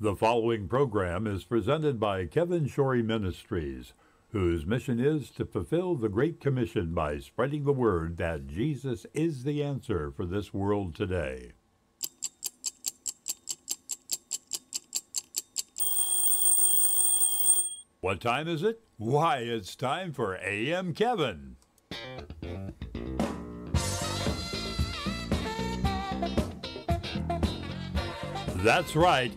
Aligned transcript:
The 0.00 0.14
following 0.14 0.68
program 0.68 1.26
is 1.26 1.42
presented 1.42 1.98
by 1.98 2.26
Kevin 2.26 2.68
Shorey 2.68 3.02
Ministries, 3.02 3.94
whose 4.28 4.64
mission 4.64 5.00
is 5.00 5.28
to 5.30 5.44
fulfill 5.44 5.96
the 5.96 6.08
Great 6.08 6.40
Commission 6.40 6.94
by 6.94 7.18
spreading 7.18 7.64
the 7.64 7.72
word 7.72 8.16
that 8.18 8.46
Jesus 8.46 9.06
is 9.12 9.42
the 9.42 9.60
answer 9.60 10.12
for 10.12 10.24
this 10.24 10.54
world 10.54 10.94
today. 10.94 11.50
What 18.00 18.20
time 18.20 18.46
is 18.46 18.62
it? 18.62 18.80
Why, 18.98 19.38
it's 19.38 19.74
time 19.74 20.12
for 20.12 20.36
AM 20.36 20.94
Kevin. 20.94 21.56
That's 28.62 28.94
right. 28.94 29.36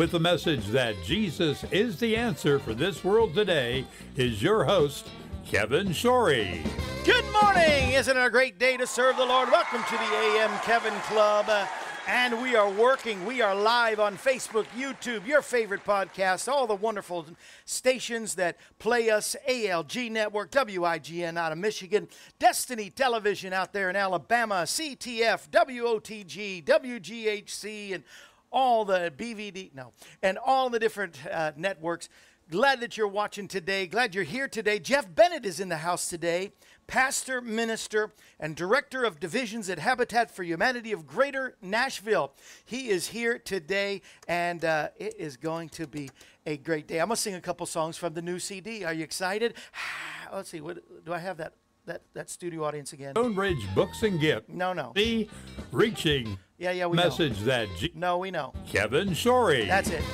with 0.00 0.12
the 0.12 0.18
message 0.18 0.64
that 0.68 0.96
Jesus 1.04 1.62
is 1.64 2.00
the 2.00 2.16
answer 2.16 2.58
for 2.58 2.72
this 2.72 3.04
world 3.04 3.34
today, 3.34 3.84
is 4.16 4.42
your 4.42 4.64
host, 4.64 5.10
Kevin 5.44 5.88
Shorey. 5.88 6.62
Good 7.04 7.26
morning! 7.30 7.92
Isn't 7.92 8.16
it 8.16 8.24
a 8.24 8.30
great 8.30 8.58
day 8.58 8.78
to 8.78 8.86
serve 8.86 9.18
the 9.18 9.26
Lord? 9.26 9.50
Welcome 9.50 9.84
to 9.84 9.92
the 9.92 9.98
AM 9.98 10.58
Kevin 10.60 10.94
Club. 11.00 11.50
Uh, 11.50 11.66
and 12.08 12.40
we 12.40 12.56
are 12.56 12.70
working. 12.70 13.26
We 13.26 13.42
are 13.42 13.54
live 13.54 14.00
on 14.00 14.16
Facebook, 14.16 14.64
YouTube, 14.76 15.26
your 15.26 15.42
favorite 15.42 15.84
podcast, 15.84 16.48
all 16.48 16.66
the 16.66 16.74
wonderful 16.74 17.26
stations 17.66 18.36
that 18.36 18.56
play 18.78 19.10
us 19.10 19.36
ALG 19.48 20.10
Network, 20.10 20.50
WIGN 20.50 21.36
out 21.36 21.52
of 21.52 21.58
Michigan, 21.58 22.08
Destiny 22.38 22.88
Television 22.88 23.52
out 23.52 23.74
there 23.74 23.90
in 23.90 23.96
Alabama, 23.96 24.62
CTF, 24.64 25.50
WOTG, 25.50 26.64
WGHC, 26.64 27.94
and 27.94 28.04
all 28.50 28.84
the 28.84 29.12
BVD, 29.16 29.74
no, 29.74 29.92
and 30.22 30.38
all 30.38 30.70
the 30.70 30.78
different 30.78 31.18
uh, 31.30 31.52
networks. 31.56 32.08
Glad 32.50 32.80
that 32.80 32.96
you're 32.96 33.06
watching 33.06 33.46
today. 33.46 33.86
Glad 33.86 34.12
you're 34.12 34.24
here 34.24 34.48
today. 34.48 34.80
Jeff 34.80 35.12
Bennett 35.14 35.46
is 35.46 35.60
in 35.60 35.68
the 35.68 35.76
house 35.76 36.08
today 36.08 36.52
pastor, 36.90 37.40
minister, 37.40 38.12
and 38.40 38.56
director 38.56 39.04
of 39.04 39.20
divisions 39.20 39.70
at 39.70 39.78
Habitat 39.78 40.28
for 40.28 40.42
Humanity 40.42 40.90
of 40.90 41.06
Greater 41.06 41.54
Nashville. 41.62 42.32
He 42.64 42.88
is 42.88 43.06
here 43.06 43.38
today, 43.38 44.02
and 44.26 44.64
uh, 44.64 44.88
it 44.96 45.14
is 45.16 45.36
going 45.36 45.68
to 45.68 45.86
be 45.86 46.10
a 46.44 46.56
great 46.56 46.88
day. 46.88 46.98
I'm 46.98 47.06
going 47.06 47.14
to 47.14 47.22
sing 47.22 47.36
a 47.36 47.40
couple 47.40 47.64
songs 47.66 47.96
from 47.96 48.14
the 48.14 48.22
new 48.22 48.40
CD. 48.40 48.82
Are 48.82 48.92
you 48.92 49.04
excited? 49.04 49.54
Let's 50.32 50.50
see. 50.50 50.60
What, 50.60 51.04
do 51.04 51.12
I 51.12 51.18
have 51.18 51.36
that? 51.36 51.52
That, 51.90 52.02
that 52.14 52.30
studio 52.30 52.62
audience 52.62 52.92
again. 52.92 53.14
Stonebridge 53.14 53.74
Books 53.74 54.04
and 54.04 54.20
Gift. 54.20 54.48
No, 54.48 54.72
no. 54.72 54.92
The 54.94 55.28
reaching 55.72 56.38
yeah, 56.56 56.70
yeah, 56.70 56.86
we 56.86 56.96
message 56.96 57.40
know. 57.40 57.46
that 57.46 57.68
G- 57.78 57.90
No, 57.96 58.18
we 58.18 58.30
know. 58.30 58.52
Kevin 58.68 59.08
Shorey. 59.08 59.66
That's 59.66 59.90
it. 59.90 60.04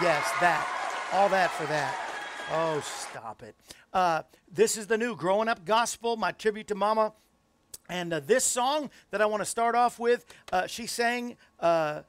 Yes, 0.00 0.24
that. 0.40 0.66
All 1.12 1.28
that 1.28 1.50
for 1.50 1.66
that. 1.66 1.94
Oh, 2.50 2.80
stop 2.80 3.42
it. 3.42 3.54
Uh, 3.92 4.22
this 4.50 4.78
is 4.78 4.86
the 4.86 4.96
new 4.96 5.14
Growing 5.14 5.48
Up 5.48 5.66
Gospel, 5.66 6.16
my 6.16 6.32
tribute 6.32 6.68
to 6.68 6.74
Mama. 6.74 7.12
And 7.90 8.14
uh, 8.14 8.20
this 8.20 8.44
song 8.44 8.88
that 9.10 9.20
I 9.20 9.26
want 9.26 9.42
to 9.42 9.46
start 9.46 9.74
off 9.74 9.98
with, 9.98 10.24
uh, 10.54 10.66
she 10.66 10.86
sang, 10.86 11.36
uh, 11.60 12.00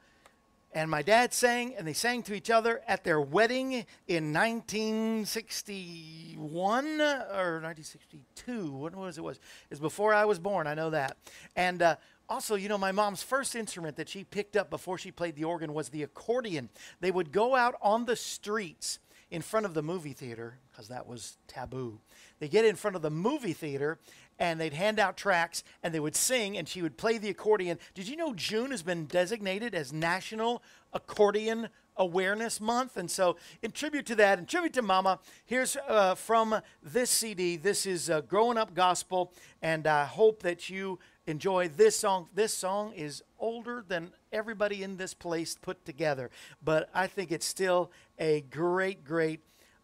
and 0.72 0.90
my 0.90 1.02
dad 1.02 1.32
sang, 1.32 1.74
and 1.76 1.86
they 1.86 1.94
sang 1.94 2.22
to 2.24 2.34
each 2.34 2.50
other 2.50 2.82
at 2.86 3.02
their 3.02 3.20
wedding 3.20 3.86
in 4.06 4.32
1961 4.32 7.00
or 7.00 7.60
1962. 7.62 8.72
What 8.72 8.94
was 8.94 9.16
it? 9.16 9.24
Was 9.24 9.40
it's 9.70 9.80
before 9.80 10.12
I 10.12 10.26
was 10.26 10.38
born? 10.38 10.66
I 10.66 10.74
know 10.74 10.90
that. 10.90 11.16
And 11.56 11.80
uh, 11.80 11.96
also, 12.28 12.54
you 12.54 12.68
know, 12.68 12.76
my 12.76 12.92
mom's 12.92 13.22
first 13.22 13.56
instrument 13.56 13.96
that 13.96 14.10
she 14.10 14.24
picked 14.24 14.56
up 14.56 14.68
before 14.68 14.98
she 14.98 15.10
played 15.10 15.36
the 15.36 15.44
organ 15.44 15.72
was 15.72 15.88
the 15.88 16.02
accordion. 16.02 16.68
They 17.00 17.10
would 17.10 17.32
go 17.32 17.54
out 17.54 17.76
on 17.80 18.04
the 18.04 18.16
streets 18.16 18.98
in 19.30 19.42
front 19.42 19.66
of 19.66 19.74
the 19.74 19.82
movie 19.82 20.12
theater, 20.12 20.58
because 20.70 20.88
that 20.88 21.06
was 21.06 21.36
taboo. 21.46 22.00
They 22.38 22.48
get 22.48 22.64
in 22.64 22.76
front 22.76 22.96
of 22.96 23.02
the 23.02 23.10
movie 23.10 23.52
theater 23.52 23.98
and 24.38 24.60
they'd 24.60 24.74
hand 24.74 24.98
out 24.98 25.16
tracks 25.16 25.64
and 25.82 25.92
they 25.92 26.00
would 26.00 26.16
sing 26.16 26.56
and 26.56 26.68
she 26.68 26.82
would 26.82 26.96
play 26.96 27.18
the 27.18 27.30
accordion. 27.30 27.78
Did 27.94 28.08
you 28.08 28.16
know 28.16 28.34
June 28.34 28.70
has 28.70 28.82
been 28.82 29.06
designated 29.06 29.74
as 29.74 29.92
National 29.92 30.62
Accordion 30.92 31.68
Awareness 31.96 32.60
Month? 32.60 32.96
And 32.96 33.10
so, 33.10 33.36
in 33.62 33.72
tribute 33.72 34.06
to 34.06 34.14
that, 34.16 34.38
in 34.38 34.46
tribute 34.46 34.72
to 34.74 34.82
Mama, 34.82 35.18
here's 35.44 35.76
uh, 35.88 36.14
from 36.14 36.60
this 36.82 37.10
CD. 37.10 37.56
This 37.56 37.86
is 37.86 38.08
uh, 38.08 38.20
Growing 38.22 38.58
Up 38.58 38.74
Gospel, 38.74 39.32
and 39.60 39.86
I 39.86 40.04
hope 40.04 40.42
that 40.42 40.70
you 40.70 40.98
enjoy 41.26 41.68
this 41.68 41.96
song. 41.96 42.28
This 42.34 42.54
song 42.54 42.92
is 42.94 43.22
older 43.38 43.84
than 43.86 44.12
everybody 44.32 44.82
in 44.82 44.96
this 44.96 45.14
place 45.14 45.56
put 45.60 45.84
together, 45.84 46.30
but 46.62 46.88
I 46.94 47.06
think 47.06 47.32
it's 47.32 47.46
still 47.46 47.90
a 48.18 48.42
great, 48.42 49.04
great 49.04 49.40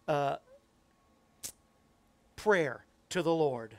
uh, 0.07 0.37
prayer 2.35 2.85
to 3.09 3.21
the 3.21 3.33
Lord. 3.33 3.75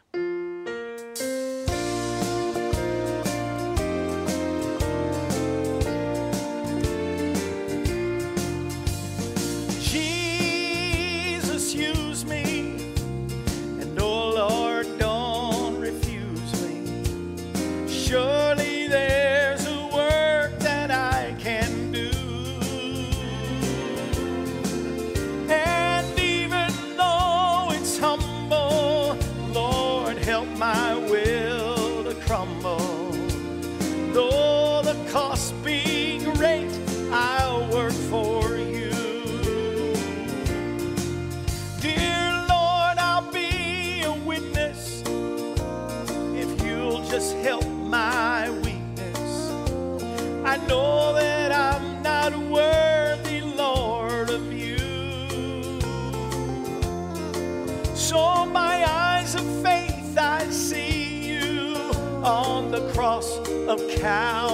Of 64.06 64.45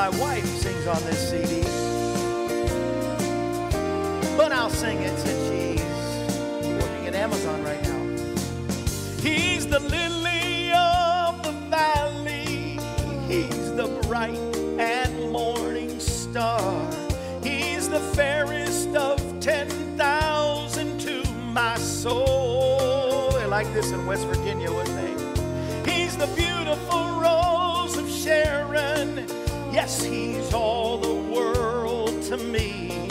my 0.00 0.08
wife 0.18 0.46
sings 0.46 0.86
on 0.86 1.02
this 1.04 1.30
CD. 1.30 1.60
But 4.34 4.50
I'll 4.50 4.70
sing 4.70 4.96
it 5.02 5.14
since 5.18 5.42
she's 5.50 6.72
working 6.82 7.08
at 7.08 7.14
Amazon 7.14 7.62
right 7.62 7.82
now. 7.82 8.02
He's 9.20 9.66
the 9.66 9.80
lily 9.80 10.72
of 10.72 11.42
the 11.42 11.52
valley. 11.68 12.78
He's 13.28 13.74
the 13.74 13.88
bright 14.08 14.38
and 14.78 15.30
morning 15.30 16.00
star. 16.00 16.62
He's 17.42 17.90
the 17.90 18.00
fairest 18.00 18.96
of 18.96 19.18
10,000 19.40 20.98
to 21.00 21.30
my 21.52 21.76
soul. 21.76 23.32
They 23.32 23.44
like 23.44 23.70
this 23.74 23.90
in 23.90 24.06
West 24.06 24.26
Virginia, 24.28 24.72
wouldn't 24.72 24.96
they? 24.96 25.92
He's 25.92 26.16
the 26.16 26.28
beautiful 26.28 27.20
rose 27.20 27.98
of 27.98 28.08
Sharon. 28.08 29.39
Yes, 29.72 30.02
he's 30.02 30.52
all 30.52 30.98
the 30.98 31.14
world 31.14 32.20
to 32.24 32.36
me. 32.36 33.08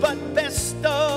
But 0.00 0.18
best 0.34 0.84
of 0.84 1.11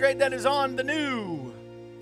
great? 0.00 0.18
That 0.18 0.32
is 0.32 0.46
on 0.46 0.76
the 0.76 0.82
new 0.82 1.52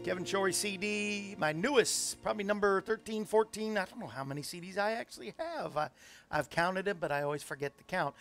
Kevin 0.04 0.22
Shorey 0.22 0.54
CD, 0.54 1.34
my 1.36 1.50
newest, 1.50 2.22
probably 2.22 2.44
number 2.44 2.80
13, 2.80 3.24
14. 3.24 3.76
I 3.76 3.86
don't 3.86 3.98
know 3.98 4.06
how 4.06 4.22
many 4.22 4.40
CDs 4.40 4.78
I 4.78 4.92
actually 4.92 5.34
have. 5.36 5.76
I, 5.76 5.88
I've 6.30 6.48
counted 6.48 6.84
them, 6.84 6.98
but 7.00 7.10
I 7.10 7.22
always 7.22 7.42
forget 7.42 7.76
to 7.76 7.82
count. 7.84 8.14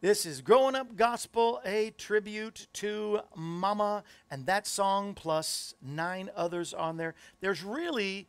This 0.00 0.24
is 0.24 0.40
Growing 0.40 0.74
Up 0.74 0.96
Gospel, 0.96 1.60
a 1.66 1.90
tribute 1.98 2.68
to 2.74 3.20
Mama, 3.36 4.02
and 4.30 4.46
that 4.46 4.66
song 4.66 5.12
plus 5.12 5.74
nine 5.82 6.30
others 6.34 6.72
on 6.72 6.96
there. 6.96 7.14
There's 7.42 7.62
really, 7.62 8.28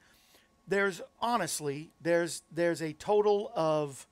there's 0.67 1.01
honestly, 1.21 1.91
there's 2.01 2.43
there's 2.51 2.81
a 2.81 2.91
total 2.91 3.53
of 3.55 4.05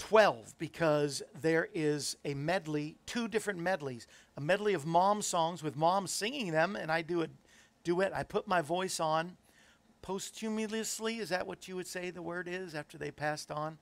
12 0.00 0.54
because 0.58 1.22
there 1.40 1.68
is 1.72 2.16
a 2.24 2.34
medley, 2.34 2.96
two 3.06 3.28
different 3.28 3.60
medleys. 3.60 4.06
A 4.40 4.42
medley 4.42 4.72
of 4.72 4.86
mom 4.86 5.20
songs 5.20 5.62
with 5.62 5.76
mom 5.76 6.06
singing 6.06 6.50
them, 6.50 6.74
and 6.74 6.90
I 6.90 7.02
do 7.02 7.20
a 7.20 7.26
duet. 7.84 8.16
I 8.16 8.22
put 8.22 8.48
my 8.48 8.62
voice 8.62 8.98
on 8.98 9.36
posthumously. 10.00 11.18
Is 11.18 11.28
that 11.28 11.46
what 11.46 11.68
you 11.68 11.76
would 11.76 11.86
say 11.86 12.08
the 12.08 12.22
word 12.22 12.48
is 12.48 12.74
after 12.74 12.96
they 12.96 13.10
passed 13.10 13.50
on? 13.50 13.76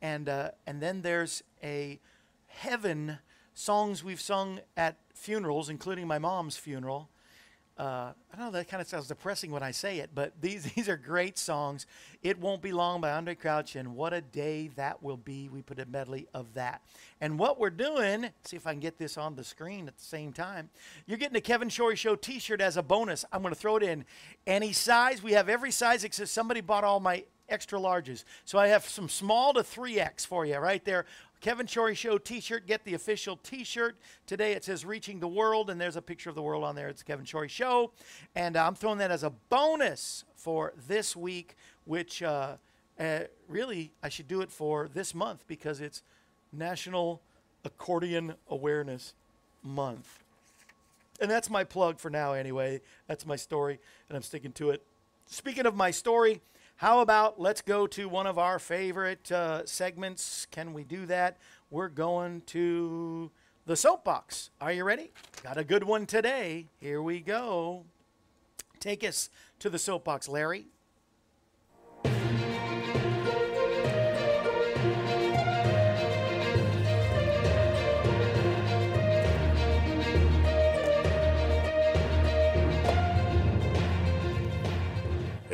And, 0.00 0.28
uh, 0.28 0.52
and 0.68 0.80
then 0.80 1.02
there's 1.02 1.42
a 1.64 1.98
heaven 2.46 3.18
songs 3.54 4.04
we've 4.04 4.20
sung 4.20 4.60
at 4.76 4.98
funerals, 5.14 5.68
including 5.68 6.06
my 6.06 6.20
mom's 6.20 6.56
funeral. 6.56 7.08
Uh, 7.76 8.12
I 8.32 8.38
know 8.38 8.52
that 8.52 8.68
kind 8.68 8.80
of 8.80 8.86
sounds 8.86 9.08
depressing 9.08 9.50
when 9.50 9.64
I 9.64 9.72
say 9.72 9.98
it, 9.98 10.10
but 10.14 10.32
these 10.40 10.62
these 10.74 10.88
are 10.88 10.96
great 10.96 11.36
songs. 11.36 11.86
It 12.22 12.38
won't 12.38 12.62
be 12.62 12.72
long 12.72 13.00
by 13.00 13.08
Andraé 13.08 13.38
Crouch, 13.38 13.74
and 13.74 13.96
what 13.96 14.12
a 14.12 14.20
day 14.20 14.70
that 14.76 15.02
will 15.02 15.16
be. 15.16 15.48
We 15.48 15.60
put 15.60 15.80
a 15.80 15.86
medley 15.86 16.28
of 16.32 16.54
that, 16.54 16.82
and 17.20 17.36
what 17.36 17.58
we're 17.58 17.70
doing. 17.70 18.30
See 18.44 18.56
if 18.56 18.66
I 18.66 18.72
can 18.72 18.80
get 18.80 18.96
this 18.96 19.18
on 19.18 19.34
the 19.34 19.42
screen 19.42 19.88
at 19.88 19.98
the 19.98 20.04
same 20.04 20.32
time. 20.32 20.70
You're 21.06 21.18
getting 21.18 21.36
a 21.36 21.40
Kevin 21.40 21.68
Shorey 21.68 21.96
Show 21.96 22.14
T-shirt 22.14 22.60
as 22.60 22.76
a 22.76 22.82
bonus. 22.82 23.24
I'm 23.32 23.42
going 23.42 23.54
to 23.54 23.60
throw 23.60 23.76
it 23.76 23.82
in 23.82 24.04
any 24.46 24.72
size. 24.72 25.20
We 25.20 25.32
have 25.32 25.48
every 25.48 25.72
size 25.72 26.04
except 26.04 26.28
somebody 26.28 26.60
bought 26.60 26.84
all 26.84 27.00
my 27.00 27.24
extra 27.48 27.78
larges, 27.80 28.22
so 28.44 28.56
I 28.56 28.68
have 28.68 28.84
some 28.84 29.08
small 29.08 29.52
to 29.52 29.60
3X 29.60 30.24
for 30.26 30.46
you 30.46 30.58
right 30.58 30.84
there. 30.84 31.06
Kevin 31.44 31.66
Shorey 31.66 31.94
Show 31.94 32.16
T-shirt. 32.16 32.66
Get 32.66 32.86
the 32.86 32.94
official 32.94 33.36
T-shirt 33.36 33.98
today. 34.26 34.52
It 34.52 34.64
says 34.64 34.86
"Reaching 34.86 35.20
the 35.20 35.28
World," 35.28 35.68
and 35.68 35.78
there's 35.78 35.94
a 35.94 36.00
picture 36.00 36.30
of 36.30 36.36
the 36.36 36.40
world 36.40 36.64
on 36.64 36.74
there. 36.74 36.88
It's 36.88 37.02
Kevin 37.02 37.26
Shorey 37.26 37.50
Show, 37.50 37.92
and 38.34 38.56
uh, 38.56 38.66
I'm 38.66 38.74
throwing 38.74 38.96
that 38.96 39.10
as 39.10 39.24
a 39.24 39.28
bonus 39.50 40.24
for 40.36 40.72
this 40.88 41.14
week. 41.14 41.54
Which 41.84 42.22
uh, 42.22 42.56
uh, 42.98 43.18
really 43.46 43.92
I 44.02 44.08
should 44.08 44.26
do 44.26 44.40
it 44.40 44.50
for 44.50 44.88
this 44.88 45.14
month 45.14 45.44
because 45.46 45.82
it's 45.82 46.02
National 46.50 47.20
Accordion 47.66 48.36
Awareness 48.48 49.12
Month, 49.62 50.24
and 51.20 51.30
that's 51.30 51.50
my 51.50 51.62
plug 51.62 51.98
for 51.98 52.08
now. 52.08 52.32
Anyway, 52.32 52.80
that's 53.06 53.26
my 53.26 53.36
story, 53.36 53.78
and 54.08 54.16
I'm 54.16 54.22
sticking 54.22 54.52
to 54.52 54.70
it. 54.70 54.82
Speaking 55.26 55.66
of 55.66 55.76
my 55.76 55.90
story. 55.90 56.40
How 56.76 57.00
about 57.00 57.40
let's 57.40 57.60
go 57.60 57.86
to 57.86 58.08
one 58.08 58.26
of 58.26 58.36
our 58.36 58.58
favorite 58.58 59.30
uh, 59.30 59.64
segments? 59.64 60.46
Can 60.50 60.72
we 60.72 60.82
do 60.82 61.06
that? 61.06 61.36
We're 61.70 61.88
going 61.88 62.42
to 62.46 63.30
the 63.64 63.76
soapbox. 63.76 64.50
Are 64.60 64.72
you 64.72 64.82
ready? 64.82 65.12
Got 65.44 65.56
a 65.56 65.64
good 65.64 65.84
one 65.84 66.04
today. 66.04 66.66
Here 66.80 67.00
we 67.00 67.20
go. 67.20 67.84
Take 68.80 69.04
us 69.04 69.30
to 69.60 69.70
the 69.70 69.78
soapbox, 69.78 70.28
Larry. 70.28 70.66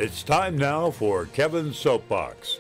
It's 0.01 0.23
time 0.23 0.57
now 0.57 0.91
for 0.91 1.27
Kevin's 1.27 1.77
Soapbox. 1.77 2.59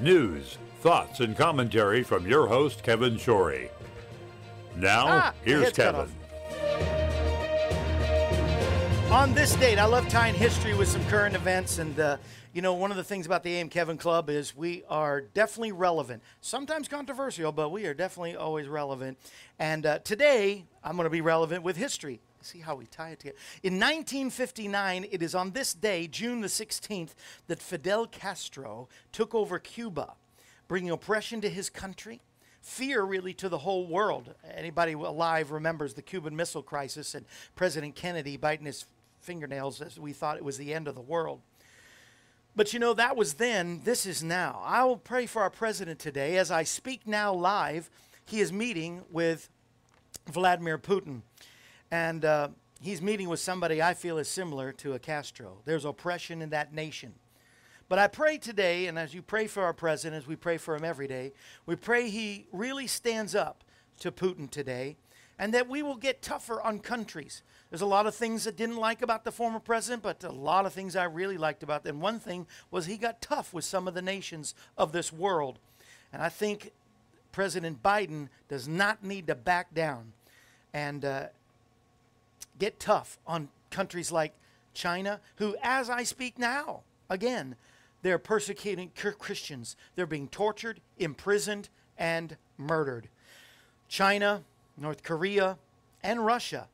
News, 0.00 0.58
thoughts, 0.80 1.20
and 1.20 1.36
commentary 1.36 2.02
from 2.02 2.26
your 2.26 2.48
host, 2.48 2.82
Kevin 2.82 3.14
Shorey. 3.16 3.68
Now, 4.74 5.06
Ah, 5.06 5.34
here's 5.44 5.70
Kevin. 5.72 6.08
On 9.12 9.32
this 9.34 9.54
date, 9.54 9.78
I 9.78 9.84
love 9.84 10.08
tying 10.08 10.34
history 10.34 10.74
with 10.74 10.88
some 10.88 11.04
current 11.04 11.36
events. 11.36 11.78
And, 11.78 12.00
uh, 12.00 12.16
you 12.52 12.60
know, 12.60 12.74
one 12.74 12.90
of 12.90 12.96
the 12.96 13.04
things 13.04 13.24
about 13.24 13.44
the 13.44 13.54
AM 13.54 13.68
Kevin 13.68 13.96
Club 13.96 14.28
is 14.28 14.56
we 14.56 14.82
are 14.88 15.20
definitely 15.20 15.70
relevant. 15.70 16.24
Sometimes 16.40 16.88
controversial, 16.88 17.52
but 17.52 17.68
we 17.68 17.86
are 17.86 17.94
definitely 17.94 18.34
always 18.34 18.66
relevant. 18.66 19.16
And 19.60 19.86
uh, 19.86 20.00
today, 20.00 20.64
I'm 20.82 20.96
going 20.96 21.06
to 21.06 21.10
be 21.10 21.20
relevant 21.20 21.62
with 21.62 21.76
history. 21.76 22.20
See 22.42 22.60
how 22.60 22.74
we 22.76 22.86
tie 22.86 23.10
it 23.10 23.20
together. 23.20 23.38
In 23.62 23.74
1959, 23.74 25.06
it 25.10 25.22
is 25.22 25.34
on 25.34 25.50
this 25.50 25.74
day, 25.74 26.06
June 26.06 26.40
the 26.40 26.48
16th, 26.48 27.10
that 27.48 27.60
Fidel 27.60 28.06
Castro 28.06 28.88
took 29.12 29.34
over 29.34 29.58
Cuba, 29.58 30.14
bringing 30.68 30.90
oppression 30.90 31.40
to 31.42 31.50
his 31.50 31.68
country 31.68 32.20
fear 32.60 33.02
really 33.02 33.32
to 33.34 33.48
the 33.48 33.58
whole 33.58 33.86
world. 33.86 34.34
Anybody 34.54 34.92
alive 34.92 35.50
remembers 35.50 35.94
the 35.94 36.02
Cuban 36.02 36.36
Missile 36.36 36.62
Crisis 36.62 37.14
and 37.14 37.24
President 37.56 37.94
Kennedy 37.94 38.36
biting 38.36 38.66
his 38.66 38.86
fingernails 39.20 39.80
as 39.80 39.98
we 39.98 40.12
thought 40.12 40.36
it 40.36 40.44
was 40.44 40.58
the 40.58 40.74
end 40.74 40.88
of 40.88 40.94
the 40.94 41.00
world. 41.00 41.40
But 42.56 42.72
you 42.72 42.78
know, 42.78 42.94
that 42.94 43.16
was 43.16 43.34
then, 43.34 43.82
this 43.84 44.06
is 44.06 44.22
now. 44.22 44.60
I 44.64 44.84
will 44.84 44.96
pray 44.96 45.26
for 45.26 45.42
our 45.42 45.50
president 45.50 45.98
today. 45.98 46.36
As 46.36 46.50
I 46.50 46.64
speak 46.64 47.06
now 47.06 47.32
live, 47.32 47.90
he 48.26 48.40
is 48.40 48.52
meeting 48.52 49.02
with 49.10 49.48
Vladimir 50.26 50.78
Putin. 50.78 51.22
And 51.90 52.24
uh, 52.24 52.48
he's 52.80 53.02
meeting 53.02 53.28
with 53.28 53.40
somebody 53.40 53.82
I 53.82 53.94
feel 53.94 54.18
is 54.18 54.28
similar 54.28 54.72
to 54.72 54.94
a 54.94 54.98
Castro. 54.98 55.58
There's 55.64 55.84
oppression 55.84 56.42
in 56.42 56.50
that 56.50 56.72
nation. 56.72 57.14
But 57.88 57.98
I 57.98 58.06
pray 58.06 58.38
today, 58.38 58.86
and 58.86 58.96
as 58.98 59.14
you 59.14 59.22
pray 59.22 59.48
for 59.48 59.64
our 59.64 59.72
president, 59.72 60.22
as 60.22 60.28
we 60.28 60.36
pray 60.36 60.58
for 60.58 60.76
him 60.76 60.84
every 60.84 61.08
day, 61.08 61.32
we 61.66 61.74
pray 61.74 62.08
he 62.08 62.46
really 62.52 62.86
stands 62.86 63.34
up 63.34 63.64
to 63.98 64.12
Putin 64.12 64.48
today 64.48 64.96
and 65.40 65.54
that 65.54 65.68
we 65.68 65.82
will 65.82 65.96
get 65.96 66.22
tougher 66.22 66.60
on 66.62 66.78
countries. 66.78 67.42
There's 67.70 67.80
a 67.80 67.86
lot 67.86 68.06
of 68.06 68.14
things 68.14 68.46
I 68.46 68.50
didn't 68.50 68.76
like 68.76 69.00
about 69.00 69.24
the 69.24 69.32
former 69.32 69.58
president, 69.58 70.02
but 70.02 70.22
a 70.22 70.30
lot 70.30 70.66
of 70.66 70.72
things 70.72 70.94
I 70.94 71.04
really 71.04 71.38
liked 71.38 71.62
about 71.62 71.82
them. 71.82 71.98
One 71.98 72.20
thing 72.20 72.46
was 72.70 72.86
he 72.86 72.98
got 72.98 73.22
tough 73.22 73.54
with 73.54 73.64
some 73.64 73.88
of 73.88 73.94
the 73.94 74.02
nations 74.02 74.54
of 74.76 74.92
this 74.92 75.12
world. 75.12 75.58
And 76.12 76.22
I 76.22 76.28
think 76.28 76.72
President 77.32 77.82
Biden 77.82 78.28
does 78.48 78.68
not 78.68 79.02
need 79.02 79.26
to 79.28 79.34
back 79.34 79.72
down 79.72 80.12
and 80.74 81.04
uh, 81.04 81.26
get 82.60 82.78
tough 82.78 83.18
on 83.26 83.48
countries 83.70 84.12
like 84.12 84.34
China, 84.74 85.20
who, 85.36 85.56
as 85.62 85.90
I 85.90 86.04
speak 86.04 86.38
now, 86.38 86.82
again, 87.08 87.56
they're 88.02 88.18
persecuting 88.18 88.92
Christians. 88.94 89.76
They're 89.96 90.06
being 90.06 90.28
tortured, 90.28 90.80
imprisoned, 90.98 91.68
and 91.98 92.36
murdered. 92.56 93.08
China, 93.88 94.44
North 94.76 95.02
Korea, 95.02 95.58
and 96.02 96.24
Russia 96.24 96.68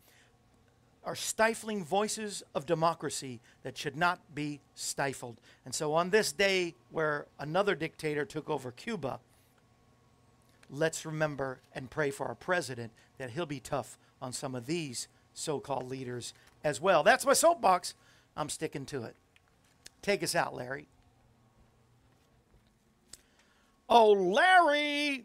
are 1.04 1.16
stifling 1.16 1.84
voices 1.84 2.42
of 2.54 2.66
democracy 2.66 3.40
that 3.62 3.78
should 3.78 3.96
not 3.96 4.20
be 4.34 4.60
stifled. 4.74 5.36
And 5.64 5.74
so, 5.74 5.94
on 5.94 6.10
this 6.10 6.32
day 6.32 6.74
where 6.90 7.26
another 7.38 7.74
dictator 7.74 8.24
took 8.24 8.50
over 8.50 8.72
Cuba, 8.72 9.20
let's 10.68 11.06
remember 11.06 11.60
and 11.74 11.88
pray 11.88 12.10
for 12.10 12.26
our 12.26 12.34
president 12.34 12.92
that 13.18 13.30
he'll 13.30 13.46
be 13.46 13.60
tough 13.60 13.98
on 14.20 14.32
some 14.32 14.54
of 14.54 14.66
these 14.66 15.08
so 15.36 15.60
called 15.60 15.88
leaders 15.88 16.32
as 16.64 16.80
well. 16.80 17.02
That's 17.02 17.26
my 17.26 17.34
soapbox. 17.34 17.94
I'm 18.36 18.48
sticking 18.48 18.86
to 18.86 19.04
it. 19.04 19.14
Take 20.02 20.22
us 20.22 20.34
out, 20.34 20.54
Larry. 20.54 20.88
Oh, 23.88 24.10
Larry! 24.12 25.24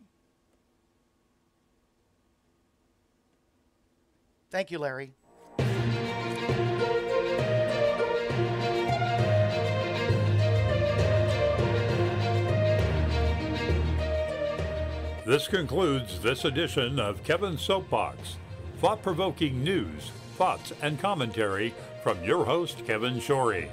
Thank 4.51 4.69
you, 4.69 4.79
Larry. 4.79 5.13
This 15.25 15.47
concludes 15.47 16.19
this 16.19 16.43
edition 16.43 16.99
of 16.99 17.23
Kevin's 17.23 17.61
Soapbox. 17.61 18.37
Thought 18.81 19.03
provoking 19.03 19.63
news, 19.63 20.09
thoughts, 20.37 20.73
and 20.81 20.99
commentary 20.99 21.71
from 22.01 22.23
your 22.23 22.43
host, 22.43 22.83
Kevin 22.87 23.19
Shorey. 23.19 23.69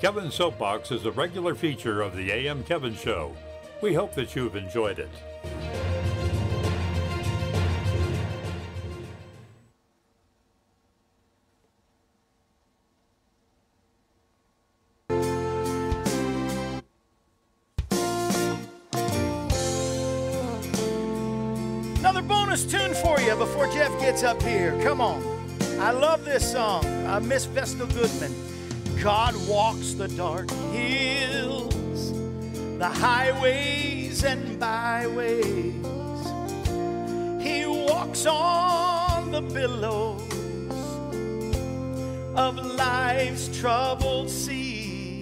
Kevin's 0.00 0.34
Soapbox 0.34 0.90
is 0.92 1.04
a 1.04 1.10
regular 1.10 1.54
feature 1.54 2.00
of 2.00 2.16
the 2.16 2.30
AM 2.32 2.64
Kevin 2.64 2.94
Show. 2.94 3.36
We 3.82 3.92
hope 3.92 4.14
that 4.14 4.34
you've 4.34 4.56
enjoyed 4.56 4.98
it. 4.98 5.10
Up 24.22 24.42
here. 24.42 24.78
Come 24.82 25.00
on. 25.00 25.22
I 25.78 25.90
love 25.90 26.24
this 26.24 26.52
song. 26.52 26.84
I 27.06 27.18
miss 27.18 27.44
Vestal 27.44 27.86
Goodman. 27.88 28.34
God 29.02 29.34
walks 29.46 29.92
the 29.92 30.08
dark 30.08 30.50
hills, 30.72 32.12
the 32.78 32.88
highways 32.88 34.24
and 34.24 34.58
byways. 34.58 35.74
He 37.44 37.66
walks 37.66 38.26
on 38.26 39.30
the 39.30 39.42
billows 39.42 40.22
of 42.34 42.56
life's 42.56 43.48
troubled 43.58 44.30
sea. 44.30 45.20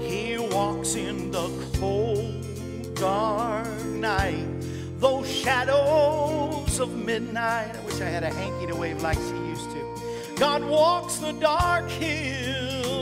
He 0.00 0.36
walks 0.38 0.96
in 0.96 1.30
the 1.30 1.48
cold, 1.78 2.94
dark 2.94 3.84
night, 3.84 4.57
those 4.98 5.30
shadows 5.30 6.80
of 6.80 6.94
midnight. 6.94 7.74
I 7.74 7.80
wish 7.84 8.00
I 8.00 8.06
had 8.06 8.24
a 8.24 8.30
hanky 8.30 8.66
to 8.66 8.74
wave 8.74 9.00
like 9.02 9.16
she 9.16 9.36
used 9.48 9.70
to. 9.70 10.34
God 10.36 10.64
walks 10.64 11.18
the 11.18 11.32
dark 11.32 11.88
hills 11.88 12.98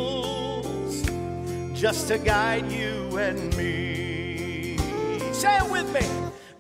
just 1.73 2.09
to 2.09 2.19
guide 2.19 2.71
you 2.71 3.17
and 3.19 3.57
me. 3.57 4.77
Say 5.33 5.57
it 5.57 5.71
with 5.71 5.91
me. 5.95 6.07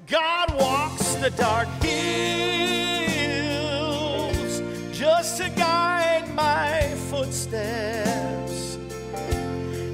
God 0.06 0.54
walks 0.58 1.14
the 1.16 1.30
dark 1.30 1.68
hills 1.82 2.62
just 4.92 5.36
to 5.38 5.50
guide 5.50 6.32
my 6.34 6.82
footsteps. 7.10 8.78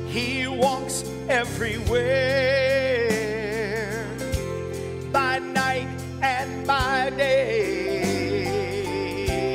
He 0.09 0.47
walks 0.47 1.05
everywhere 1.29 2.82
night 5.53 5.89
and 6.23 6.67
by 6.67 7.11
day. 7.11 8.43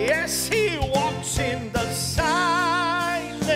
Yes, 0.08 0.48
he 0.48 0.78
walks 0.80 1.40
in 1.40 1.72
the 1.72 1.90
silence 1.92 3.50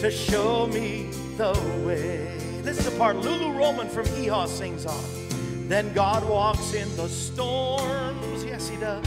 to 0.00 0.10
show 0.10 0.66
me 0.66 1.08
the 1.36 1.52
way. 1.86 2.36
This 2.62 2.78
is 2.78 2.84
the 2.84 2.98
part 2.98 3.16
Lulu 3.16 3.52
Roman 3.58 3.88
from 3.88 4.06
Hee 4.06 4.26
Haw 4.26 4.46
sings 4.46 4.86
on. 4.86 5.04
Then 5.68 5.92
God 5.94 6.24
walks 6.28 6.74
in 6.74 6.94
the 6.96 7.08
storms, 7.08 8.44
yes, 8.44 8.68
He 8.68 8.76
does, 8.76 9.04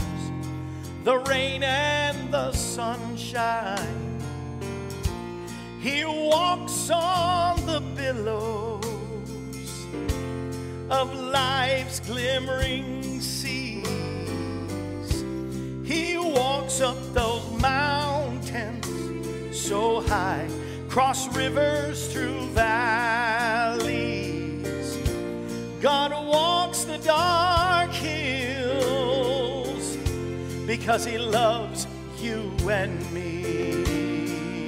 the 1.06 1.18
rain 1.18 1.62
and 1.62 2.32
the 2.32 2.50
sunshine. 2.50 4.20
He 5.80 6.04
walks 6.04 6.90
on 6.90 7.64
the 7.64 7.80
billows 7.94 9.86
of 10.90 11.14
life's 11.14 12.00
glimmering 12.00 13.20
seas. 13.20 13.86
He 15.84 16.18
walks 16.18 16.80
up 16.80 16.96
those 17.14 17.52
mountains 17.60 18.86
so 19.56 20.00
high, 20.00 20.48
cross 20.88 21.32
rivers 21.36 22.12
through 22.12 22.48
valleys. 22.48 23.86
God 25.80 26.10
walks 26.10 26.82
the 26.82 26.98
dark 26.98 27.92
hills 27.92 28.25
because 30.78 31.04
He 31.06 31.18
loves 31.18 31.86
you 32.20 32.52
and 32.68 33.12
me. 33.12 34.66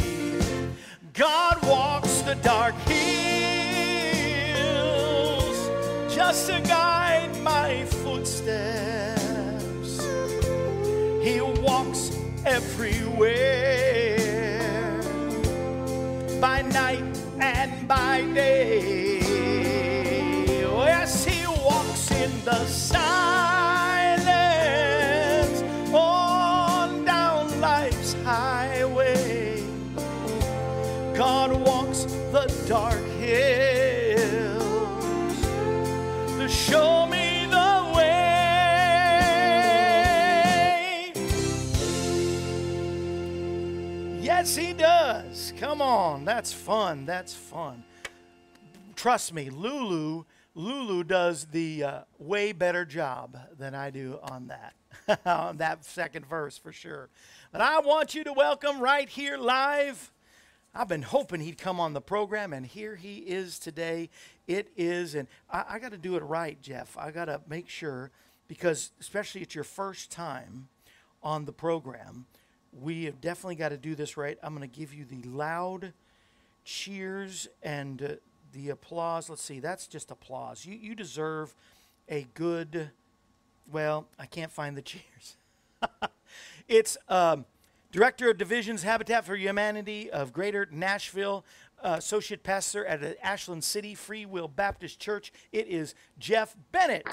God 1.12 1.56
walks 1.66 2.22
the 2.22 2.34
dark 2.36 2.74
hills 2.86 3.18
just 6.14 6.46
to 6.48 6.60
guide 6.62 7.30
my 7.42 7.84
footsteps. 8.02 9.20
He 11.26 11.40
walks 11.62 12.16
everywhere 12.46 14.16
by 16.40 16.62
night 16.62 17.04
and 17.40 17.86
by 17.86 18.22
day. 18.32 19.18
Yes, 21.08 21.24
he 21.24 21.46
walks 21.46 22.10
in 22.10 22.30
the 22.44 22.66
silence 22.66 23.77
Come 45.58 45.82
on, 45.82 46.24
that's 46.24 46.52
fun. 46.52 47.04
That's 47.04 47.34
fun. 47.34 47.82
Trust 48.94 49.34
me, 49.34 49.50
Lulu. 49.50 50.22
Lulu 50.54 51.02
does 51.02 51.46
the 51.46 51.82
uh, 51.82 52.00
way 52.20 52.52
better 52.52 52.84
job 52.84 53.36
than 53.58 53.74
I 53.74 53.90
do 53.90 54.20
on 54.22 54.48
that, 54.48 55.26
on 55.26 55.56
that 55.56 55.84
second 55.84 56.26
verse 56.26 56.56
for 56.56 56.70
sure. 56.70 57.08
But 57.50 57.60
I 57.60 57.80
want 57.80 58.14
you 58.14 58.22
to 58.22 58.32
welcome 58.32 58.78
right 58.78 59.08
here 59.08 59.36
live. 59.36 60.12
I've 60.72 60.86
been 60.86 61.02
hoping 61.02 61.40
he'd 61.40 61.58
come 61.58 61.80
on 61.80 61.92
the 61.92 62.00
program, 62.00 62.52
and 62.52 62.64
here 62.64 62.94
he 62.94 63.16
is 63.16 63.58
today. 63.58 64.10
It 64.46 64.68
is, 64.76 65.16
and 65.16 65.26
I, 65.50 65.64
I 65.70 65.78
got 65.80 65.90
to 65.90 65.98
do 65.98 66.14
it 66.14 66.22
right, 66.22 66.60
Jeff. 66.62 66.96
I 66.96 67.10
got 67.10 67.24
to 67.24 67.40
make 67.48 67.68
sure, 67.68 68.12
because 68.46 68.92
especially 69.00 69.40
it's 69.40 69.56
your 69.56 69.64
first 69.64 70.12
time 70.12 70.68
on 71.20 71.46
the 71.46 71.52
program, 71.52 72.26
we 72.80 73.04
have 73.04 73.20
definitely 73.20 73.56
got 73.56 73.70
to 73.70 73.76
do 73.76 73.94
this 73.94 74.16
right. 74.16 74.38
I'm 74.42 74.54
going 74.54 74.68
to 74.68 74.78
give 74.78 74.94
you 74.94 75.04
the 75.04 75.22
loud 75.28 75.92
cheers 76.64 77.48
and 77.62 78.02
uh, 78.02 78.08
the 78.52 78.70
applause. 78.70 79.28
Let's 79.28 79.42
see, 79.42 79.60
that's 79.60 79.86
just 79.86 80.10
applause. 80.10 80.64
You, 80.64 80.76
you 80.76 80.94
deserve 80.94 81.54
a 82.08 82.26
good, 82.34 82.90
well, 83.70 84.06
I 84.18 84.26
can't 84.26 84.52
find 84.52 84.76
the 84.76 84.82
cheers. 84.90 85.36
it's 86.68 86.96
um, 87.08 87.44
Director 87.90 88.30
of 88.30 88.38
Divisions 88.38 88.82
Habitat 88.82 89.24
for 89.24 89.36
Humanity 89.36 90.10
of 90.10 90.32
Greater 90.32 90.68
Nashville, 90.70 91.44
uh, 91.82 91.96
Associate 91.98 92.42
Pastor 92.42 92.84
at 92.84 93.16
Ashland 93.22 93.64
City 93.64 93.94
Free 93.94 94.26
Will 94.26 94.48
Baptist 94.48 95.00
Church. 95.00 95.32
It 95.52 95.68
is 95.68 95.94
Jeff 96.18 96.54
Bennett. 96.72 97.06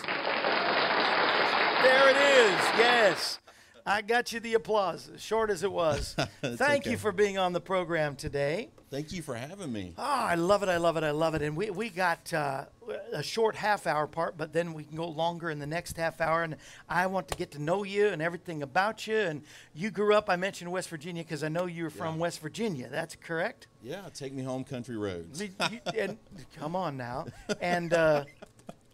There 1.82 2.10
it 2.10 2.18
is. 2.18 2.60
Yes. 2.78 3.40
I 3.88 4.02
got 4.02 4.34
you 4.34 4.40
the 4.40 4.56
applause, 4.56 5.12
as 5.14 5.22
short 5.22 5.52
as 5.52 5.62
it 5.62 5.72
was. 5.72 6.16
Thank 6.42 6.84
okay. 6.84 6.92
you 6.92 6.98
for 6.98 7.12
being 7.12 7.38
on 7.38 7.54
the 7.54 7.62
program 7.62 8.16
today. 8.16 8.70
Thank 8.90 9.12
you 9.12 9.22
for 9.22 9.36
having 9.36 9.72
me. 9.72 9.94
Oh, 9.96 10.04
I 10.04 10.34
love 10.36 10.64
it. 10.64 10.70
I 10.70 10.78
love 10.78 10.98
it. 10.98 11.04
I 11.04 11.12
love 11.12 11.36
it. 11.36 11.44
And 11.44 11.56
we, 11.56 11.70
we 11.70 11.90
got 11.90 12.34
uh, 12.34 12.66
a 13.14 13.22
short 13.22 13.56
half 13.56 13.86
hour 13.86 14.08
part, 14.08 14.38
but 14.38 14.54
then 14.54 14.74
we 14.74 14.86
can 14.86 14.98
go 14.98 15.08
longer 15.08 15.52
in 15.52 15.60
the 15.60 15.68
next 15.68 15.98
half 15.98 16.20
hour. 16.20 16.42
And 16.42 16.56
I 16.90 17.06
want 17.06 17.28
to 17.28 17.36
get 17.36 17.52
to 17.52 17.62
know 17.62 17.84
you 17.84 18.08
and 18.08 18.24
everything 18.24 18.64
about 18.64 19.06
you. 19.06 19.18
And 19.18 19.44
you 19.76 19.92
grew 19.92 20.16
up, 20.16 20.32
I 20.32 20.36
mentioned 20.36 20.72
West 20.72 20.90
Virginia 20.90 21.24
because 21.24 21.44
I 21.44 21.50
know 21.50 21.68
you're 21.68 21.92
from 21.92 22.16
Yeah. 22.16 22.22
West 22.22 22.40
Virginia. 22.42 22.88
That's 22.90 23.16
correct? 23.16 23.68
Yeah, 23.84 24.02
take 24.16 24.34
me 24.34 24.42
home, 24.42 24.64
country 24.64 24.98
roads. 24.98 25.42
You- 25.42 25.50
and, 25.96 26.18
come 26.58 26.76
on 26.76 26.98
now. 26.98 27.28
And 27.62 27.94
uh, 27.94 28.26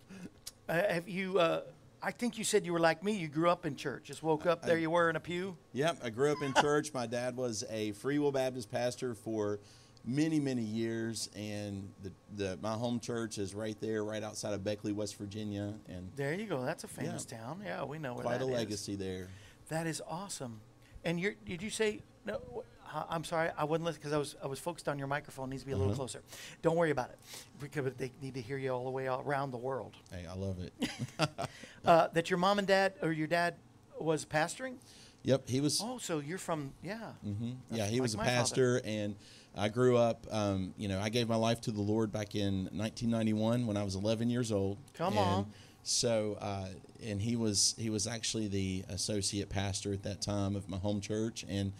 uh, 0.69 0.73
have 0.73 1.07
you, 1.07 1.39
uh, 1.39 1.61
I 2.03 2.11
think 2.11 2.37
you 2.37 2.43
said 2.43 2.65
you 2.65 2.73
were 2.73 2.79
like 2.79 3.03
me. 3.03 3.11
You 3.13 3.27
grew 3.27 3.49
up 3.49 3.65
in 3.65 3.75
church. 3.75 4.05
Just 4.05 4.23
woke 4.23 4.45
up, 4.45 4.63
there 4.63 4.77
you 4.77 4.89
were 4.89 5.09
in 5.09 5.15
a 5.15 5.19
pew. 5.19 5.55
Yep, 5.73 5.99
I 6.03 6.09
grew 6.09 6.31
up 6.31 6.41
in 6.41 6.53
church. 6.55 6.93
My 6.93 7.05
dad 7.05 7.37
was 7.37 7.63
a 7.69 7.91
Free 7.93 8.17
Will 8.19 8.31
Baptist 8.31 8.71
pastor 8.71 9.13
for 9.13 9.59
many, 10.03 10.39
many 10.39 10.63
years, 10.63 11.29
and 11.35 11.87
the, 12.01 12.11
the 12.35 12.57
my 12.61 12.73
home 12.73 12.99
church 12.99 13.37
is 13.37 13.53
right 13.53 13.79
there, 13.81 14.03
right 14.03 14.23
outside 14.23 14.53
of 14.53 14.63
Beckley, 14.63 14.93
West 14.93 15.15
Virginia, 15.17 15.75
and 15.87 16.09
There 16.15 16.33
you 16.33 16.47
go. 16.47 16.65
That's 16.65 16.83
a 16.83 16.87
famous 16.87 17.27
Yeah. 17.29 17.37
town. 17.37 17.61
Yeah, 17.63 17.83
we 17.83 17.99
know 17.99 18.13
where 18.15 18.23
quite 18.23 18.41
a 18.41 18.45
is. 18.45 18.49
legacy 18.51 18.95
there. 18.95 19.27
That 19.69 19.85
is 19.85 20.01
awesome. 20.07 20.61
And 21.03 21.19
you're, 21.19 21.35
did 21.45 21.61
you 21.61 21.69
say 21.69 22.01
no? 22.25 22.63
I'm 23.09 23.23
sorry, 23.23 23.49
I 23.57 23.63
wasn't 23.63 23.85
listening 23.85 24.01
because 24.01 24.13
I 24.13 24.17
was 24.17 24.35
I 24.43 24.47
was 24.47 24.59
focused 24.59 24.87
on 24.87 24.97
your 24.99 25.07
microphone. 25.07 25.49
It 25.49 25.51
needs 25.51 25.63
to 25.63 25.67
be 25.67 25.71
a 25.71 25.75
Uh-huh. 25.75 25.83
little 25.85 25.95
closer. 25.97 26.21
Don't 26.61 26.75
worry 26.75 26.91
about 26.91 27.09
it 27.09 27.19
because 27.59 27.93
they 27.97 28.11
need 28.21 28.33
to 28.35 28.41
hear 28.41 28.57
you 28.57 28.71
all 28.71 28.83
the 28.83 28.89
way 28.89 29.07
all 29.07 29.21
around 29.21 29.51
the 29.51 29.57
world. 29.57 29.93
Hey, 30.11 30.25
I 30.29 30.33
love 30.35 30.57
it. 30.59 30.73
Uh, 31.83 32.07
that 32.13 32.29
your 32.29 32.37
mom 32.37 32.59
and 32.59 32.67
dad 32.67 32.93
or 33.01 33.11
your 33.11 33.25
dad 33.25 33.55
was 33.99 34.23
pastoring. 34.23 34.75
yep, 35.23 35.49
he 35.49 35.59
was. 35.59 35.81
Oh, 35.83 35.97
so 35.97 36.19
you're 36.19 36.37
from 36.37 36.73
yeah. 36.83 37.13
Mm-hmm. 37.25 37.51
Yeah, 37.71 37.85
he 37.87 37.93
like 37.95 38.01
was 38.03 38.13
a 38.13 38.17
my 38.17 38.23
father. 38.25 38.37
pastor, 38.37 38.81
and 38.85 39.15
I 39.55 39.69
grew 39.69 39.97
up. 39.97 40.27
Um, 40.29 40.75
you 40.77 40.87
know, 40.87 40.99
I 40.99 41.09
gave 41.09 41.27
my 41.27 41.35
life 41.37 41.59
to 41.61 41.71
the 41.71 41.81
Lord 41.81 42.11
back 42.11 42.35
in 42.35 42.65
1991 42.71 43.65
when 43.65 43.77
I 43.77 43.83
was 43.83 43.95
11 43.95 44.29
years 44.29 44.51
old. 44.51 44.77
Come 44.93 45.17
and 45.17 45.27
on. 45.37 45.45
So, 45.83 46.37
uh, 46.39 46.67
and 47.03 47.19
he 47.19 47.35
was 47.35 47.73
he 47.79 47.89
was 47.89 48.05
actually 48.05 48.47
the 48.47 48.83
associate 48.89 49.49
pastor 49.49 49.91
at 49.91 50.03
that 50.03 50.21
time 50.21 50.55
of 50.55 50.69
my 50.69 50.77
home 50.77 51.01
church, 51.01 51.43
and 51.49 51.73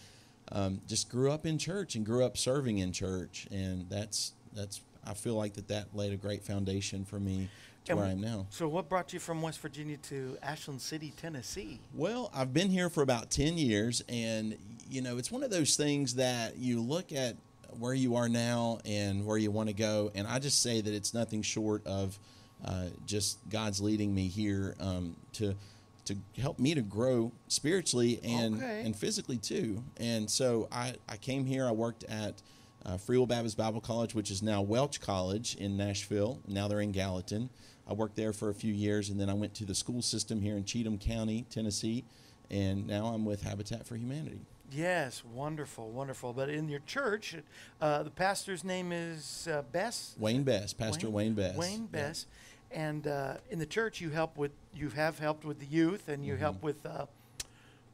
um, 0.52 0.82
just 0.88 1.10
grew 1.10 1.32
up 1.32 1.46
in 1.46 1.58
church 1.58 1.96
and 1.96 2.06
grew 2.06 2.26
up 2.26 2.38
serving 2.38 2.80
in 2.80 2.92
church, 2.92 3.48
and 3.52 3.90
that's 3.90 4.34
that's 4.54 4.82
I 5.06 5.14
feel 5.14 5.36
like 5.36 5.54
that 5.54 5.68
that 5.70 5.96
laid 5.96 6.14
a 6.14 6.18
great 6.18 6.44
foundation 6.44 7.06
for 7.06 7.20
me 7.20 7.50
to 7.86 7.92
And 7.92 8.00
where 8.00 8.08
I 8.08 8.12
am 8.12 8.22
now. 8.22 8.46
So 8.50 8.68
what 8.68 8.90
brought 8.90 9.14
you 9.14 9.20
from 9.20 9.42
West 9.42 9.60
Virginia 9.60 9.98
to 9.98 10.38
Ashland 10.44 10.82
City, 10.82 11.14
Tennessee? 11.18 11.80
Well, 11.94 12.30
I've 12.34 12.54
been 12.54 12.70
here 12.70 12.90
for 12.90 13.02
about 13.02 13.32
10 13.32 13.58
years, 13.58 14.04
and 14.08 14.58
you 14.90 15.02
know, 15.02 15.18
it's 15.18 15.32
one 15.32 15.44
of 15.44 15.50
those 15.50 15.76
things 15.76 16.16
that 16.16 16.58
you 16.58 16.82
look 16.82 17.12
at 17.12 17.36
where 17.80 17.94
you 17.94 18.16
are 18.18 18.28
now 18.28 18.80
and 18.86 19.26
where 19.26 19.38
you 19.38 19.50
want 19.50 19.70
to 19.70 19.76
go, 19.76 20.12
and 20.14 20.28
I 20.28 20.40
just 20.40 20.62
say 20.62 20.82
that 20.82 20.94
it's 20.94 21.14
nothing 21.14 21.42
short 21.42 21.86
of 21.88 22.20
uh, 22.64 22.88
just 23.08 23.40
God's 23.50 23.82
leading 23.82 24.14
me 24.14 24.28
here 24.28 24.76
um, 24.80 25.16
to 25.34 25.56
to 26.14 26.42
help 26.42 26.60
me 26.60 26.74
to 26.76 26.82
grow 26.82 27.32
spiritually 27.48 28.20
and 28.24 28.56
Okay. 28.56 28.84
and 28.86 28.96
physically 28.96 29.38
too. 29.38 29.84
And 29.98 30.30
so 30.30 30.68
I, 30.72 30.96
I 31.10 31.18
came 31.18 31.46
here. 31.46 31.68
I 31.68 31.72
worked 31.72 32.04
at 32.06 32.42
uh, 32.86 32.98
Free 32.98 33.18
Will 33.18 33.28
Baptist 33.28 33.58
Bible 33.58 33.82
College, 33.82 34.16
which 34.16 34.32
is 34.32 34.42
now 34.42 34.62
Welch 34.62 35.00
College 35.02 35.56
in 35.56 35.78
Nashville. 35.78 36.40
Now 36.48 36.68
they're 36.68 36.82
in 36.82 36.92
Gallatin. 36.92 37.50
I 37.88 37.94
worked 37.94 38.16
there 38.16 38.32
for 38.34 38.50
a 38.50 38.54
few 38.54 38.74
years, 38.74 39.10
and 39.10 39.20
then 39.20 39.30
I 39.30 39.34
went 39.34 39.54
to 39.56 39.66
the 39.66 39.76
school 39.76 40.02
system 40.02 40.42
here 40.42 40.56
in 40.56 40.64
Cheatham 40.64 40.98
County, 40.98 41.46
Tennessee, 41.50 42.06
and 42.50 42.88
now 42.88 43.08
I'm 43.08 43.26
with 43.26 43.44
Habitat 43.44 43.86
for 43.86 43.96
Humanity. 43.96 44.40
Yes, 44.72 45.24
wonderful, 45.26 45.90
wonderful. 45.92 46.32
But 46.32 46.50
in 46.50 46.70
your 46.70 46.80
church, 46.86 47.36
uh, 47.82 48.04
the 48.04 48.10
pastor's 48.10 48.64
name 48.64 48.94
is 48.94 49.48
uh, 49.52 49.64
Bess. 49.74 50.16
Wayne 50.18 50.44
Bess, 50.44 50.72
Pastor 50.74 51.10
Wayne, 51.10 51.34
Bess 51.34 51.58
Wayne 51.58 51.90
Yeah. 51.94 52.14
And 52.74 53.06
uh, 53.08 53.36
in 53.50 53.60
the 53.60 53.66
church, 53.66 54.00
you 54.02 54.10
help 54.10 54.38
with 54.38 54.52
you 54.74 54.90
have 54.90 55.20
helped 55.20 55.44
with 55.46 55.60
the 55.60 55.66
youth, 55.66 56.08
and 56.08 56.26
you 56.26 56.34
Mm-hmm. 56.34 56.42
help 56.42 56.64
with. 56.64 56.86
Uh, 56.86 57.06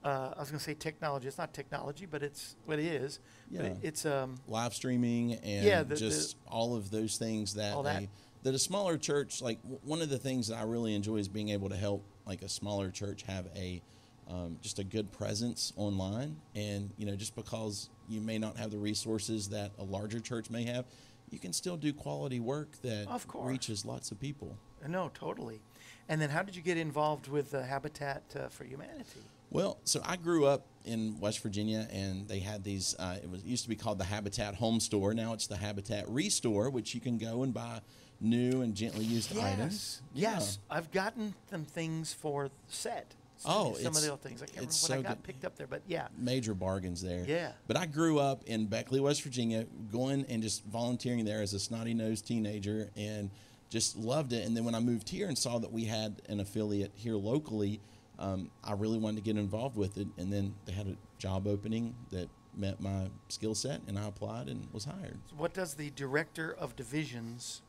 uh, 0.03 0.33
I 0.37 0.39
was 0.39 0.49
going 0.49 0.59
to 0.59 0.63
say 0.63 0.75
technology. 0.75 1.27
It's 1.27 1.39
not 1.39 1.53
technology, 1.53 2.05
but 2.05 2.21
it's 2.23 2.55
what 2.65 2.77
it 2.79 2.85
is. 2.85 3.19
But 3.51 3.65
Yeah. 3.65 3.71
it, 3.71 3.77
it's 3.81 4.05
um, 4.05 4.35
live 4.47 4.73
streaming 4.73 5.33
and 5.35 5.65
Yeah, 5.65 5.81
the- 5.83 5.95
the- 5.95 5.99
just 5.99 6.37
all 6.47 6.75
of 6.75 6.91
those 6.91 7.17
things 7.17 7.55
that 7.55 7.81
that. 7.83 8.03
a, 8.03 8.09
that 8.43 8.53
a 8.53 8.59
smaller 8.59 8.97
church 8.97 9.41
like 9.41 9.59
w- 9.63 9.79
one 9.83 10.01
of 10.01 10.09
the 10.09 10.19
things 10.19 10.47
that 10.49 10.57
I 10.59 10.61
really 10.63 10.93
enjoy 10.93 11.17
is 11.17 11.27
being 11.27 11.49
able 11.49 11.67
to 11.69 11.75
help 11.75 12.05
like 12.25 12.41
a 12.43 12.47
smaller 12.47 12.91
church 12.91 13.23
have 13.23 13.47
a 13.55 13.81
um, 14.29 14.57
just 14.61 14.77
a 14.79 14.83
good 14.83 15.11
presence 15.11 15.73
online 15.75 16.37
and 16.55 16.91
you 16.97 17.05
know 17.05 17.15
just 17.15 17.35
because 17.35 17.89
you 18.07 18.21
may 18.21 18.37
not 18.37 18.55
have 18.57 18.71
the 18.71 18.77
resources 18.77 19.49
that 19.49 19.71
a 19.79 19.83
larger 19.83 20.19
church 20.19 20.49
may 20.49 20.63
have 20.63 20.85
you 21.31 21.39
can 21.39 21.51
still 21.51 21.75
do 21.75 21.91
quality 21.91 22.39
work 22.39 22.69
that 22.83 23.07
Of 23.07 23.27
course. 23.27 23.47
reaches 23.49 23.83
lots 23.83 24.11
of 24.11 24.19
people 24.19 24.55
no, 24.85 25.09
totally. 25.13 25.61
And 26.09 26.21
then, 26.21 26.29
how 26.29 26.41
did 26.43 26.55
you 26.55 26.61
get 26.61 26.77
involved 26.77 27.27
with 27.27 27.53
uh, 27.53 27.63
Habitat 27.63 28.23
uh, 28.35 28.47
for 28.47 28.63
Humanity? 28.63 29.21
Well, 29.49 29.77
so 29.85 30.01
I 30.05 30.17
grew 30.17 30.45
up 30.45 30.65
in 30.85 31.19
West 31.19 31.41
Virginia, 31.41 31.87
and 31.91 32.27
they 32.27 32.39
had 32.39 32.63
these. 32.63 32.95
Uh, 32.99 33.17
it 33.21 33.29
was 33.29 33.41
it 33.41 33.45
used 33.47 33.63
to 33.63 33.69
be 33.69 33.75
called 33.75 33.97
the 33.97 34.05
Habitat 34.05 34.55
Home 34.55 34.79
Store. 34.79 35.13
Now 35.13 35.33
it's 35.33 35.47
the 35.47 35.57
Habitat 35.57 36.07
Restore, 36.09 36.69
which 36.69 36.93
you 36.93 37.01
can 37.01 37.17
go 37.17 37.43
and 37.43 37.53
buy 37.53 37.81
new 38.19 38.61
and 38.61 38.73
gently 38.75 39.05
used 39.05 39.37
items. 39.37 40.01
Yes, 40.13 40.59
I've 40.69 40.91
gotten 40.91 41.33
them 41.49 41.65
things 41.65 42.13
for 42.13 42.49
set. 42.67 43.13
Some, 43.37 43.51
Oh, 43.53 43.73
some 43.75 43.95
of 43.95 44.01
the 44.01 44.09
old 44.09 44.21
things 44.21 44.41
I 44.41 44.45
can't 44.47 44.55
remember 44.57 44.73
what 44.73 44.91
I 44.91 44.95
so 44.95 45.01
got 45.03 45.09
good. 45.17 45.23
picked 45.23 45.45
up 45.45 45.55
there, 45.57 45.67
but 45.67 45.83
yeah. 45.87 46.07
major 46.17 46.55
bargains 46.55 47.03
there. 47.03 47.23
Yeah. 47.27 47.51
But 47.67 47.77
I 47.77 47.85
grew 47.85 48.17
up 48.17 48.43
in 48.45 48.65
Beckley, 48.65 48.99
West 48.99 49.21
Virginia, 49.21 49.65
going 49.91 50.25
and 50.27 50.41
just 50.41 50.65
volunteering 50.65 51.23
there 51.23 51.43
as 51.43 51.53
a 51.53 51.59
snotty 51.59 51.93
nosed 51.93 52.25
teenager 52.25 52.89
and 52.97 53.29
just 53.69 53.97
loved 53.97 54.33
it. 54.33 54.45
And 54.45 54.55
then 54.55 54.63
when 54.63 54.75
I 54.75 54.79
moved 54.79 55.09
here 55.09 55.27
and 55.27 55.37
saw 55.37 55.59
that 55.59 55.71
we 55.71 55.85
had 55.85 56.21
an 56.29 56.39
affiliate 56.39 56.91
here 56.95 57.15
locally, 57.15 57.79
um, 58.19 58.49
I 58.63 58.73
really 58.73 58.97
wanted 58.97 59.17
to 59.17 59.21
get 59.21 59.37
involved 59.37 59.75
with 59.77 59.97
it. 59.97 60.07
And 60.17 60.31
then 60.31 60.55
they 60.65 60.73
had 60.73 60.87
a 60.87 60.95
job 61.17 61.47
opening 61.47 61.95
that 62.11 62.29
met 62.55 62.81
my 62.81 63.09
skill 63.29 63.55
set, 63.55 63.81
and 63.87 63.99
I 63.99 64.07
applied 64.07 64.47
and 64.47 64.67
was 64.71 64.85
hired. 64.85 65.19
What 65.37 65.53
does 65.53 65.75
the 65.75 65.91
director 65.91 66.55
of 66.57 66.75
divisions 66.75 67.61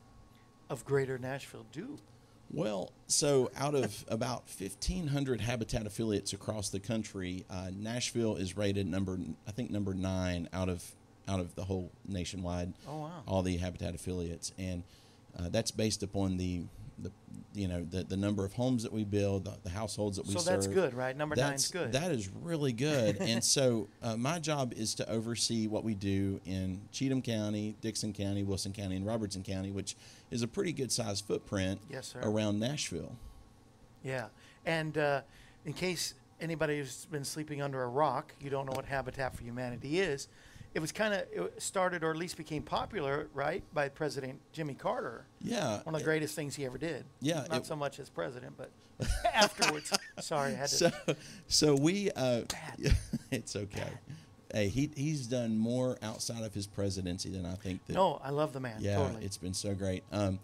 of 0.71 0.85
Greater 0.85 1.19
Nashville 1.19 1.67
do? 1.73 1.99
Well, 2.51 2.93
so 3.07 3.51
out 3.57 3.75
of 3.75 4.05
about 4.09 4.45
1,500 4.59 5.43
Habitat 5.43 5.87
affiliates 5.87 6.33
across 6.33 6.71
the 6.71 6.81
country, 6.81 7.45
uh, 7.51 7.71
Nashville 7.77 8.37
is 8.37 8.57
rated 8.57 8.87
number, 8.87 9.19
I 9.47 9.51
think, 9.51 9.71
number 9.71 9.93
nine 9.93 10.49
out 10.53 10.69
of 10.69 10.83
out 11.29 11.41
of 11.41 11.55
the 11.57 11.65
whole 11.65 11.93
nationwide. 12.07 12.73
Oh, 12.89 13.03
wow. 13.03 13.23
All 13.27 13.43
the 13.43 13.59
Habitat 13.59 13.95
affiliates, 13.95 14.55
and 14.57 14.83
uh, 15.37 15.49
that's 15.49 15.71
based 15.71 16.03
upon 16.03 16.37
the, 16.37 16.63
the, 17.01 17.11
you 17.55 17.67
know, 17.69 17.85
the, 17.91 18.05
the 18.05 18.17
number 18.17 18.45
of 18.45 18.53
homes 18.53 18.83
that 18.83 18.93
we 18.93 19.05
build, 19.05 19.45
the, 19.45 19.55
the 19.65 19.71
households 19.71 20.17
that 20.17 20.27
we 20.27 20.33
So 20.35 20.39
serve. 20.41 20.55
that's 20.55 20.67
good, 20.67 20.95
right? 20.95 21.17
Number 21.17 21.35
nine's 21.37 21.69
That's- 21.71 21.93
good. 21.93 22.01
That 22.01 22.11
is 22.13 22.29
really 22.43 22.73
good. 22.73 23.17
and 23.21 23.43
so 23.43 23.89
uh, 24.03 24.17
my 24.17 24.39
job 24.39 24.73
is 24.77 24.95
to 24.97 25.09
oversee 25.11 25.67
what 25.69 25.85
we 25.85 25.95
do 25.95 26.41
in 26.47 26.81
Cheatham 26.93 27.23
County, 27.23 27.77
Dickson 27.81 28.13
County, 28.13 28.43
Wilson 28.43 28.73
County, 28.73 28.97
and 28.97 29.07
Robertson 29.07 29.43
County, 29.43 29.71
which 29.71 29.97
is 30.31 30.43
a 30.43 30.49
pretty 30.49 30.73
good 30.73 30.91
sized 30.93 31.25
footprint 31.25 31.81
Yes, 31.91 32.09
sir. 32.09 32.21
around 32.23 32.59
Nashville. 32.61 33.17
Yeah. 34.05 34.27
And 34.65 34.97
uh, 34.99 35.23
in 35.65 35.73
case 35.73 36.15
anybody 36.41 36.79
who's 36.79 37.07
been 37.07 37.25
sleeping 37.25 37.63
under 37.63 37.83
a 37.83 37.89
rock, 37.89 38.33
you 38.41 38.51
don't 38.51 38.67
know 38.67 38.73
what 38.75 38.85
Habitat 38.85 39.35
for 39.37 39.43
Humanity 39.43 39.99
is. 40.01 40.29
It 40.75 40.81
was 40.81 40.93
kind 40.93 41.15
of 41.15 41.51
started, 41.59 42.05
or 42.05 42.11
at 42.11 42.17
least 42.17 42.37
became 42.37 42.63
popular, 42.63 43.29
right, 43.35 43.63
by 43.73 43.89
President 43.89 44.39
Jimmy 44.53 44.75
Carter. 44.75 45.25
Yeah. 45.41 45.83
One 45.83 45.95
of 45.95 46.01
the 46.01 46.05
greatest 46.05 46.35
things 46.37 46.55
he 46.55 46.65
ever 46.67 46.79
did. 46.79 47.05
Yeah, 47.21 47.47
Not 47.49 47.59
it- 47.59 47.67
so 47.67 47.75
much 47.77 47.99
as 47.99 48.11
president, 48.11 48.55
but 48.57 48.71
afterwards. 49.35 49.93
Sorry, 50.21 50.53
I 50.53 50.57
had 50.57 50.69
to. 50.69 50.77
So, 50.77 50.91
so 51.49 51.75
we, 51.75 52.11
uh, 52.13 52.43
it's 53.31 53.57
okay. 53.57 53.89
Hey, 54.53 54.69
he, 54.69 54.91
he's 54.95 55.27
done 55.27 55.59
more 55.59 55.99
outside 56.03 56.43
of 56.45 56.55
his 56.55 56.67
presidency 56.67 57.29
than 57.31 57.45
I 57.47 57.55
think 57.55 57.85
that. 57.87 57.93
no, 57.95 58.21
I 58.23 58.31
love 58.31 58.53
the 58.53 58.61
man. 58.61 58.77
Yeah, 58.81 58.97
totally. 58.97 59.25
it's 59.25 59.37
been 59.37 59.55
so 59.55 59.75
great. 59.75 60.05
Um, 60.13 60.39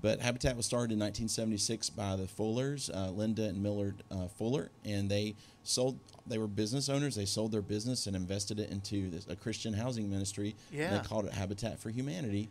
but 0.00 0.20
Habitat 0.20 0.56
was 0.56 0.66
started 0.66 0.92
in 0.94 0.98
1976 0.98 1.90
by 1.90 2.16
the 2.16 2.26
Fullers, 2.26 2.90
uh, 2.92 3.10
Linda 3.10 3.44
and 3.44 3.62
Millard 3.62 4.02
uh, 4.10 4.26
Fuller, 4.26 4.70
and 4.84 5.08
they 5.08 5.34
sold. 5.64 5.98
They 6.26 6.38
were 6.38 6.46
business 6.46 6.88
owners. 6.88 7.14
They 7.14 7.24
sold 7.24 7.52
their 7.52 7.62
business 7.62 8.06
and 8.06 8.14
invested 8.16 8.60
it 8.60 8.70
into 8.70 9.10
this, 9.10 9.26
a 9.28 9.36
Christian 9.36 9.72
housing 9.74 10.10
ministry. 10.10 10.54
Yeah. 10.72 10.96
they 10.96 11.04
called 11.06 11.26
it 11.26 11.32
Habitat 11.32 11.78
for 11.80 11.90
Humanity, 11.90 12.48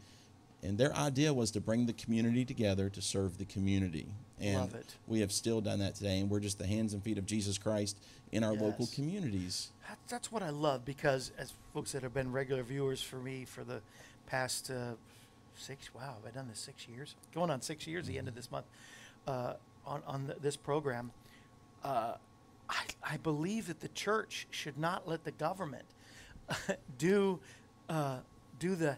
and 0.64 0.78
their 0.78 0.96
idea 0.96 1.34
was 1.34 1.52
to 1.52 1.62
bring 1.62 1.86
the 1.86 1.94
community 1.94 2.46
together 2.46 2.90
to 2.90 3.02
serve 3.02 3.38
the 3.38 3.46
community. 3.46 4.08
And 4.40 4.60
Love 4.60 4.76
it. 4.76 4.96
we 5.08 5.20
have 5.20 5.32
still 5.32 5.62
done 5.62 5.80
that 5.80 5.96
today, 5.96 6.20
and 6.20 6.30
we're 6.30 6.40
just 6.40 6.58
the 6.58 6.66
hands 6.66 6.94
and 6.94 7.04
feet 7.04 7.18
of 7.20 7.26
Jesus 7.26 7.58
Christ 7.60 7.98
in 8.32 8.44
our 8.44 8.54
local 8.54 8.88
communities. 8.88 9.70
That's 10.10 10.32
what 10.32 10.42
I 10.42 10.50
love 10.50 10.84
because, 10.84 11.32
as 11.38 11.54
folks 11.74 11.92
that 11.92 12.02
have 12.04 12.14
been 12.14 12.32
regular 12.32 12.64
viewers 12.64 13.02
for 13.04 13.18
me 13.18 13.46
for 13.46 13.64
the 13.64 13.82
past 14.26 14.72
uh, 14.72 14.94
six, 15.56 15.94
wow, 15.94 16.16
have 16.16 16.26
I 16.26 16.36
done 16.36 16.48
this 16.48 16.60
six 16.60 16.88
years? 16.88 17.16
Going 17.36 17.50
on 17.52 17.62
six 17.62 17.86
years, 17.86 18.08
the 18.08 18.18
end 18.18 18.28
of 18.28 18.36
this 18.36 18.50
month, 18.52 18.66
uh, 19.28 19.54
on 19.86 20.02
on 20.08 20.26
th 20.28 20.38
this 20.42 20.58
program. 20.58 21.12
uh, 21.84 22.14
I, 22.72 22.84
I 23.04 23.18
believe 23.18 23.68
that 23.68 23.82
the 23.82 23.90
church 23.90 24.48
should 24.50 24.78
not 24.80 25.08
let 25.08 25.24
the 25.26 25.32
government 25.32 25.86
do 26.98 27.40
uh, 27.90 28.18
do 28.60 28.76
the 28.76 28.98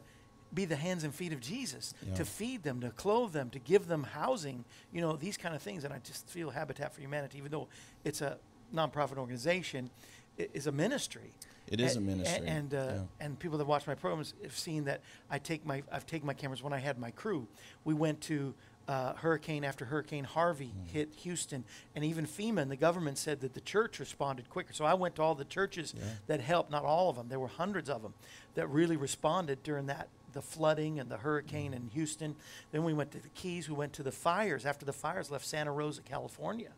be 0.54 0.66
the 0.66 0.76
hands 0.76 1.04
and 1.04 1.14
feet 1.16 1.34
of 1.34 1.40
Jesus 1.42 1.96
Yeah. 2.08 2.14
to 2.14 2.26
feed 2.26 2.62
them, 2.62 2.80
to 2.82 2.92
clothe 2.92 3.34
them, 3.34 3.50
to 3.50 3.60
give 3.60 3.88
them 3.88 4.04
housing, 4.04 4.64
you 4.92 5.02
know, 5.02 5.16
these 5.16 5.36
kind 5.36 5.56
of 5.56 5.64
things. 5.64 5.84
And 5.84 5.92
I 5.92 5.98
just 6.04 6.30
feel 6.30 6.52
Habitat 6.52 6.94
for 6.94 7.02
Humanity, 7.02 7.40
even 7.40 7.50
though 7.52 7.68
it's 8.04 8.22
a 8.22 8.38
nonprofit 8.72 9.18
organization, 9.18 9.90
is 10.38 10.68
a 10.68 10.72
ministry. 10.72 11.34
It 11.68 11.80
is 11.82 11.96
A- 11.96 12.00
a 12.00 12.02
ministry, 12.02 12.46
And 12.48 12.74
uh, 12.74 12.78
yeah. 12.78 13.26
and 13.26 13.40
people 13.40 13.58
that 13.58 13.66
watch 13.66 13.88
my 13.88 13.96
programs 13.96 14.36
have 14.44 14.56
seen 14.56 14.84
that 14.84 15.02
I 15.32 15.40
take 15.40 15.66
my 15.66 15.82
I've 15.92 16.06
taken 16.06 16.28
my 16.28 16.34
cameras 16.36 16.62
when 16.62 16.74
I 16.74 16.78
had 16.80 17.00
my 17.00 17.10
crew. 17.12 17.48
We 17.84 17.96
went 17.96 18.22
to 18.22 18.54
uh, 18.88 19.14
hurricane 19.14 19.64
after 19.64 19.86
hurricane 19.86 20.24
Harvey 20.26 20.68
Hmm. 20.68 20.86
hit 20.88 21.14
Houston, 21.20 21.64
and 21.96 22.04
even 22.04 22.26
FEMA 22.26 22.62
and 22.62 22.70
the 22.72 22.76
government 22.76 23.18
said 23.18 23.40
that 23.42 23.54
the 23.54 23.62
church 23.62 24.00
responded 24.00 24.50
quicker. 24.50 24.74
So 24.74 24.84
I 24.86 24.94
went 24.94 25.16
to 25.16 25.22
all 25.22 25.36
the 25.36 25.46
churches 25.46 25.94
that 26.28 26.42
helped, 26.42 26.70
not 26.72 26.84
all 26.84 27.10
of 27.10 27.16
them. 27.16 27.30
There 27.30 27.40
were 27.40 27.48
hundreds 27.48 27.90
of 27.90 28.02
them 28.02 28.14
that 28.56 28.68
really 28.68 28.98
responded 28.98 29.64
during 29.64 29.86
that 29.88 30.10
the 30.34 30.42
flooding 30.42 31.00
and 31.00 31.10
the 31.12 31.18
hurricane 31.18 31.72
Hmm. 31.74 31.78
in 31.78 31.90
Houston. 31.94 32.36
Then 32.72 32.84
we 32.84 32.92
went 32.94 33.12
to 33.12 33.20
the 33.20 33.30
Keys. 33.30 33.70
We 33.70 33.76
went 33.76 33.94
to 33.94 34.04
the 34.04 34.12
fires 34.12 34.66
after 34.66 34.86
the 34.86 34.94
fires 34.94 35.30
left 35.32 35.46
Santa 35.46 35.72
Rosa, 35.72 36.02
California 36.02 36.72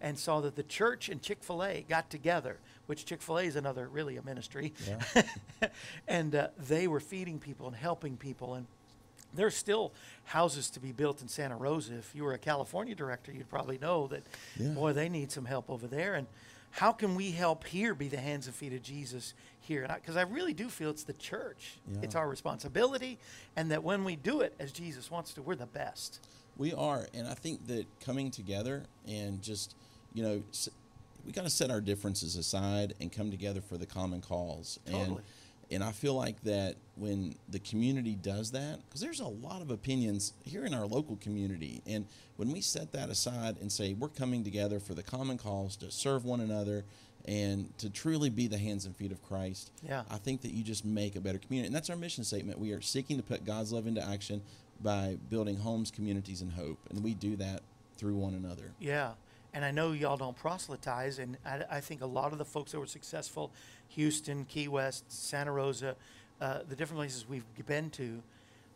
and 0.00 0.16
saw 0.16 0.40
that 0.40 0.54
the 0.54 0.62
church 0.62 1.08
and 1.08 1.20
Chick 1.20 1.42
fil 1.42 1.64
A 1.64 1.84
got 1.88 2.08
together, 2.08 2.58
which 2.86 3.04
Chick 3.04 3.20
fil 3.20 3.38
A 3.38 3.42
is 3.42 3.56
another, 3.56 3.88
really 3.88 4.16
a 4.16 4.22
ministry. 4.22 4.72
and 6.06 6.34
uh, 6.34 6.48
they 6.56 6.86
were 6.86 7.00
feeding 7.00 7.38
people 7.38 7.66
and 7.66 7.74
helping 7.76 8.16
people. 8.16 8.54
And 8.54 8.66
there's 9.34 9.54
still 9.56 9.92
houses 10.24 10.70
to 10.70 10.80
be 10.80 10.92
built 10.92 11.22
in 11.22 11.28
Santa 11.28 11.56
Rosa. 11.56 11.96
If 11.98 12.14
you 12.14 12.24
were 12.24 12.32
a 12.34 12.38
California 12.38 12.94
director, 12.94 13.32
you'd 13.32 13.48
probably 13.48 13.78
know 13.78 14.06
that, 14.08 14.22
Yeah. 14.58 14.68
boy, 14.70 14.92
they 14.92 15.08
need 15.08 15.30
some 15.32 15.44
help 15.44 15.68
over 15.70 15.86
there. 15.86 16.14
And 16.14 16.26
how 16.70 16.92
can 16.92 17.14
we 17.14 17.30
help 17.32 17.64
here 17.64 17.94
be 17.94 18.08
the 18.08 18.18
hands 18.18 18.46
and 18.46 18.54
feet 18.54 18.72
of 18.72 18.82
Jesus 18.82 19.34
here? 19.60 19.86
Because 19.94 20.16
I, 20.16 20.22
really 20.22 20.52
do 20.54 20.68
feel 20.68 20.90
it's 20.90 21.04
the 21.04 21.12
church. 21.14 21.78
Yeah. 21.90 22.00
It's 22.02 22.14
our 22.14 22.28
responsibility. 22.28 23.18
And 23.56 23.70
that 23.70 23.82
when 23.82 24.04
we 24.04 24.16
do 24.16 24.40
it 24.40 24.54
as 24.58 24.72
Jesus 24.72 25.10
wants 25.10 25.32
to, 25.34 25.42
we're 25.42 25.54
the 25.56 25.66
best. 25.66 26.20
We 26.56 26.72
are, 26.74 27.06
and 27.14 27.26
I 27.28 27.34
think 27.34 27.66
that 27.68 27.86
coming 28.00 28.30
together 28.30 28.84
and 29.06 29.40
just, 29.42 29.74
you 30.12 30.22
know, 30.22 30.42
we 31.24 31.32
got 31.32 31.42
to 31.44 31.50
set 31.50 31.70
our 31.70 31.80
differences 31.80 32.36
aside 32.36 32.94
and 33.00 33.12
come 33.12 33.30
together 33.30 33.60
for 33.60 33.76
the 33.76 33.86
common 33.86 34.20
cause. 34.20 34.78
Totally. 34.86 35.04
and 35.04 35.18
I 35.84 35.92
feel 35.92 36.14
like 36.14 36.42
that 36.44 36.76
when 36.96 37.34
the 37.48 37.58
community 37.58 38.14
does 38.14 38.50
that, 38.52 38.80
because 38.86 39.00
there's 39.00 39.20
a 39.20 39.26
lot 39.28 39.60
of 39.62 39.70
opinions 39.70 40.32
here 40.44 40.64
in 40.64 40.72
our 40.74 40.86
local 40.86 41.16
community, 41.16 41.82
and 41.86 42.06
when 42.36 42.50
we 42.50 42.60
set 42.60 42.92
that 42.92 43.10
aside 43.10 43.56
and 43.60 43.70
say 43.70 43.94
we're 43.94 44.08
coming 44.08 44.42
together 44.44 44.80
for 44.80 44.94
the 44.94 45.02
common 45.02 45.38
cause 45.38 45.76
to 45.76 45.90
serve 45.90 46.24
one 46.24 46.40
another 46.40 46.84
and 47.26 47.76
to 47.78 47.90
truly 47.90 48.30
be 48.30 48.46
the 48.46 48.56
hands 48.56 48.86
and 48.86 48.96
feet 48.96 49.12
of 49.12 49.22
Christ, 49.22 49.70
Yeah. 49.82 50.04
I 50.10 50.16
think 50.16 50.40
that 50.42 50.52
you 50.52 50.62
just 50.64 50.84
make 50.84 51.14
a 51.16 51.20
better 51.20 51.38
community. 51.38 51.66
And 51.66 51.74
that's 51.76 51.90
our 51.90 51.96
mission 51.96 52.24
statement. 52.24 52.58
We 52.58 52.72
are 52.72 52.80
seeking 52.80 53.16
to 53.18 53.22
put 53.22 53.44
God's 53.44 53.70
love 53.72 53.86
into 53.86 54.02
action 54.06 54.40
by 54.80 55.18
building 55.28 55.58
homes, 55.58 55.90
communities, 55.90 56.40
and 56.40 56.52
hope. 56.52 56.78
And 56.88 57.02
we 57.04 57.12
do 57.14 57.36
that 57.36 57.60
through 57.98 58.14
one 58.14 58.32
another. 58.34 58.72
Yeah. 58.80 59.12
And 59.54 59.64
I 59.64 59.70
know 59.70 59.92
y'all 59.92 60.16
don't 60.16 60.36
proselytize, 60.36 61.18
and 61.18 61.36
I, 61.44 61.64
I 61.70 61.80
think 61.80 62.02
a 62.02 62.06
lot 62.06 62.32
of 62.32 62.38
the 62.38 62.44
folks 62.44 62.72
that 62.72 62.80
were 62.80 62.86
successful, 62.86 63.50
Houston, 63.88 64.44
Key 64.44 64.68
West, 64.68 65.04
Santa 65.08 65.52
Rosa, 65.52 65.96
uh, 66.40 66.60
the 66.68 66.76
different 66.76 66.98
places 66.98 67.26
we've 67.28 67.44
been 67.66 67.90
to, 67.90 68.22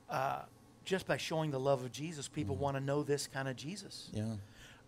uh, 0.09 0.41
just 0.85 1.07
by 1.07 1.17
showing 1.17 1.51
the 1.51 1.61
love 1.61 1.85
of 1.85 1.93
Jesus, 1.93 2.27
people 2.27 2.57
want 2.57 2.77
to 2.77 2.83
know 2.83 3.03
this 3.03 3.27
kind 3.27 3.49
of 3.49 3.57
Jesus. 3.57 4.09
Yeah. 4.13 4.25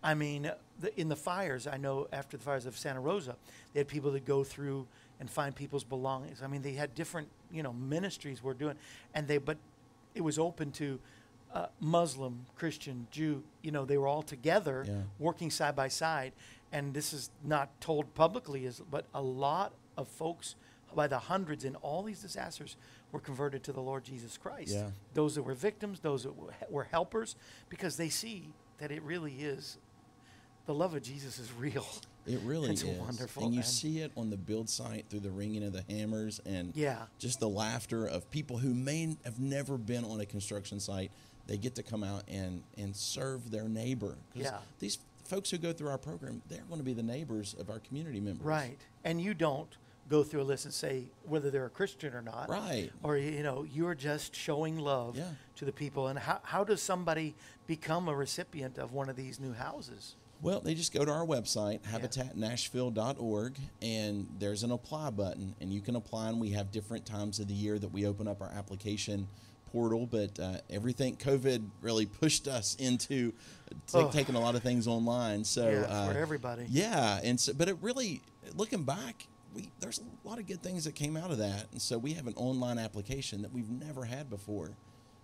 I 0.03 0.13
mean, 0.13 0.51
the, 0.79 0.99
in 0.99 1.07
the 1.07 1.15
fires, 1.15 1.67
I 1.67 1.77
know 1.77 2.07
after 2.11 2.37
the 2.37 2.43
fires 2.43 2.65
of 2.65 2.77
Santa 2.77 2.99
Rosa, 2.99 3.35
they 3.73 3.79
had 3.79 3.87
people 3.87 4.11
that 4.11 4.25
go 4.25 4.43
through 4.43 4.85
and 5.19 5.29
find 5.29 5.55
people's 5.55 5.83
belongings. 5.83 6.41
I 6.43 6.47
mean, 6.47 6.61
they 6.61 6.73
had 6.73 6.93
different, 6.93 7.27
you 7.51 7.63
know, 7.63 7.73
ministries 7.73 8.43
were 8.43 8.53
doing, 8.53 8.75
and 9.13 9.27
they, 9.27 9.37
but 9.37 9.57
it 10.13 10.21
was 10.21 10.37
open 10.37 10.71
to 10.73 10.99
uh, 11.55 11.67
Muslim, 11.79 12.45
Christian, 12.55 13.07
Jew. 13.11 13.41
You 13.63 13.71
know, 13.71 13.85
they 13.85 13.97
were 13.97 14.07
all 14.07 14.21
together, 14.21 14.83
Yeah. 14.87 15.03
working 15.17 15.49
side 15.49 15.75
by 15.75 15.87
side. 15.87 16.33
And 16.71 16.93
this 16.93 17.13
is 17.13 17.29
not 17.43 17.79
told 17.79 18.13
publicly, 18.13 18.65
is 18.65 18.81
but 18.91 19.05
a 19.13 19.21
lot 19.21 19.73
of 19.97 20.07
folks, 20.09 20.55
by 20.93 21.07
the 21.07 21.17
hundreds 21.19 21.63
in 21.63 21.75
all 21.77 22.03
these 22.03 22.21
disasters, 22.21 22.75
were 23.11 23.19
converted 23.21 23.63
to 23.63 23.71
the 23.73 23.79
Lord 23.81 24.03
Jesus 24.03 24.37
Christ. 24.37 24.73
Yeah. 24.73 24.89
Those 25.13 25.35
that 25.35 25.43
were 25.43 25.53
victims, 25.53 26.01
those 26.01 26.23
that 26.23 26.33
were- 26.69 26.83
helpers, 26.83 27.35
because 27.69 27.95
they 27.95 28.09
see 28.09 28.49
that 28.79 28.91
it 28.91 29.01
really 29.03 29.35
is 29.35 29.77
the 30.65 30.73
love 30.73 30.93
of 30.95 31.03
Jesus 31.03 31.39
is 31.39 31.51
real. 31.53 31.85
It 32.25 32.39
really 32.41 32.71
It's 32.71 32.81
is. 32.81 32.97
wonderful, 32.99 33.43
And 33.43 33.53
you 33.53 33.59
man. 33.59 33.69
see 33.69 33.99
it 33.99 34.11
on 34.17 34.31
the 34.31 34.35
build 34.37 34.67
site 34.67 35.07
through 35.09 35.19
the 35.19 35.29
ringing 35.29 35.63
of 35.63 35.73
the 35.73 35.83
hammers 35.83 36.39
and 36.43 36.75
Yeah. 36.75 37.05
just 37.19 37.39
the 37.39 37.47
laughter 37.47 38.07
of 38.07 38.29
people 38.31 38.57
who 38.57 38.73
may 38.73 39.15
have 39.23 39.39
never 39.39 39.77
been 39.77 40.03
on 40.03 40.19
a 40.19 40.25
construction 40.25 40.79
site. 40.79 41.11
They 41.47 41.57
get 41.57 41.75
to 41.75 41.83
come 41.83 42.03
out 42.03 42.23
and, 42.27 42.63
and 42.77 42.95
serve 42.95 43.51
their 43.51 43.67
neighbor. 43.67 44.15
Yeah. 44.33 44.57
These 44.79 44.97
folks 45.25 45.49
who 45.51 45.57
go 45.57 45.73
through 45.73 45.89
our 45.89 45.97
program, 45.97 46.41
they're 46.49 46.63
going 46.67 46.79
to 46.79 46.85
be 46.85 46.93
the 46.93 47.03
neighbors 47.03 47.55
of 47.59 47.69
our 47.69 47.79
community 47.79 48.19
members. 48.19 48.45
Right. 48.45 48.77
And 49.03 49.21
you 49.21 49.33
don't 49.33 49.69
go 50.07 50.23
through 50.23 50.41
a 50.41 50.43
list 50.43 50.65
and 50.65 50.73
say 50.73 51.05
whether 51.23 51.49
they're 51.49 51.65
a 51.65 51.69
Christian 51.69 52.13
or 52.13 52.21
not. 52.21 52.49
Right. 52.49 52.91
Or, 53.03 53.17
you 53.17 53.41
know, 53.43 53.63
you're 53.71 53.95
just 53.95 54.35
showing 54.35 54.77
love 54.77 55.17
Yeah. 55.17 55.29
to 55.57 55.65
the 55.65 55.71
people. 55.71 56.07
And 56.07 56.19
how, 56.19 56.39
how 56.43 56.63
does 56.63 56.81
somebody 56.81 57.35
become 57.67 58.07
a 58.07 58.15
recipient 58.15 58.77
of 58.77 58.93
one 58.93 59.09
of 59.09 59.15
these 59.15 59.39
new 59.39 59.53
houses? 59.53 60.15
Well, 60.41 60.59
they 60.59 60.75
just 60.75 60.93
go 60.93 61.05
to 61.05 61.11
our 61.11 61.25
website, 61.25 61.79
habitatnashville.org, 61.91 63.57
and 63.81 64.27
there's 64.37 64.63
an 64.63 64.71
apply 64.71 65.09
button, 65.11 65.55
and 65.61 65.73
you 65.73 65.81
can 65.81 65.95
apply. 65.95 66.29
And 66.29 66.39
we 66.39 66.49
have 66.51 66.71
different 66.71 67.05
times 67.05 67.39
of 67.39 67.47
the 67.47 67.53
year 67.53 67.79
that 67.79 67.87
we 67.91 68.05
open 68.05 68.27
up 68.27 68.41
our 68.41 68.51
application 68.51 69.27
portal, 69.71 70.05
but 70.05 70.39
uh, 70.39 70.57
everything 70.69 71.15
COVID 71.17 71.67
really 71.81 72.05
pushed 72.05 72.47
us 72.47 72.75
into 72.75 73.33
Oh. 73.93 74.09
taking 74.11 74.35
a 74.35 74.39
lot 74.39 74.55
of 74.55 74.61
things 74.63 74.87
online. 74.87 75.43
So 75.43 75.69
Yeah, 75.69 75.79
uh, 75.81 76.11
for 76.13 76.17
everybody. 76.17 76.65
yeah, 76.69 77.19
and 77.23 77.39
so 77.39 77.53
but 77.53 77.67
it 77.67 77.77
really 77.81 78.21
looking 78.55 78.83
back. 78.83 79.27
We, 79.55 79.69
there's 79.79 79.99
a 79.99 80.27
lot 80.27 80.37
of 80.37 80.47
good 80.47 80.61
things 80.61 80.83
that 80.83 80.95
came 80.95 81.15
out 81.17 81.31
of 81.31 81.37
that, 81.39 81.67
and 81.71 81.81
so 81.81 81.97
we 81.97 82.13
have 82.13 82.27
an 82.27 82.33
online 82.35 82.77
application 82.77 83.41
that 83.41 83.53
we've 83.53 83.69
never 83.69 84.03
had 84.05 84.29
before. 84.29 84.71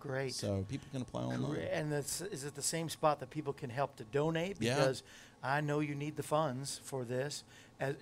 Great. 0.00 0.34
So 0.34 0.64
people 0.68 0.88
can 0.90 1.02
apply 1.02 1.22
online. 1.22 1.60
And 1.72 1.92
that's, 1.92 2.20
is 2.22 2.42
it 2.44 2.54
the 2.56 2.62
same 2.62 2.88
spot 2.88 3.20
that 3.20 3.30
people 3.30 3.52
can 3.52 3.70
help 3.70 3.94
to 3.96 4.04
donate? 4.04 4.56
Yeah. 4.58 4.74
Because 4.74 5.02
I 5.44 5.60
know 5.60 5.78
you 5.80 5.94
need 5.94 6.16
the 6.16 6.22
funds 6.24 6.80
for 6.82 7.04
this, 7.04 7.44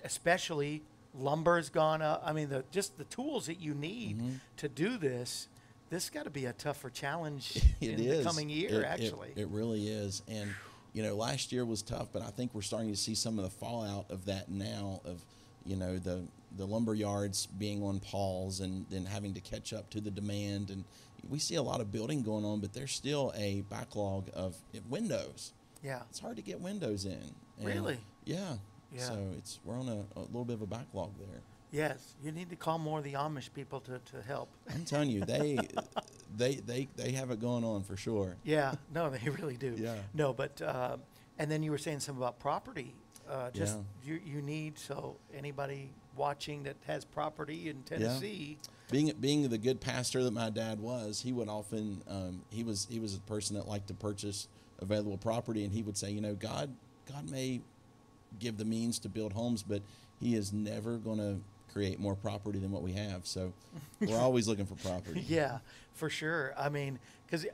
especially 0.03 0.81
lumber's 1.13 1.69
gone 1.69 2.01
up. 2.01 2.21
I 2.25 2.33
mean, 2.33 2.49
the, 2.49 2.63
just 2.71 2.97
the 2.97 3.03
tools 3.05 3.45
that 3.47 3.59
you 3.59 3.73
need 3.73 4.17
Mm-hmm. 4.17 4.31
to 4.57 4.69
do 4.69 4.97
this. 4.97 5.47
This 5.91 6.09
got 6.09 6.23
to 6.23 6.29
be 6.31 6.45
a 6.45 6.53
tougher 6.53 6.89
challenge 6.89 7.57
It 7.81 7.99
in 7.99 7.99
is 7.99 8.19
the 8.19 8.23
coming 8.23 8.49
year, 8.49 8.69
It- 8.69 8.73
it- 8.79 8.85
actually. 8.85 9.33
It, 9.35 9.47
really 9.49 9.87
is. 9.87 10.23
And, 10.27 10.49
you 10.93 11.03
know, 11.03 11.15
last 11.15 11.51
year 11.51 11.65
was 11.65 11.81
tough, 11.83 12.07
but 12.11 12.23
I 12.23 12.31
think 12.31 12.55
we're 12.55 12.61
starting 12.63 12.89
to 12.89 12.97
see 12.97 13.13
some 13.13 13.37
of 13.37 13.43
the 13.43 13.51
fallout 13.51 14.09
of 14.09 14.25
that 14.25 14.49
now 14.49 15.01
of, 15.05 15.23
you 15.65 15.75
know, 15.75 15.97
the, 15.99 16.23
the 16.57 16.65
lumber 16.65 16.95
yards 16.95 17.45
being 17.45 17.83
on 17.83 17.99
pause 17.99 18.61
and 18.61 18.85
then 18.89 19.05
having 19.05 19.33
to 19.35 19.41
catch 19.41 19.73
up 19.73 19.89
to 19.91 20.01
the 20.01 20.09
demand. 20.09 20.69
And 20.69 20.85
we 21.29 21.39
see 21.39 21.55
a 21.55 21.61
lot 21.61 21.81
of 21.81 21.91
building 21.91 22.23
going 22.23 22.45
on, 22.45 22.61
but 22.61 22.73
there's 22.73 22.93
still 22.93 23.31
a 23.35 23.61
backlog 23.69 24.29
of 24.33 24.55
windows. 24.89 25.51
yeah. 25.83 26.01
It's 26.09 26.19
hard 26.19 26.37
to 26.37 26.41
get 26.41 26.59
windows 26.61 27.05
in. 27.05 27.35
And 27.59 27.67
Really? 27.67 27.99
Yeah. 28.25 28.55
Yeah. 28.93 29.01
So 29.03 29.27
it's 29.37 29.59
we're 29.65 29.77
on 29.77 29.87
a, 29.87 30.19
a 30.19 30.21
little 30.21 30.45
bit 30.45 30.53
of 30.53 30.61
a 30.61 30.65
backlog 30.67 31.11
there. 31.19 31.41
Yes. 31.71 32.15
You 32.23 32.31
need 32.31 32.49
to 32.49 32.55
call 32.55 32.77
more 32.77 32.99
of 32.99 33.03
the 33.03 33.13
Amish 33.13 33.53
people 33.53 33.79
to, 33.81 33.99
to 33.99 34.21
help. 34.21 34.49
I'm 34.73 34.83
telling 34.83 35.09
you, 35.09 35.21
they 35.21 35.57
they 36.37 36.55
they 36.55 36.87
they 36.95 37.11
have 37.11 37.31
it 37.31 37.39
going 37.39 37.63
on 37.63 37.83
for 37.83 37.95
sure. 37.95 38.35
Yeah. 38.43 38.75
No, 38.93 39.09
they 39.09 39.29
really 39.29 39.57
do. 39.57 39.75
Yeah. 39.77 39.95
No, 40.13 40.33
but, 40.33 40.61
um, 40.61 41.01
and 41.39 41.49
then 41.49 41.63
you 41.63 41.71
were 41.71 41.77
saying 41.77 42.01
something 42.01 42.21
about 42.21 42.39
property. 42.39 42.93
Uh, 43.29 43.49
just 43.51 43.77
you, 44.03 44.19
you 44.25 44.41
need, 44.41 44.77
so 44.77 45.15
anybody 45.33 45.89
watching 46.17 46.63
that 46.63 46.75
has 46.85 47.05
property 47.05 47.69
in 47.69 47.81
Tennessee. 47.83 48.57
Yeah. 48.61 48.69
being 48.91 49.13
being 49.21 49.47
the 49.47 49.57
good 49.57 49.79
pastor 49.79 50.23
that 50.23 50.31
my 50.33 50.49
dad 50.49 50.81
was, 50.81 51.21
he 51.21 51.31
would 51.31 51.47
often 51.47 52.01
um, 52.09 52.41
he 52.49 52.63
was 52.63 52.87
he 52.89 52.99
was 52.99 53.15
a 53.15 53.19
person 53.21 53.55
that 53.55 53.67
liked 53.69 53.87
to 53.87 53.93
purchase 53.93 54.49
available 54.79 55.17
property, 55.17 55.63
and 55.63 55.73
he 55.73 55.81
would 55.81 55.95
say, 55.95 56.11
you 56.11 56.19
know, 56.19 56.33
God 56.35 56.75
God 57.09 57.29
may 57.29 57.61
give 58.39 58.57
the 58.57 58.65
means 58.65 58.99
to 58.99 59.09
build 59.09 59.33
homes, 59.33 59.63
but 59.63 59.81
He 60.19 60.35
is 60.35 60.53
never 60.53 60.97
going 60.97 61.17
to 61.17 61.37
create 61.71 61.99
more 61.99 62.15
property 62.15 62.59
than 62.59 62.71
what 62.71 62.81
we 62.81 62.93
have. 62.93 63.25
So 63.25 63.53
we're 63.99 64.19
always 64.19 64.47
looking 64.47 64.65
for 64.65 64.75
property. 64.75 65.23
Yeah, 65.27 65.59
for 65.93 66.09
sure. 66.09 66.53
I 66.57 66.69
mean, 66.69 66.99
because 67.25 67.45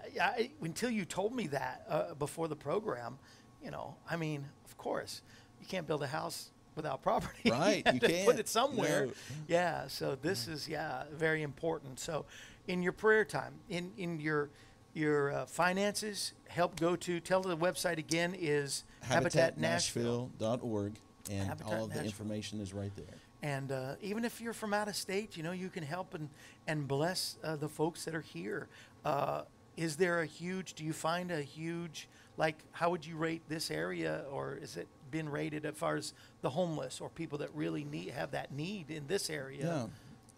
until 0.61 0.89
you 0.89 1.05
told 1.05 1.35
me 1.35 1.47
that 1.47 1.85
uh, 1.89 2.13
before 2.15 2.47
the 2.47 2.55
program, 2.55 3.17
you 3.63 3.71
know, 3.71 3.95
I 4.09 4.15
mean, 4.15 4.45
of 4.65 4.77
course, 4.77 5.21
you 5.61 5.67
can't 5.67 5.87
build 5.87 6.03
a 6.03 6.07
house 6.07 6.49
without 6.75 7.01
property. 7.01 7.49
Right, 7.49 7.85
have 7.85 7.95
you 7.95 8.01
can't. 8.01 8.25
Put 8.25 8.39
it 8.39 8.47
somewhere. 8.47 9.07
No. 9.07 9.13
Yeah. 9.47 9.87
So 9.87 10.17
this 10.21 10.47
is 10.47 10.67
yeah 10.67 11.03
very 11.13 11.41
important. 11.41 11.99
So, 11.99 12.25
in 12.67 12.81
your 12.81 12.93
prayer 12.93 13.25
time, 13.25 13.53
in 13.69 13.91
in 13.97 14.19
your 14.19 14.49
your 14.93 15.31
uh, 15.31 15.45
finances, 15.45 16.33
help 16.47 16.79
go 16.79 16.95
to 16.95 17.19
tell 17.19 17.41
the 17.41 17.57
website 17.57 17.97
again 17.97 18.35
is 18.37 18.83
Habitat 19.01 19.57
Nashville. 19.57 20.31
habitatnashville.org 20.39 20.93
and 21.29 21.47
Habitat 21.47 21.73
all 21.73 21.85
of 21.85 21.93
the 21.93 22.03
information 22.03 22.59
is 22.61 22.73
right 22.73 22.95
there. 22.95 23.05
And 23.43 23.71
uh, 23.71 23.95
even 24.01 24.25
if 24.25 24.41
you're 24.41 24.53
from 24.53 24.73
out 24.73 24.87
of 24.87 24.95
state, 24.95 25.37
you 25.37 25.43
know, 25.43 25.51
you 25.51 25.69
can 25.69 25.83
help 25.83 26.13
and, 26.13 26.29
and 26.67 26.87
bless 26.87 27.37
uh, 27.43 27.55
the 27.55 27.69
folks 27.69 28.05
that 28.05 28.15
are 28.15 28.21
here. 28.21 28.67
Uh, 29.05 29.43
is 29.75 29.95
there 29.95 30.21
a 30.21 30.25
huge, 30.25 30.73
do 30.73 30.83
you 30.83 30.93
find 30.93 31.29
a 31.29 31.41
huge, 31.41 32.09
like, 32.35 32.55
how 32.71 32.89
would 32.89 33.05
you 33.05 33.15
rate 33.15 33.43
this 33.47 33.69
area? 33.69 34.23
Or 34.31 34.57
is 34.59 34.75
it 34.75 34.87
been 35.11 35.29
rated 35.29 35.65
as 35.65 35.75
far 35.75 35.95
as 35.95 36.13
the 36.41 36.49
homeless 36.49 36.99
or 36.99 37.09
people 37.09 37.37
that 37.37 37.49
really 37.53 37.83
need, 37.83 38.09
have 38.09 38.31
that 38.31 38.51
need 38.51 38.89
in 38.89 39.05
this 39.07 39.29
area? 39.29 39.65
Yeah. 39.65 39.85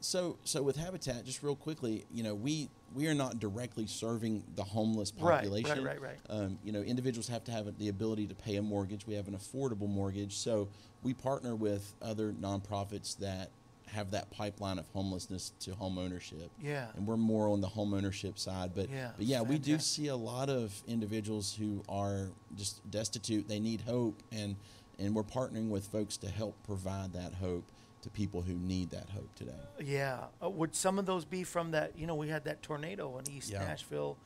So 0.02 0.38
so 0.44 0.62
with 0.62 0.78
Habitat, 0.78 1.26
just 1.26 1.44
real 1.44 1.56
quickly, 1.56 2.06
you 2.14 2.24
know, 2.24 2.34
we 2.34 2.70
we 2.95 3.08
are 3.08 3.13
not 3.13 3.39
directly 3.39 3.88
serving 3.88 4.43
the 4.56 4.63
homeless 4.63 5.12
population. 5.12 5.84
Right, 5.84 6.02
right, 6.02 6.02
right, 6.02 6.17
right. 6.30 6.41
Um, 6.43 6.60
you 6.63 6.71
know, 6.71 6.82
individuals 6.82 7.28
have 7.28 7.43
to 7.45 7.52
have 7.52 7.78
the 7.78 7.89
ability 7.89 8.28
to 8.28 8.36
pay 8.36 8.56
a 8.58 8.62
mortgage. 8.62 9.06
We 9.08 9.15
have 9.15 9.28
an 9.28 9.38
affordable 9.38 9.89
mortgage, 9.89 10.38
so 10.38 10.67
we 11.04 11.13
partner 11.13 11.56
with 11.56 11.93
other 12.02 12.32
nonprofits 12.32 13.17
that 13.19 13.52
have 13.88 14.12
that 14.12 14.30
pipeline 14.30 14.78
of 14.78 14.86
homelessness 14.93 15.52
to 15.62 15.73
home 15.73 15.97
ownership. 15.97 16.52
Yeah. 16.62 16.88
And 16.95 17.08
we're 17.08 17.17
more 17.17 17.49
on 17.49 17.62
the 17.62 17.67
home 17.67 17.93
ownership 17.93 18.38
side, 18.38 18.71
but 18.75 18.89
Yeah, 18.89 19.12
but 19.17 19.25
yeah, 19.25 19.41
we 19.41 19.58
do 19.58 19.80
see 19.80 20.08
a 20.08 20.15
lot 20.15 20.49
of 20.49 20.80
individuals 20.88 21.56
who 21.56 21.84
are 21.89 22.30
just 22.56 22.89
destitute. 22.91 23.47
They 23.47 23.60
need 23.60 23.82
hope, 23.82 24.21
and 24.32 24.56
and 24.99 25.15
we're 25.15 25.23
partnering 25.23 25.69
with 25.69 25.88
folks 25.88 26.17
to 26.17 26.30
help 26.30 26.56
provide 26.65 27.13
that 27.13 27.34
hope 27.36 27.63
to 28.02 28.10
people 28.10 28.42
who 28.42 28.54
need 28.54 28.90
that 28.92 29.10
hope 29.10 29.34
today. 29.36 29.52
Yeah. 29.84 30.26
Uh, 30.44 30.50
would 30.50 30.76
some 30.76 31.00
of 31.00 31.06
those 31.06 31.26
be 31.26 31.44
from 31.44 31.72
that? 31.72 31.98
You 31.98 32.08
know, 32.08 32.16
we 32.16 32.30
had 32.30 32.46
that 32.46 32.62
tornado 32.62 33.18
in 33.18 33.30
East 33.30 33.52
Yeah. 33.52 33.60
Nashville. 33.60 34.18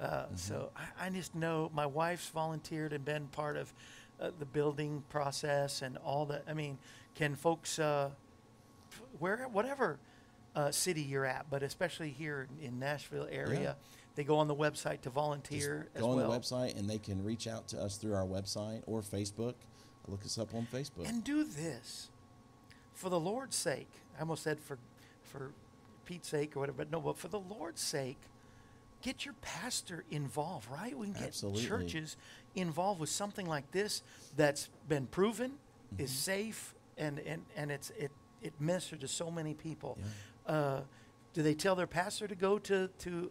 Uh, 0.00 0.24
So 0.34 0.70
I, 0.76 1.06
I 1.06 1.10
just 1.10 1.34
know 1.34 1.70
my 1.74 1.86
wife's 1.86 2.28
volunteered 2.30 2.92
and 2.92 3.04
been 3.04 3.26
part 3.28 3.56
of 3.56 3.72
uh, 4.20 4.30
the 4.38 4.46
building 4.46 5.02
process 5.10 5.82
and 5.82 5.98
all 5.98 6.26
that. 6.26 6.44
I 6.48 6.54
mean, 6.54 6.78
can 7.14 7.34
folks, 7.34 7.78
uh, 7.78 8.10
where, 9.18 9.46
whatever 9.52 9.98
uh, 10.56 10.70
city 10.70 11.02
you're 11.02 11.26
at, 11.26 11.46
but 11.50 11.62
especially 11.62 12.10
here 12.10 12.48
in 12.62 12.78
Nashville 12.78 13.28
area, 13.30 13.76
they 14.14 14.24
go 14.24 14.38
on 14.38 14.48
the 14.48 14.54
website 14.54 15.02
to 15.02 15.10
Just 15.10 15.14
volunteer 15.14 15.88
as 15.94 16.00
go 16.00 16.10
on 16.10 16.16
well. 16.16 16.30
the 16.30 16.38
website 16.38 16.78
and 16.78 16.88
they 16.88 16.98
can 16.98 17.22
reach 17.22 17.46
out 17.46 17.68
to 17.68 17.80
us 17.80 17.96
through 17.96 18.14
our 18.14 18.26
website 18.26 18.82
or 18.86 19.02
Facebook. 19.02 19.54
Look 20.08 20.24
us 20.24 20.38
up 20.38 20.54
on 20.54 20.66
Facebook. 20.72 21.06
And 21.08 21.22
do 21.22 21.44
this 21.44 22.08
for 23.00 23.08
the 23.08 23.18
Lord's 23.18 23.56
sake. 23.56 23.88
I 24.16 24.20
almost 24.20 24.42
said 24.42 24.60
for 24.60 24.78
for 25.22 25.52
Pete's 26.04 26.28
sake 26.28 26.56
or 26.56 26.60
whatever, 26.60 26.78
but 26.78 26.90
no, 26.90 27.00
but 27.00 27.16
for 27.16 27.28
the 27.28 27.38
Lord's 27.40 27.80
sake, 27.80 28.18
get 29.00 29.24
your 29.24 29.34
pastor 29.42 30.04
involved, 30.10 30.68
right? 30.70 30.96
We 30.96 31.06
can 31.06 31.14
get 31.14 31.28
Absolutely. 31.28 31.64
churches 31.64 32.16
involved 32.54 33.00
with 33.00 33.08
something 33.10 33.46
like 33.46 33.70
this 33.70 34.02
that's 34.36 34.68
been 34.88 35.06
proven, 35.06 35.52
Mm-hmm. 35.92 36.04
is 36.04 36.10
safe, 36.12 36.74
and, 36.98 37.18
and, 37.20 37.42
and 37.56 37.70
it's 37.72 37.90
it 37.98 38.12
it 38.42 38.52
ministered 38.60 39.00
to 39.00 39.08
so 39.08 39.28
many 39.30 39.54
people. 39.54 39.98
Uh, 40.46 40.80
do 41.34 41.42
they 41.42 41.54
tell 41.54 41.74
their 41.74 41.88
pastor 41.88 42.28
to 42.28 42.34
go 42.36 42.58
to 42.60 42.88
to 43.00 43.30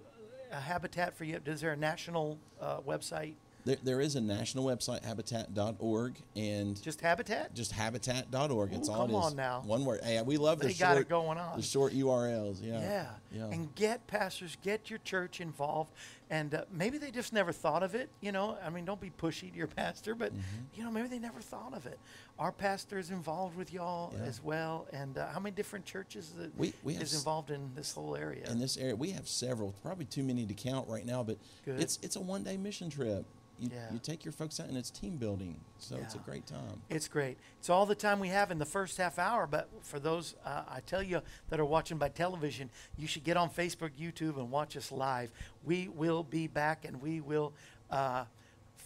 a 0.51 0.59
Habitat 0.59 1.15
for 1.15 1.23
You? 1.23 1.39
Is 1.45 1.61
there 1.61 1.71
a 1.71 1.77
national 1.77 2.37
uh, 2.59 2.79
website? 2.81 3.35
There, 3.65 3.77
there 3.83 4.01
is 4.01 4.15
a 4.15 4.21
national 4.21 4.65
website, 4.65 5.03
habitat.org, 5.03 6.15
and 6.35 6.81
Just 6.81 7.01
Habitat? 7.01 7.53
just 7.53 7.71
habitat.org. 7.71 8.73
It's 8.73 8.89
Ooh, 8.89 8.91
all 8.91 9.07
come 9.07 9.15
it 9.15 9.19
is. 9.19 9.25
on 9.25 9.35
now. 9.35 9.61
One 9.65 9.85
word. 9.85 10.01
Hey, 10.03 10.21
we 10.21 10.37
love 10.37 10.59
the 10.59 10.67
They 10.67 10.73
short, 10.73 10.89
got 10.89 10.97
it 10.97 11.09
going 11.09 11.37
on. 11.37 11.57
The 11.57 11.63
short 11.63 11.93
URLs. 11.93 12.59
Yeah. 12.61 12.79
Yeah. 12.79 13.07
Yeah. 13.31 13.45
And 13.51 13.73
get 13.75 14.07
pastors, 14.07 14.57
get 14.63 14.89
your 14.89 14.99
church 14.99 15.41
involved. 15.41 15.91
And 16.31 16.53
uh, 16.53 16.65
maybe 16.71 16.99
they 16.99 17.09
just 17.09 17.33
never 17.33 17.51
thought 17.51 17.81
of 17.81 17.95
it. 17.95 18.09
You 18.21 18.31
know, 18.31 18.55
I 18.63 18.69
mean, 18.69 18.85
don't 18.85 19.01
be 19.01 19.09
pushy 19.09 19.51
to 19.51 19.57
your 19.57 19.67
pastor, 19.81 20.13
but, 20.13 20.31
Mm-hmm. 20.31 20.41
you 20.75 20.83
know, 20.83 20.91
maybe 20.91 21.07
they 21.07 21.17
never 21.19 21.39
thought 21.41 21.73
of 21.73 21.85
it. 21.87 21.99
Our 22.37 22.51
pastor 22.51 22.99
is 22.99 23.09
involved 23.09 23.57
with 23.57 23.73
y'all 23.73 24.13
Yeah. 24.15 24.25
as 24.25 24.43
well. 24.43 24.87
And 24.93 25.17
uh, 25.17 25.27
how 25.29 25.39
many 25.39 25.55
different 25.55 25.85
churches 25.85 26.33
that 26.37 26.55
We- 26.57 26.73
we 26.83 26.95
is 26.95 27.15
involved 27.15 27.49
in 27.49 27.71
this 27.75 27.93
whole 27.93 28.15
area? 28.15 28.45
in 28.49 28.59
this 28.59 28.77
area, 28.77 28.95
we 28.95 29.09
have 29.11 29.27
several. 29.27 29.73
Probably 29.81 30.05
too 30.05 30.23
many 30.23 30.45
to 30.45 30.53
count 30.53 30.87
right 30.87 31.05
now, 31.05 31.23
but 31.23 31.37
Good. 31.65 31.79
it's 31.81 31.97
it's 32.03 32.15
a 32.15 32.21
one 32.21 32.43
day 32.43 32.57
mission 32.57 32.89
trip. 32.91 33.25
You, 33.57 33.69
Yeah. 33.73 33.91
you 33.91 33.99
take 33.99 34.23
your 34.23 34.31
folks 34.31 34.57
out 34.61 34.67
and 34.69 34.77
it's 34.77 34.89
team 34.89 35.17
building, 35.17 35.59
so 35.79 35.97
it's 35.97 36.15
a 36.15 36.19
great 36.19 36.45
time. 36.47 36.81
It's 36.89 37.09
great. 37.09 37.37
It's 37.59 37.69
all 37.69 37.85
the 37.85 37.93
time 37.93 38.21
we 38.21 38.29
have 38.29 38.51
in 38.51 38.57
the 38.57 38.65
first 38.65 38.95
half 38.95 39.19
hour. 39.19 39.45
But 39.47 39.67
for 39.81 39.99
those, 39.99 40.35
uh, 40.45 40.63
I 40.69 40.79
tell 40.79 41.03
you, 41.03 41.21
that 41.49 41.59
are 41.59 41.65
watching 41.65 41.97
by 41.97 42.07
television, 42.07 42.69
you 42.95 43.05
should 43.05 43.25
get 43.25 43.35
on 43.35 43.49
Facebook, 43.49 43.89
YouTube, 43.99 44.37
and 44.37 44.49
watch 44.49 44.77
us 44.77 44.93
live. 44.93 45.33
We 45.69 45.87
will 45.87 46.23
be 46.23 46.47
back 46.47 46.83
and 46.83 46.99
we 46.99 47.21
will 47.21 47.53
uh, 47.91 48.23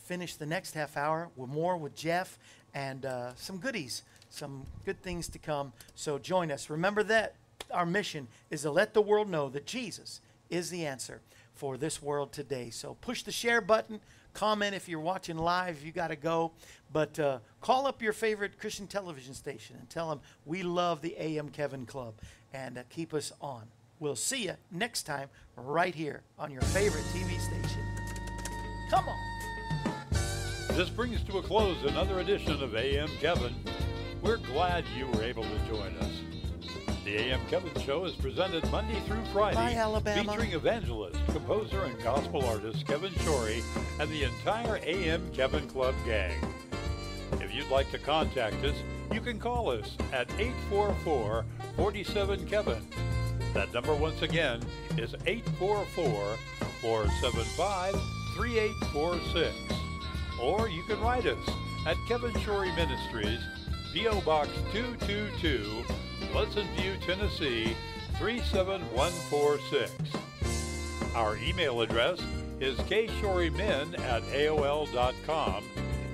finish 0.03 0.35
the 0.35 0.45
next 0.45 0.73
half 0.73 0.97
hour 0.97 1.29
with 1.37 1.49
more 1.49 1.77
with 1.77 1.95
Jeff 1.95 2.37
and 2.73 3.05
uh, 3.05 3.33
some 3.35 3.55
goodies, 3.55 4.03
some 4.29 4.65
good 4.83 5.01
things 5.01 5.29
to 5.29 5.39
come. 5.39 5.71
So 5.95 6.19
join 6.19 6.51
us. 6.51 6.69
Remember 6.69 7.01
that 7.03 7.35
our 7.71 7.85
mission 7.85 8.27
is 8.51 8.63
to 8.63 8.71
let 8.71 8.93
the 8.93 9.01
world 9.01 9.29
know 9.29 9.47
that 9.47 9.65
Jesus 9.65 10.19
is 10.49 10.69
the 10.69 10.85
answer 10.85 11.21
for 11.53 11.77
this 11.77 12.01
world 12.01 12.33
today. 12.33 12.69
So 12.69 12.97
push 12.99 13.23
the 13.23 13.31
share 13.31 13.61
button. 13.61 14.01
Comment 14.33 14.75
if 14.75 14.89
you're 14.89 14.99
watching 14.99 15.37
live. 15.37 15.85
You 15.85 15.93
got 15.93 16.09
to 16.09 16.17
go. 16.17 16.51
But 16.91 17.17
uh, 17.17 17.39
call 17.61 17.87
up 17.87 18.01
your 18.01 18.11
favorite 18.11 18.59
Christian 18.59 18.87
television 18.87 19.35
station 19.35 19.77
and 19.79 19.89
tell 19.89 20.09
them 20.09 20.19
we 20.45 20.63
love 20.63 20.99
the 20.99 21.15
AM 21.17 21.47
Kevin 21.47 21.85
Club 21.85 22.15
and 22.53 22.77
uh, 22.77 22.83
keep 22.89 23.13
us 23.13 23.31
on. 23.39 23.69
We'll 24.03 24.17
see 24.17 24.43
you 24.43 24.55
next 24.69 25.03
time 25.03 25.29
right 25.55 25.95
here 25.95 26.23
on 26.37 26.51
your 26.51 26.61
favorite 26.61 27.05
TV 27.13 27.39
station. 27.39 27.85
Come 28.89 29.05
on. 29.07 29.17
This 30.75 30.89
brings 30.89 31.23
to 31.23 31.37
a 31.37 31.41
close 31.41 31.81
another 31.85 32.19
edition 32.19 32.61
of 32.61 32.75
AM 32.75 33.07
Kevin. 33.21 33.55
We're 34.21 34.39
glad 34.39 34.83
you 34.97 35.07
were 35.07 35.23
able 35.23 35.43
to 35.43 35.57
join 35.69 35.95
us. 35.99 36.19
The 37.05 37.15
AM 37.15 37.39
Kevin 37.49 37.81
Show 37.81 38.03
is 38.03 38.13
presented 38.15 38.69
Monday 38.69 38.99
through 39.07 39.23
Friday, 39.31 39.73
Bye, 39.73 40.15
featuring 40.21 40.51
evangelist, 40.51 41.17
composer, 41.27 41.85
and 41.85 41.97
gospel 42.03 42.43
artist 42.43 42.85
Kevin 42.85 43.13
Shorey 43.13 43.63
and 44.01 44.09
the 44.09 44.23
entire 44.25 44.81
AM 44.83 45.31
Kevin 45.31 45.65
Club 45.69 45.95
gang. 46.05 46.35
If 47.39 47.55
you'd 47.55 47.69
like 47.69 47.89
to 47.91 47.99
contact 47.99 48.65
us, 48.65 48.75
you 49.13 49.21
can 49.21 49.39
call 49.39 49.69
us 49.69 49.95
at 50.11 50.29
844 50.37 51.45
47 51.77 52.47
Kevin. 52.47 52.85
That 53.53 53.73
number, 53.73 53.95
once 53.95 54.21
again, 54.21 54.61
is 54.97 55.13
844 55.25 56.37
475 56.81 57.93
3846. 58.35 59.55
Or 60.41 60.67
you 60.69 60.83
can 60.83 60.99
write 61.01 61.25
us 61.25 61.49
at 61.85 61.97
Kevin 62.07 62.33
Shorey 62.41 62.75
Ministries, 62.75 63.39
P.O. 63.93 64.21
Box 64.21 64.49
222, 64.71 65.83
Pleasant 66.31 66.69
View, 66.71 66.93
Tennessee 67.05 67.75
37146. 68.17 69.91
Our 71.15 71.37
email 71.37 71.81
address 71.81 72.19
is 72.59 72.77
kshorymen 72.79 73.99
at 73.99 74.23
AOL.com, 74.23 75.63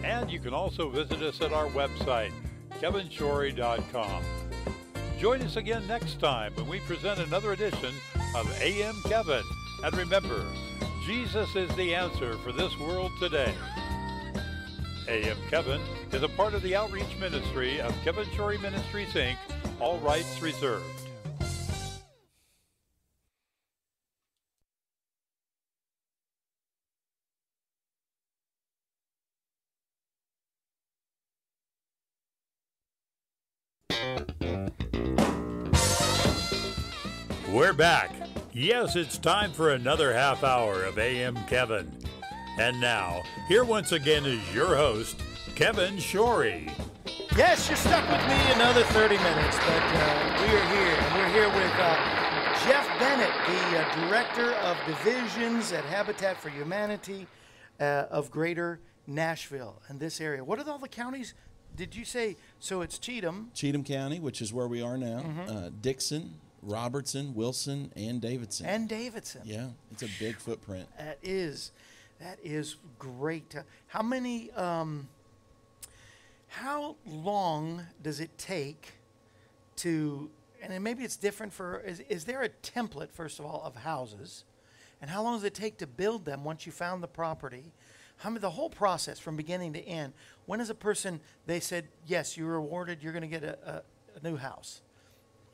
and 0.04 0.30
you 0.30 0.40
can 0.40 0.54
also 0.54 0.90
visit 0.90 1.22
us 1.22 1.42
at 1.42 1.54
our 1.54 1.68
website, 1.68 2.32
kevinshorey.com. 2.82 4.24
Join 5.20 5.42
us 5.42 5.58
again 5.58 5.86
next 5.86 6.18
time 6.22 6.54
when 6.56 6.66
we 6.66 6.80
present 6.80 7.20
another 7.20 7.52
edition 7.52 7.94
of 8.38 8.62
AM 8.62 8.96
Kevin. 9.04 9.44
And 9.84 9.94
remember, 9.98 10.46
Jesus 11.06 11.58
is 11.58 11.70
the 11.76 11.94
answer 11.94 12.38
for 12.38 12.54
this 12.54 12.80
world 12.80 13.12
today. 13.20 13.54
AM 15.10 15.36
Kevin 15.50 15.82
is 16.14 16.24
a 16.24 16.30
part 16.30 16.54
of 16.54 16.62
the 16.62 16.74
outreach 16.74 17.18
ministry 17.20 17.82
of 17.82 17.94
Kevin 18.02 18.28
Shorey 18.28 18.62
Ministries, 18.62 19.10
Inc., 19.10 19.36
all 19.82 20.00
rights 20.00 20.42
reserved. 20.42 21.09
We're 37.70 37.74
back. 37.74 38.10
Yes, 38.52 38.96
it's 38.96 39.20
time 39.20 39.52
for 39.52 39.70
another 39.74 40.12
half 40.12 40.44
hour 40.44 40.86
of 40.86 40.98
AM 40.98 41.36
Kevin. 41.46 41.92
And 42.58 42.82
now, 42.82 43.22
here 43.48 43.64
once 43.64 43.92
again 43.92 44.26
is 44.26 44.42
your 44.56 44.76
host, 44.76 45.22
Kevin 45.54 45.98
Shorey. 45.98 46.72
Yes, 47.38 47.68
you're 47.68 47.78
stuck 47.78 48.10
with 48.10 48.28
me 48.28 48.52
another 48.54 48.82
30 48.86 49.18
minutes, 49.18 49.56
but 49.58 49.84
uh, 49.84 50.38
we 50.42 50.48
are 50.58 50.66
here. 50.66 50.96
And 50.98 51.16
we're 51.16 51.30
here 51.32 51.48
with 51.50 51.72
uh, 51.78 52.66
Jeff 52.66 52.88
Bennett, 52.98 53.30
the 53.46 53.78
uh, 53.80 54.08
Director 54.08 54.52
of 54.54 54.76
Divisions 54.88 55.72
at 55.72 55.86
Habitat 55.86 56.38
for 56.42 56.50
Humanity 56.50 57.28
uh, 57.80 58.06
of 58.10 58.32
Greater 58.32 58.80
Nashville 59.06 59.80
and 59.90 60.00
this 60.00 60.20
area. 60.20 60.44
What 60.44 60.58
are 60.58 60.68
all 60.68 60.80
the 60.80 60.88
counties? 60.88 61.36
Did 61.76 61.96
you 61.96 62.04
say? 62.04 62.36
So 62.60 62.82
it's 62.82 62.98
Cheatham 62.98 63.52
Cheatham 63.54 63.84
County, 63.84 64.20
which 64.20 64.42
is 64.42 64.52
where 64.52 64.68
we 64.68 64.82
are 64.82 64.98
now, 64.98 65.20
Mm-hmm. 65.20 65.56
uh, 65.56 65.70
Dickson, 65.82 66.34
Robertson, 66.62 67.34
Wilson, 67.34 67.92
and 67.96 68.22
Davidson. 68.22 68.66
and 68.66 68.90
Davidson. 68.90 69.42
yeah, 69.46 69.68
it's 69.92 70.04
a 70.04 70.10
big 70.20 70.38
footprint. 70.38 70.88
That 70.98 71.18
is, 71.24 71.72
that 72.20 72.40
is 72.44 72.76
great. 72.98 73.56
Uh, 73.56 73.62
How 73.88 74.02
many? 74.04 74.52
Um, 74.52 75.08
How 76.48 76.96
long 77.06 77.84
does 78.02 78.20
it 78.20 78.38
take 78.38 78.94
to, 79.78 80.30
and 80.62 80.74
then 80.74 80.84
maybe 80.84 81.04
it's 81.04 81.16
different 81.16 81.54
for, 81.54 81.80
is, 81.80 82.02
is 82.10 82.26
there 82.26 82.42
a 82.42 82.50
template, 82.50 83.12
first 83.12 83.40
of 83.40 83.46
all, 83.46 83.62
of 83.64 83.76
houses? 83.78 84.44
And 85.02 85.10
how 85.10 85.24
long 85.24 85.36
does 85.36 85.46
it 85.46 85.54
take 85.54 85.78
to 85.78 85.88
build 85.88 86.26
them 86.26 86.44
once 86.44 86.66
you 86.66 86.72
found 86.74 87.02
the 87.02 87.08
property? 87.08 87.72
How 88.18 88.30
many, 88.30 88.42
the 88.42 88.50
whole 88.50 88.70
process 88.70 89.18
from 89.18 89.38
beginning 89.38 89.72
to 89.74 89.80
end. 89.80 90.12
When 90.46 90.60
is 90.60 90.70
a 90.70 90.76
person, 90.76 91.22
they 91.46 91.62
said, 91.62 91.88
yes, 92.06 92.36
you're 92.36 92.52
rewarded, 92.52 93.02
you're 93.02 93.14
going 93.14 93.22
to 93.22 93.30
get 93.30 93.44
a, 93.44 93.58
a, 93.66 94.20
a 94.20 94.24
new 94.30 94.36
house? 94.36 94.82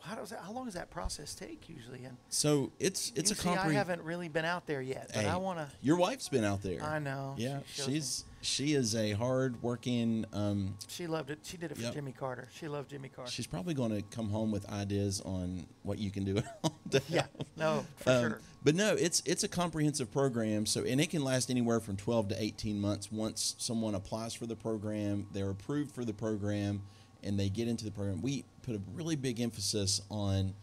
How 0.05 0.15
does 0.15 0.29
that, 0.29 0.39
how 0.41 0.51
long 0.51 0.65
does 0.65 0.75
that 0.75 0.89
process 0.91 1.33
take 1.35 1.67
usually? 1.67 2.03
And 2.05 2.15
So 2.29 2.71
it's 2.79 3.11
it's 3.15 3.31
a 3.31 3.35
see, 3.35 3.49
I 3.49 3.55
compre- 3.55 3.73
haven't 3.73 4.01
really 4.03 4.27
been 4.29 4.45
out 4.45 4.67
there 4.67 4.81
yet, 4.81 5.09
but 5.13 5.23
Hey, 5.23 5.29
I 5.29 5.37
want 5.37 5.59
to. 5.59 5.67
Your 5.81 5.97
wife's 5.97 6.29
been 6.29 6.43
out 6.43 6.61
there. 6.61 6.83
I 6.83 6.99
know. 6.99 7.35
Yeah, 7.37 7.59
She 7.67 7.75
shows 7.81 7.87
me. 7.87 7.93
she's 7.95 8.25
she 8.41 8.73
is 8.75 8.93
a 8.95 9.13
hard 9.13 9.61
working. 9.63 10.25
Um, 10.31 10.75
She 10.87 11.07
loved 11.07 11.31
it. 11.31 11.39
She 11.43 11.57
did 11.57 11.71
it 11.71 11.77
for 11.77 11.83
Yep. 11.83 11.93
Jimmy 11.95 12.11
Carter. 12.11 12.47
She 12.53 12.67
loved 12.67 12.91
Jimmy 12.91 13.09
Carter. 13.09 13.31
she's 13.31 13.47
probably 13.47 13.73
going 13.73 13.91
to 13.91 14.01
come 14.15 14.29
home 14.29 14.51
with 14.51 14.69
ideas 14.69 15.21
on 15.21 15.65
what 15.83 15.97
you 15.97 16.11
can 16.11 16.23
do 16.23 16.41
yeah, 17.09 17.25
no, 17.57 17.85
for 17.97 18.09
Um, 18.11 18.21
sure. 18.21 18.39
But 18.63 18.75
no, 18.75 18.95
it's 18.95 19.21
it's 19.25 19.43
a 19.43 19.47
comprehensive 19.47 20.11
program. 20.11 20.65
So 20.65 20.83
and 20.83 20.99
it 21.01 21.09
can 21.09 21.23
last 21.23 21.49
anywhere 21.49 21.79
from 21.79 21.97
12 21.97 22.29
to 22.29 22.41
18 22.43 22.79
months 22.79 23.11
once 23.11 23.55
someone 23.57 23.95
applies 23.95 24.33
for 24.33 24.45
the 24.45 24.55
program, 24.55 25.27
they're 25.33 25.49
approved 25.49 25.91
for 25.93 26.03
the 26.05 26.13
program, 26.13 26.81
and 27.23 27.39
they 27.39 27.49
get 27.49 27.67
into 27.67 27.85
the 27.85 27.91
program. 27.91 28.21
We 28.21 28.43
put 28.65 28.75
a 28.75 28.81
really 28.93 29.15
big 29.15 29.39
emphasis 29.39 30.01
on 30.09 30.53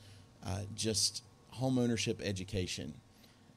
uh, 0.45 0.61
just 0.75 1.23
home 1.51 1.79
ownership 1.79 2.21
education 2.23 2.95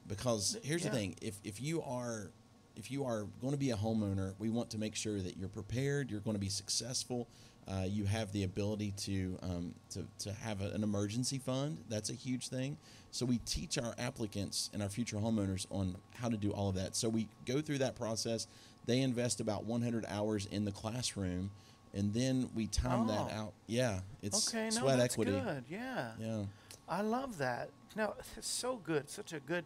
because 0.08 0.58
here's 0.64 0.84
Yeah. 0.84 0.90
the 0.92 0.96
thing: 0.96 1.16
if 1.22 1.36
if 1.44 1.62
you 1.62 1.82
are 1.82 2.30
if 2.76 2.92
you 2.92 3.06
are 3.06 3.26
going 3.42 3.54
to 3.54 3.58
be 3.60 3.72
a 3.72 3.76
homeowner, 3.78 4.34
we 4.38 4.50
want 4.50 4.70
to 4.72 4.78
make 4.78 4.96
sure 4.96 5.20
that 5.22 5.38
you're 5.38 5.48
prepared, 5.50 6.12
you're 6.12 6.20
going 6.20 6.36
to 6.36 6.42
be 6.42 6.50
successful, 6.50 7.26
uh, 7.70 7.86
you 7.88 8.04
have 8.04 8.32
the 8.34 8.44
ability 8.44 8.92
to, 8.98 9.40
um, 9.44 9.74
to, 9.90 10.06
to 10.20 10.34
have 10.34 10.62
a, 10.62 10.72
an 10.72 10.84
emergency 10.84 11.38
fund. 11.38 11.78
That's 11.88 12.10
a 12.10 12.14
huge 12.14 12.50
thing. 12.50 12.76
So 13.12 13.26
we 13.26 13.38
teach 13.46 13.78
our 13.78 13.96
applicants 13.98 14.70
and 14.74 14.84
our 14.84 14.90
future 14.90 15.16
homeowners 15.16 15.66
on 15.72 15.96
how 16.16 16.28
to 16.28 16.36
do 16.36 16.52
all 16.52 16.68
of 16.68 16.76
that. 16.76 16.98
So 16.98 17.08
we 17.08 17.30
go 17.46 17.62
through 17.62 17.78
that 17.78 17.96
process. 17.96 18.46
They 18.88 19.00
invest 19.00 19.40
about 19.40 19.64
100 19.64 20.06
hours 20.10 20.46
in 20.52 20.66
the 20.66 20.72
classroom, 20.74 21.52
and 21.96 22.14
then 22.14 22.50
we 22.54 22.68
time 22.68 23.08
that 23.08 23.28
Oh. 23.32 23.36
out. 23.36 23.54
Yeah, 23.68 24.02
it's 24.22 24.50
Okay, 24.50 24.66
no, 24.66 24.82
sweat 24.82 24.98
that's 24.98 25.16
equity. 25.16 25.32
good. 25.32 25.64
Yeah. 25.70 26.12
Yeah. 26.20 26.44
I 26.88 27.02
love 27.02 27.38
that. 27.40 27.70
No, 27.96 28.14
it's 28.38 28.48
so 28.48 28.78
good. 28.78 29.10
Such 29.10 29.34
a 29.34 29.40
good 29.40 29.66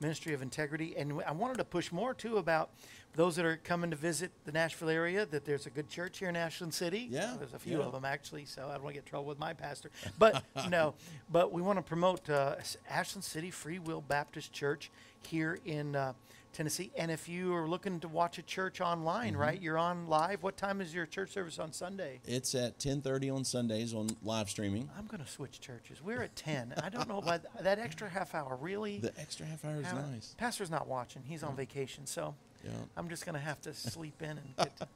ministry 0.00 0.34
of 0.34 0.42
integrity. 0.42 0.96
And 0.96 1.22
I 1.26 1.32
wanted 1.32 1.58
to 1.58 1.64
push 1.64 1.92
more 1.92 2.12
too 2.12 2.38
about 2.38 2.70
those 3.14 3.36
that 3.36 3.44
are 3.44 3.58
coming 3.58 3.90
to 3.90 3.96
visit 3.96 4.32
the 4.44 4.52
Nashville 4.52 4.88
area. 4.88 5.26
That 5.26 5.44
there's 5.44 5.66
a 5.66 5.70
good 5.70 5.88
church 5.88 6.18
here 6.18 6.28
in 6.28 6.36
Ashland 6.36 6.74
City. 6.74 7.06
Yeah, 7.08 7.36
there's 7.38 7.54
a 7.54 7.58
few 7.58 7.78
yeah. 7.78 7.84
of 7.84 7.92
them 7.92 8.04
actually. 8.04 8.46
So 8.46 8.68
I 8.68 8.74
don't 8.74 8.82
want 8.82 8.94
to 8.94 9.00
get 9.00 9.04
in 9.06 9.10
trouble 9.10 9.26
with 9.26 9.38
my 9.38 9.52
pastor. 9.52 9.90
But 10.18 10.42
no, 10.68 10.94
but 11.30 11.52
we 11.52 11.62
want 11.62 11.78
to 11.78 11.82
promote 11.82 12.28
uh, 12.28 12.56
Ashland 12.88 13.24
City 13.24 13.50
Free 13.50 13.78
Will 13.78 14.00
Baptist 14.00 14.52
Church 14.52 14.90
here 15.22 15.58
in. 15.64 15.94
Uh, 15.94 16.14
Tennessee, 16.52 16.90
and 16.96 17.10
if 17.10 17.28
you 17.28 17.54
are 17.54 17.68
looking 17.68 18.00
to 18.00 18.08
watch 18.08 18.38
a 18.38 18.42
church 18.42 18.80
online, 18.80 19.32
Mm-hmm. 19.32 19.40
right? 19.40 19.60
You're 19.62 19.78
on 19.78 20.08
live. 20.08 20.42
What 20.42 20.56
time 20.56 20.80
is 20.80 20.92
your 20.94 21.06
church 21.06 21.30
service 21.30 21.58
on 21.58 21.72
Sunday? 21.72 22.20
It's 22.26 22.54
at 22.54 22.78
10:30 22.78 23.34
on 23.34 23.44
Sundays 23.44 23.94
on 23.94 24.08
live 24.22 24.50
streaming. 24.50 24.90
I'm 24.98 25.06
going 25.06 25.22
to 25.22 25.30
switch 25.30 25.60
churches. 25.60 26.02
We're 26.02 26.22
at 26.22 26.34
10. 26.36 26.74
I 26.82 26.88
don't 26.88 27.08
know 27.08 27.18
about 27.18 27.42
that 27.62 27.78
extra 27.78 28.08
half 28.08 28.34
hour. 28.34 28.56
Really? 28.60 28.98
The 28.98 29.12
extra 29.20 29.46
half 29.46 29.64
hour 29.64 29.76
is 29.80 29.86
How- 29.86 30.00
nice. 30.00 30.34
Pastor's 30.38 30.70
not 30.70 30.88
watching. 30.88 31.22
He's 31.24 31.42
on 31.42 31.54
vacation, 31.56 32.06
so 32.06 32.34
Yeah. 32.64 32.70
I'm 32.96 33.08
just 33.08 33.24
going 33.24 33.34
to 33.34 33.40
have 33.40 33.60
to 33.62 33.72
sleep 33.74 34.20
in 34.20 34.30
and 34.38 34.56
get. 34.56 34.76
To, 34.78 34.88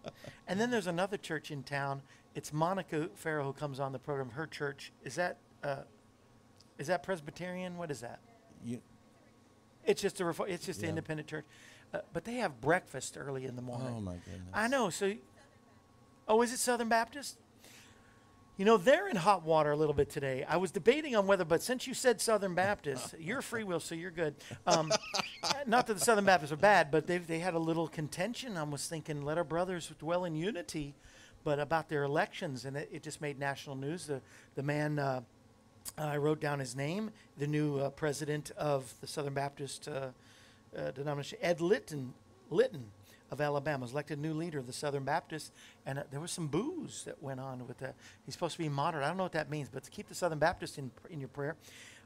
and 0.48 0.60
then 0.60 0.70
there's 0.70 0.86
another 0.88 1.16
church 1.16 1.50
in 1.50 1.62
town. 1.62 2.02
It's 2.34 2.52
Monica 2.52 3.08
Farrell 3.14 3.46
who 3.46 3.52
comes 3.52 3.78
on 3.78 3.92
the 3.92 3.98
program. 4.00 4.30
Her 4.30 4.46
church 4.46 4.92
is 5.04 5.14
that 5.14 5.38
uh, 5.62 5.82
is 6.78 6.88
that 6.88 7.04
Presbyterian? 7.04 7.76
What 7.78 7.90
is 7.92 8.00
that? 8.00 8.18
You, 8.64 8.80
It's 9.86 10.00
just 10.02 10.20
a 10.20 10.24
refo- 10.24 10.48
it's 10.48 10.66
just 10.66 10.80
an 10.80 10.84
Yeah. 10.84 10.90
independent 10.90 11.28
church, 11.28 11.44
uh, 11.92 12.00
but 12.12 12.24
they 12.24 12.34
have 12.34 12.60
breakfast 12.60 13.16
early 13.18 13.44
in 13.46 13.56
the 13.56 13.62
morning. 13.62 13.94
oh 13.96 14.00
my 14.00 14.14
goodness. 14.14 14.50
I 14.52 14.68
know. 14.68 14.90
So, 14.90 15.14
oh, 16.28 16.42
is 16.42 16.52
it 16.52 16.58
Southern 16.58 16.88
Baptist? 16.88 17.38
You 18.56 18.64
know, 18.64 18.76
they're 18.76 19.08
in 19.08 19.16
hot 19.16 19.42
water 19.42 19.72
a 19.72 19.76
little 19.76 19.94
bit 19.94 20.10
today. 20.10 20.44
I 20.48 20.58
was 20.58 20.70
debating 20.70 21.16
on 21.16 21.26
whether, 21.26 21.44
but 21.44 21.60
since 21.60 21.88
you 21.88 21.94
said 21.94 22.20
Southern 22.20 22.54
Baptist, 22.54 23.14
you're 23.18 23.42
free 23.42 23.64
will, 23.64 23.80
so 23.80 23.96
you're 23.96 24.12
good. 24.12 24.36
Um, 24.64 24.92
not 25.66 25.88
that 25.88 25.94
the 25.94 26.00
Southern 26.00 26.24
Baptists 26.24 26.52
are 26.52 26.56
bad, 26.56 26.90
but 26.92 27.06
they 27.08 27.18
they 27.18 27.40
had 27.40 27.54
a 27.54 27.58
little 27.58 27.88
contention. 27.88 28.56
I 28.56 28.62
was 28.62 28.86
thinking, 28.86 29.22
let 29.22 29.38
our 29.38 29.44
brothers 29.44 29.90
dwell 29.98 30.24
in 30.24 30.36
unity, 30.36 30.94
but 31.42 31.58
about 31.58 31.88
their 31.88 32.04
elections, 32.04 32.64
and 32.64 32.76
it, 32.76 32.88
it 32.92 33.02
just 33.02 33.20
made 33.20 33.40
national 33.40 33.74
news. 33.76 34.06
The 34.06 34.20
the 34.54 34.62
man. 34.62 34.98
Uh, 34.98 35.22
I 35.96 36.16
wrote 36.16 36.40
down 36.40 36.58
his 36.58 36.74
name, 36.74 37.10
the 37.38 37.46
new 37.46 37.78
uh, 37.78 37.90
president 37.90 38.50
of 38.56 38.92
the 39.00 39.06
Southern 39.06 39.34
Baptist 39.34 39.88
uh, 39.88 40.08
uh, 40.76 40.90
denomination, 40.90 41.38
Ed 41.40 41.60
Litton, 41.60 42.14
Litton 42.50 42.86
of 43.30 43.40
Alabama, 43.40 43.82
was 43.82 43.92
elected 43.92 44.18
new 44.18 44.34
leader 44.34 44.58
of 44.58 44.66
the 44.66 44.72
Southern 44.72 45.04
Baptists, 45.04 45.52
and 45.86 45.98
uh, 45.98 46.02
there 46.10 46.20
was 46.20 46.32
some 46.32 46.48
booze 46.48 47.04
that 47.04 47.22
went 47.22 47.38
on 47.38 47.66
with 47.66 47.78
that. 47.78 47.94
He's 48.24 48.34
supposed 48.34 48.56
to 48.56 48.62
be 48.62 48.68
moderate. 48.68 49.04
I 49.04 49.08
don't 49.08 49.16
know 49.16 49.22
what 49.22 49.32
that 49.32 49.50
means, 49.50 49.68
but 49.68 49.84
to 49.84 49.90
keep 49.90 50.08
the 50.08 50.14
Southern 50.14 50.38
Baptist 50.38 50.78
in 50.78 50.90
in 51.10 51.20
your 51.20 51.28
prayer. 51.28 51.56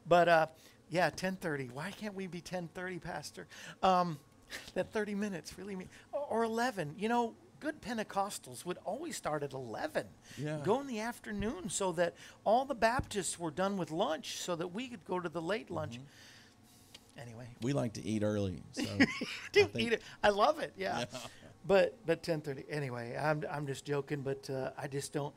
But 0.06 0.28
uh, 0.28 0.46
yeah, 0.90 1.10
10:30. 1.10 1.72
Why 1.72 1.90
can't 1.90 2.14
we 2.14 2.26
be 2.26 2.40
10:30, 2.40 3.02
Pastor? 3.02 3.46
Um, 3.82 4.18
that 4.74 4.92
30 4.92 5.14
minutes 5.14 5.58
really 5.58 5.76
mean, 5.76 5.88
or 6.12 6.44
11. 6.44 6.94
You 6.98 7.08
know, 7.08 7.34
good 7.60 7.80
Pentecostals 7.80 8.64
would 8.64 8.78
always 8.84 9.16
start 9.16 9.42
at 9.42 9.52
11. 9.52 10.06
Yeah. 10.36 10.58
Go 10.64 10.80
in 10.80 10.86
the 10.86 11.00
afternoon 11.00 11.68
so 11.68 11.92
that 11.92 12.14
all 12.44 12.64
the 12.64 12.74
Baptists 12.74 13.38
were 13.38 13.50
done 13.50 13.76
with 13.76 13.90
lunch 13.90 14.38
so 14.38 14.56
that 14.56 14.68
we 14.68 14.88
could 14.88 15.04
go 15.04 15.20
to 15.20 15.28
the 15.28 15.42
late 15.42 15.70
lunch. 15.70 15.94
Mm-hmm. 15.94 17.20
Anyway, 17.20 17.48
we 17.62 17.72
like 17.72 17.94
to 17.94 18.04
eat 18.04 18.22
early. 18.22 18.62
So 18.72 18.84
do 19.52 19.68
eat 19.76 19.92
it. 19.92 20.02
I 20.22 20.28
love 20.28 20.60
it. 20.60 20.72
Yeah. 20.76 21.04
But 21.66 21.98
but 22.06 22.22
10:30 22.22 22.64
anyway. 22.70 23.18
I'm 23.20 23.44
I'm 23.50 23.66
just 23.66 23.84
joking, 23.84 24.22
but 24.22 24.48
uh, 24.48 24.70
I 24.78 24.86
just 24.86 25.12
don't 25.12 25.34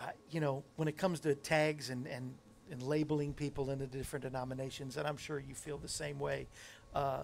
I, 0.00 0.10
you 0.30 0.40
know, 0.40 0.62
when 0.76 0.88
it 0.88 0.96
comes 0.96 1.20
to 1.20 1.34
tags 1.34 1.90
and 1.90 2.06
and 2.06 2.34
and 2.70 2.82
labeling 2.82 3.32
people 3.32 3.70
into 3.70 3.86
different 3.86 4.24
denominations, 4.24 4.96
and 4.96 5.06
I'm 5.06 5.16
sure 5.16 5.38
you 5.38 5.54
feel 5.54 5.78
the 5.78 5.88
same 5.88 6.18
way. 6.18 6.48
Uh, 6.94 7.22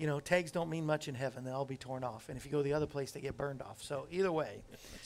you 0.00 0.06
know, 0.06 0.18
tags 0.18 0.50
don't 0.50 0.70
mean 0.70 0.86
much 0.86 1.08
in 1.08 1.14
heaven; 1.14 1.44
they'll 1.44 1.56
all 1.56 1.64
be 1.66 1.76
torn 1.76 2.02
off. 2.02 2.30
And 2.30 2.38
if 2.38 2.46
you 2.46 2.50
go 2.50 2.62
the 2.62 2.72
other 2.72 2.86
place, 2.86 3.10
they 3.10 3.20
get 3.20 3.36
burned 3.36 3.60
off. 3.60 3.82
So 3.82 4.06
either 4.10 4.32
way, 4.32 4.62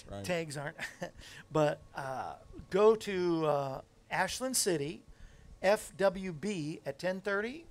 right. 0.08 0.22
tags 0.24 0.56
aren't. 0.56 0.76
but 1.52 1.80
uh, 1.96 2.34
go 2.70 2.94
to 2.94 3.44
uh, 3.44 3.80
Ashland 4.08 4.56
City, 4.56 5.02
FWB 5.64 6.78
at 6.86 7.02
1030 7.02 7.66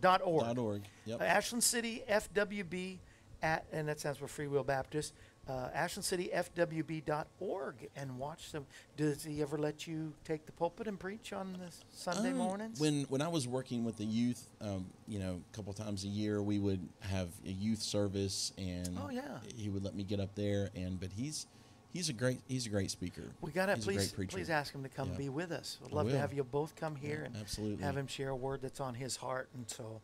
dot 0.00 0.20
org. 0.24 0.44
Mm-hmm. 0.44 0.54
Dot 0.54 0.58
org. 0.58 0.82
Yep. 1.06 1.20
Uh, 1.20 1.24
Ashland 1.24 1.64
City 1.64 2.04
FWB 2.08 2.98
at, 3.42 3.66
and 3.72 3.88
that 3.88 3.98
stands 3.98 4.18
for 4.18 4.28
Free 4.28 4.46
Will 4.46 4.62
Baptist. 4.64 5.12
Uh, 5.46 5.68
Ashland 5.74 6.04
City 6.04 6.30
FWB.org 6.34 7.74
and 7.96 8.18
watch 8.18 8.50
them. 8.52 8.66
Does 8.96 9.24
he 9.24 9.42
ever 9.42 9.58
let 9.58 9.86
you 9.86 10.14
take 10.24 10.46
the 10.46 10.52
pulpit 10.52 10.86
and 10.86 10.98
preach 10.98 11.32
on 11.34 11.52
the 11.52 11.70
Sunday 11.90 12.30
Um, 12.30 12.38
mornings? 12.38 12.80
When 12.80 13.02
when 13.04 13.20
I 13.20 13.28
was 13.28 13.46
working 13.46 13.84
with 13.84 13.96
the 13.98 14.06
youth, 14.06 14.48
um, 14.62 14.86
you 15.06 15.18
know, 15.18 15.42
a 15.52 15.56
couple 15.56 15.72
times 15.74 16.04
a 16.04 16.08
year, 16.08 16.42
we 16.42 16.58
would 16.58 16.88
have 17.00 17.28
a 17.44 17.50
youth 17.50 17.82
service, 17.82 18.52
and 18.56 18.98
Oh, 18.98 19.10
yeah. 19.10 19.38
he 19.54 19.68
would 19.68 19.84
let 19.84 19.94
me 19.94 20.02
get 20.02 20.18
up 20.18 20.34
there. 20.34 20.70
And 20.74 20.98
but 20.98 21.10
he's 21.12 21.46
he's 21.92 22.08
a 22.08 22.14
great 22.14 22.40
he's 22.48 22.64
a 22.66 22.70
great 22.70 22.90
speaker. 22.90 23.24
we 23.42 23.50
got 23.52 23.66
to 23.66 23.76
please 23.76 24.12
please 24.28 24.48
ask 24.48 24.74
him 24.74 24.82
to 24.82 24.88
come 24.88 25.10
Yeah. 25.10 25.16
be 25.18 25.28
with 25.28 25.52
us. 25.52 25.78
I'd 25.84 25.92
love 25.92 26.08
to 26.10 26.18
have 26.18 26.32
you 26.32 26.42
both 26.44 26.74
come 26.74 26.96
here 26.96 27.18
Yeah, 27.20 27.26
and 27.26 27.36
absolutely. 27.36 27.84
have 27.84 27.96
him 27.98 28.06
share 28.06 28.30
a 28.30 28.36
word 28.36 28.62
that's 28.62 28.80
on 28.80 28.94
his 28.94 29.16
heart. 29.16 29.50
And 29.54 29.68
so, 29.68 30.00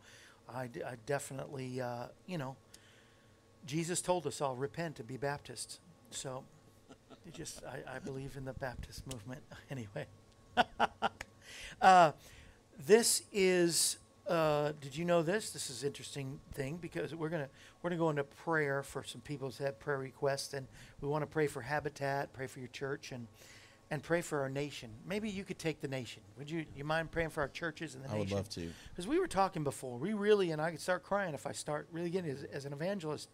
I, 0.47 0.67
d- 0.67 0.83
I 0.83 0.97
definitely, 1.05 1.79
uh, 1.81 2.07
you 2.27 2.37
know, 2.37 2.55
Jesus 3.65 4.01
told 4.01 4.27
us 4.27 4.41
all 4.41 4.55
repent 4.55 4.99
and 4.99 5.07
be 5.07 5.17
Baptists. 5.17 5.79
So, 6.09 6.43
it 7.25 7.33
just 7.33 7.63
I, 7.65 7.95
I 7.95 7.99
believe 7.99 8.35
in 8.37 8.45
the 8.45 8.53
Baptist 8.53 9.05
movement 9.11 9.41
anyway. 9.69 10.07
uh, 11.81 12.11
this 12.85 13.23
is. 13.31 13.97
Uh, 14.27 14.71
did 14.79 14.95
you 14.95 15.03
know 15.03 15.23
this? 15.23 15.49
This 15.49 15.69
is 15.69 15.83
interesting 15.83 16.39
thing 16.53 16.77
because 16.77 17.13
we're 17.13 17.29
gonna 17.29 17.49
we're 17.81 17.89
gonna 17.89 17.99
go 17.99 18.09
into 18.09 18.23
prayer 18.23 18.83
for 18.83 19.03
some 19.03 19.21
people 19.21 19.51
who 19.51 19.63
have 19.63 19.79
prayer 19.79 19.97
requests, 19.97 20.53
and 20.53 20.67
we 21.01 21.07
want 21.07 21.23
to 21.23 21.27
pray 21.27 21.47
for 21.47 21.61
Habitat, 21.61 22.31
pray 22.31 22.47
for 22.47 22.59
your 22.59 22.69
church, 22.69 23.11
and 23.11 23.27
and 23.91 24.01
pray 24.01 24.21
for 24.21 24.41
our 24.41 24.49
nation. 24.49 24.89
Maybe 25.05 25.29
you 25.29 25.43
could 25.43 25.59
take 25.59 25.81
the 25.81 25.87
nation. 25.87 26.23
Would 26.37 26.49
you? 26.49 26.65
You 26.75 26.85
mind 26.85 27.11
praying 27.11 27.29
for 27.29 27.41
our 27.41 27.49
churches 27.49 27.93
and 27.93 28.03
the 28.03 28.09
I 28.09 28.17
would 28.17 28.31
love 28.31 28.49
to. 28.51 28.71
Because 28.89 29.05
we 29.05 29.19
were 29.19 29.27
talking 29.27 29.63
before, 29.63 29.97
we 29.97 30.13
really, 30.13 30.51
and 30.51 30.61
I 30.61 30.71
could 30.71 30.79
start 30.79 31.03
crying 31.03 31.33
if 31.33 31.45
I 31.45 31.51
start 31.51 31.87
really 31.91 32.09
getting 32.09 32.31
as, 32.31 32.43
as 32.45 32.65
an 32.65 32.73
evangelist. 32.73 33.29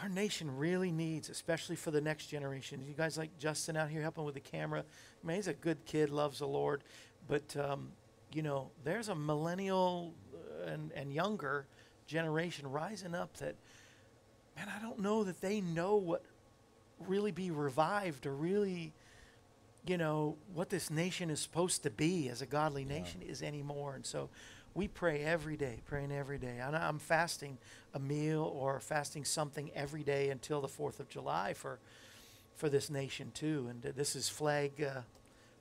Our 0.00 0.08
nation 0.08 0.56
really 0.56 0.90
needs, 0.90 1.28
especially 1.28 1.76
for 1.76 1.90
the 1.90 2.00
next 2.00 2.28
generation. 2.28 2.82
You 2.82 2.94
guys 2.94 3.18
like 3.18 3.38
Justin 3.38 3.76
out 3.76 3.90
here 3.90 4.00
helping 4.00 4.24
with 4.24 4.34
the 4.34 4.40
camera. 4.40 4.80
I 5.22 5.26
mean, 5.26 5.36
he's 5.36 5.48
a 5.48 5.52
good 5.52 5.84
kid, 5.84 6.08
loves 6.08 6.38
the 6.38 6.48
Lord, 6.48 6.82
but 7.28 7.54
um, 7.56 7.92
you 8.32 8.42
know, 8.42 8.70
there's 8.84 9.10
a 9.10 9.14
millennial 9.14 10.14
uh, 10.34 10.70
and 10.70 10.90
and 10.92 11.12
younger 11.12 11.66
generation 12.06 12.70
rising 12.70 13.14
up 13.14 13.36
that, 13.36 13.54
man, 14.56 14.68
I 14.74 14.80
don't 14.80 14.98
know 14.98 15.24
that 15.24 15.42
they 15.42 15.60
know 15.60 15.96
what 15.96 16.22
really 17.06 17.32
be 17.32 17.50
revived 17.50 18.26
or 18.26 18.34
really, 18.34 18.92
you 19.86 19.98
know, 19.98 20.36
what 20.54 20.70
this 20.70 20.90
nation 20.90 21.30
is 21.30 21.40
supposed 21.40 21.82
to 21.82 21.90
be 21.90 22.28
as 22.28 22.40
a 22.42 22.46
godly 22.46 22.84
nation 22.84 23.20
is 23.22 23.42
anymore. 23.42 23.94
And 23.94 24.06
so 24.06 24.28
we 24.74 24.88
pray 24.88 25.22
every 25.22 25.56
day, 25.56 25.80
praying 25.86 26.12
every 26.12 26.38
day. 26.38 26.60
I'm 26.60 26.98
fasting 26.98 27.58
a 27.94 27.98
meal 27.98 28.42
or 28.56 28.80
fasting 28.80 29.24
something 29.24 29.70
every 29.74 30.02
day 30.02 30.30
until 30.30 30.60
the 30.60 30.68
4th 30.68 31.00
of 31.00 31.08
July 31.08 31.54
for 31.54 31.78
for 32.54 32.68
this 32.68 32.90
nation 32.90 33.32
too. 33.34 33.66
And 33.70 33.82
this 33.82 34.14
is 34.14 34.28
flag 34.28 34.82
uh, 34.82 35.00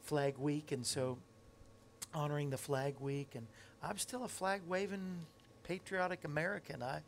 flag 0.04 0.38
week 0.38 0.72
and 0.72 0.86
so 0.86 1.18
honoring 2.14 2.50
the 2.50 2.58
flag 2.58 2.96
week 3.00 3.30
and 3.36 3.48
I'm 3.84 3.98
still 3.98 4.24
a 4.24 4.28
flag 4.28 4.62
waving 4.68 5.26
patriotic 5.64 6.26
American. 6.26 6.84
I, 6.84 7.02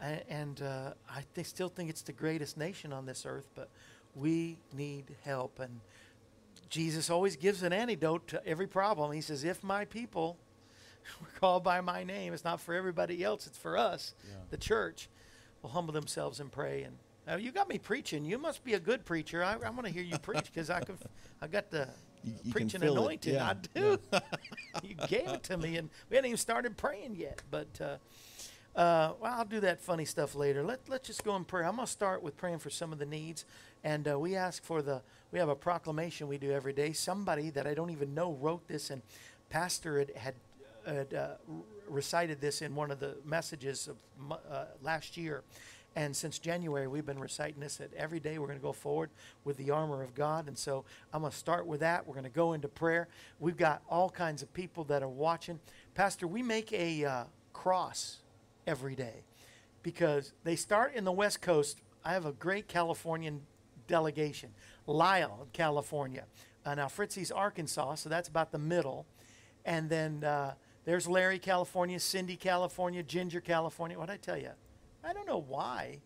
I 0.00 0.22
and 0.28 0.60
uh, 0.62 0.92
I 1.10 1.24
th- 1.34 1.46
still 1.46 1.68
think 1.68 1.90
it's 1.90 2.02
the 2.02 2.12
greatest 2.12 2.56
nation 2.56 2.92
on 2.92 3.06
this 3.06 3.26
earth, 3.26 3.48
but 3.54 3.68
we 4.14 4.58
need 4.72 5.04
help 5.24 5.58
and 5.58 5.80
Jesus 6.72 7.10
always 7.10 7.36
gives 7.36 7.62
an 7.62 7.70
antidote 7.74 8.26
to 8.28 8.44
every 8.46 8.66
problem. 8.66 9.12
He 9.12 9.20
says, 9.20 9.44
"If 9.44 9.62
my 9.62 9.84
people 9.84 10.38
were 11.20 11.28
called 11.38 11.62
by 11.62 11.82
my 11.82 12.02
name, 12.02 12.32
it's 12.32 12.44
not 12.44 12.60
for 12.62 12.72
everybody 12.74 13.22
else; 13.22 13.46
it's 13.46 13.58
for 13.58 13.76
us, 13.76 14.14
Yeah. 14.26 14.36
the 14.48 14.56
church, 14.56 15.10
will 15.60 15.68
humble 15.68 15.92
themselves 15.92 16.40
and 16.40 16.50
pray." 16.50 16.84
And 16.84 16.96
uh, 17.30 17.36
you 17.36 17.52
got 17.52 17.68
me 17.68 17.76
preaching. 17.78 18.24
You 18.24 18.38
must 18.38 18.64
be 18.64 18.72
a 18.72 18.80
good 18.80 19.04
preacher. 19.04 19.44
I, 19.44 19.52
I 19.52 19.68
want 19.68 19.84
to 19.84 19.90
hear 19.92 20.02
you 20.02 20.16
preach 20.18 20.46
because 20.46 20.70
I 20.70 20.80
can. 20.80 20.96
I 21.42 21.46
got 21.46 21.70
the 21.70 21.88
You- 22.24 22.32
you 22.42 22.52
preaching 22.52 22.82
anointing. 22.82 23.34
Yeah, 23.34 23.50
I 23.50 23.54
do. 23.78 23.98
you 24.82 24.94
gave 25.08 25.28
it 25.28 25.42
to 25.44 25.58
me, 25.58 25.76
and 25.76 25.90
we 26.08 26.16
hadn't 26.16 26.30
even 26.30 26.38
started 26.38 26.78
praying 26.78 27.16
yet. 27.16 27.42
But 27.50 27.68
uh, 27.82 27.96
uh, 28.78 29.12
well, 29.20 29.34
I'll 29.34 29.44
do 29.44 29.60
that 29.60 29.82
funny 29.82 30.06
stuff 30.06 30.34
later. 30.34 30.62
Let 30.62 30.88
Let's 30.88 31.06
just 31.06 31.22
go 31.22 31.36
in 31.36 31.44
prayer. 31.44 31.64
I'm 31.66 31.76
gonna 31.76 31.86
start 31.86 32.22
with 32.22 32.38
praying 32.38 32.60
for 32.60 32.70
some 32.70 32.94
of 32.94 32.98
the 32.98 33.04
needs, 33.04 33.44
and 33.84 34.08
uh, 34.08 34.18
we 34.18 34.36
ask 34.36 34.64
for 34.64 34.80
the. 34.80 35.02
We 35.32 35.38
have 35.38 35.48
a 35.48 35.56
proclamation 35.56 36.28
we 36.28 36.36
do 36.36 36.52
every 36.52 36.74
day. 36.74 36.92
Somebody 36.92 37.48
that 37.50 37.66
I 37.66 37.72
don't 37.72 37.90
even 37.90 38.14
know 38.14 38.34
wrote 38.34 38.68
this, 38.68 38.90
and 38.90 39.00
Pastor 39.48 39.98
had 39.98 40.10
had, 40.14 40.34
had 40.86 41.14
uh, 41.14 41.28
recited 41.88 42.40
this 42.40 42.60
in 42.60 42.74
one 42.74 42.90
of 42.90 43.00
the 43.00 43.16
messages 43.24 43.88
of 43.88 43.96
uh, 44.30 44.66
last 44.82 45.16
year. 45.16 45.42
And 45.96 46.14
since 46.14 46.38
January, 46.38 46.86
we've 46.86 47.04
been 47.04 47.18
reciting 47.18 47.60
this 47.60 47.76
that 47.76 47.92
every 47.94 48.20
day 48.20 48.38
we're 48.38 48.46
going 48.46 48.58
to 48.58 48.62
go 48.62 48.72
forward 48.72 49.10
with 49.44 49.56
the 49.56 49.70
armor 49.70 50.02
of 50.02 50.14
God. 50.14 50.48
And 50.48 50.56
so 50.56 50.84
I'm 51.12 51.20
going 51.20 51.32
to 51.32 51.36
start 51.36 51.66
with 51.66 51.80
that. 51.80 52.06
We're 52.06 52.14
going 52.14 52.24
to 52.24 52.30
go 52.30 52.52
into 52.52 52.68
prayer. 52.68 53.08
We've 53.40 53.56
got 53.56 53.82
all 53.90 54.08
kinds 54.08 54.42
of 54.42 54.52
people 54.54 54.84
that 54.84 55.02
are 55.02 55.08
watching. 55.08 55.60
Pastor, 55.94 56.26
we 56.26 56.42
make 56.42 56.72
a 56.72 57.04
uh, 57.04 57.24
cross 57.52 58.18
every 58.66 58.94
day 58.94 59.24
because 59.82 60.32
they 60.44 60.56
start 60.56 60.94
in 60.94 61.04
the 61.04 61.12
West 61.12 61.42
Coast. 61.42 61.80
I 62.04 62.12
have 62.12 62.24
a 62.24 62.32
great 62.32 62.68
Californian 62.68 63.42
delegation, 63.86 64.50
Lyle, 64.86 65.46
California. 65.52 66.24
Uh, 66.64 66.74
now, 66.74 66.88
Fritzy's 66.88 67.30
Arkansas, 67.30 67.96
so 67.96 68.08
that's 68.08 68.28
about 68.28 68.52
the 68.52 68.58
middle. 68.58 69.06
And 69.64 69.88
then 69.88 70.24
uh, 70.24 70.54
there's 70.84 71.08
Larry, 71.08 71.38
California, 71.38 71.98
Cindy, 72.00 72.36
California, 72.36 73.02
Ginger, 73.02 73.40
California. 73.40 73.98
What 73.98 74.08
would 74.08 74.14
I 74.14 74.16
tell 74.18 74.38
you? 74.38 74.50
I 75.04 75.12
don't 75.12 75.26
know 75.26 75.44
why. 75.46 76.00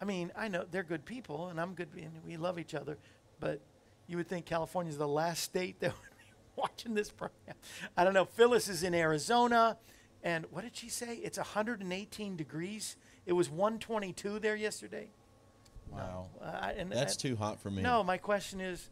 I 0.00 0.04
mean, 0.04 0.32
I 0.34 0.48
know 0.48 0.64
they're 0.70 0.82
good 0.82 1.04
people, 1.04 1.48
and 1.48 1.60
I'm 1.60 1.74
good, 1.74 1.88
and 1.94 2.12
we 2.26 2.36
love 2.36 2.58
each 2.58 2.74
other. 2.74 2.96
But 3.38 3.60
you 4.06 4.16
would 4.16 4.28
think 4.28 4.46
California 4.46 4.90
is 4.90 4.98
the 4.98 5.08
last 5.08 5.42
state 5.42 5.80
that 5.80 5.90
would 6.00 6.18
be 6.18 6.34
watching 6.56 6.94
this 6.94 7.10
program. 7.10 7.56
I 7.96 8.04
don't 8.04 8.14
know. 8.14 8.24
Phyllis 8.24 8.68
is 8.68 8.82
in 8.82 8.94
Arizona, 8.94 9.76
and 10.22 10.46
what 10.50 10.64
did 10.64 10.76
she 10.76 10.88
say? 10.88 11.16
It's 11.16 11.38
118 11.38 12.36
degrees. 12.36 12.96
It 13.26 13.32
was 13.32 13.50
122 13.50 14.38
there 14.38 14.56
yesterday. 14.56 15.10
Wow. 15.90 16.26
Uh, 16.40 16.70
and 16.76 16.90
That's 16.90 17.16
I- 17.16 17.20
too 17.28 17.36
hot 17.36 17.60
for 17.60 17.70
me. 17.70 17.82
no, 17.82 18.02
my 18.04 18.16
question 18.16 18.60
is, 18.60 18.88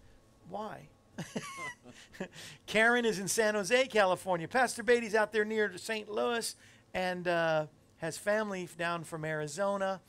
why? 0.49 0.89
Karen 2.67 3.05
is 3.05 3.19
in 3.19 3.29
San 3.29 3.55
Jose, 3.55 3.87
California. 3.89 4.47
Pastor 4.49 4.83
Beatty's 4.83 5.15
out 5.15 5.33
there 5.33 5.45
near 5.45 5.77
St. 5.77 6.09
Louis 6.11 6.55
and 6.95 7.27
uh, 7.29 7.67
has 7.99 8.17
family 8.19 8.69
down 8.79 9.05
from 9.05 9.25
Arizona. 9.25 10.01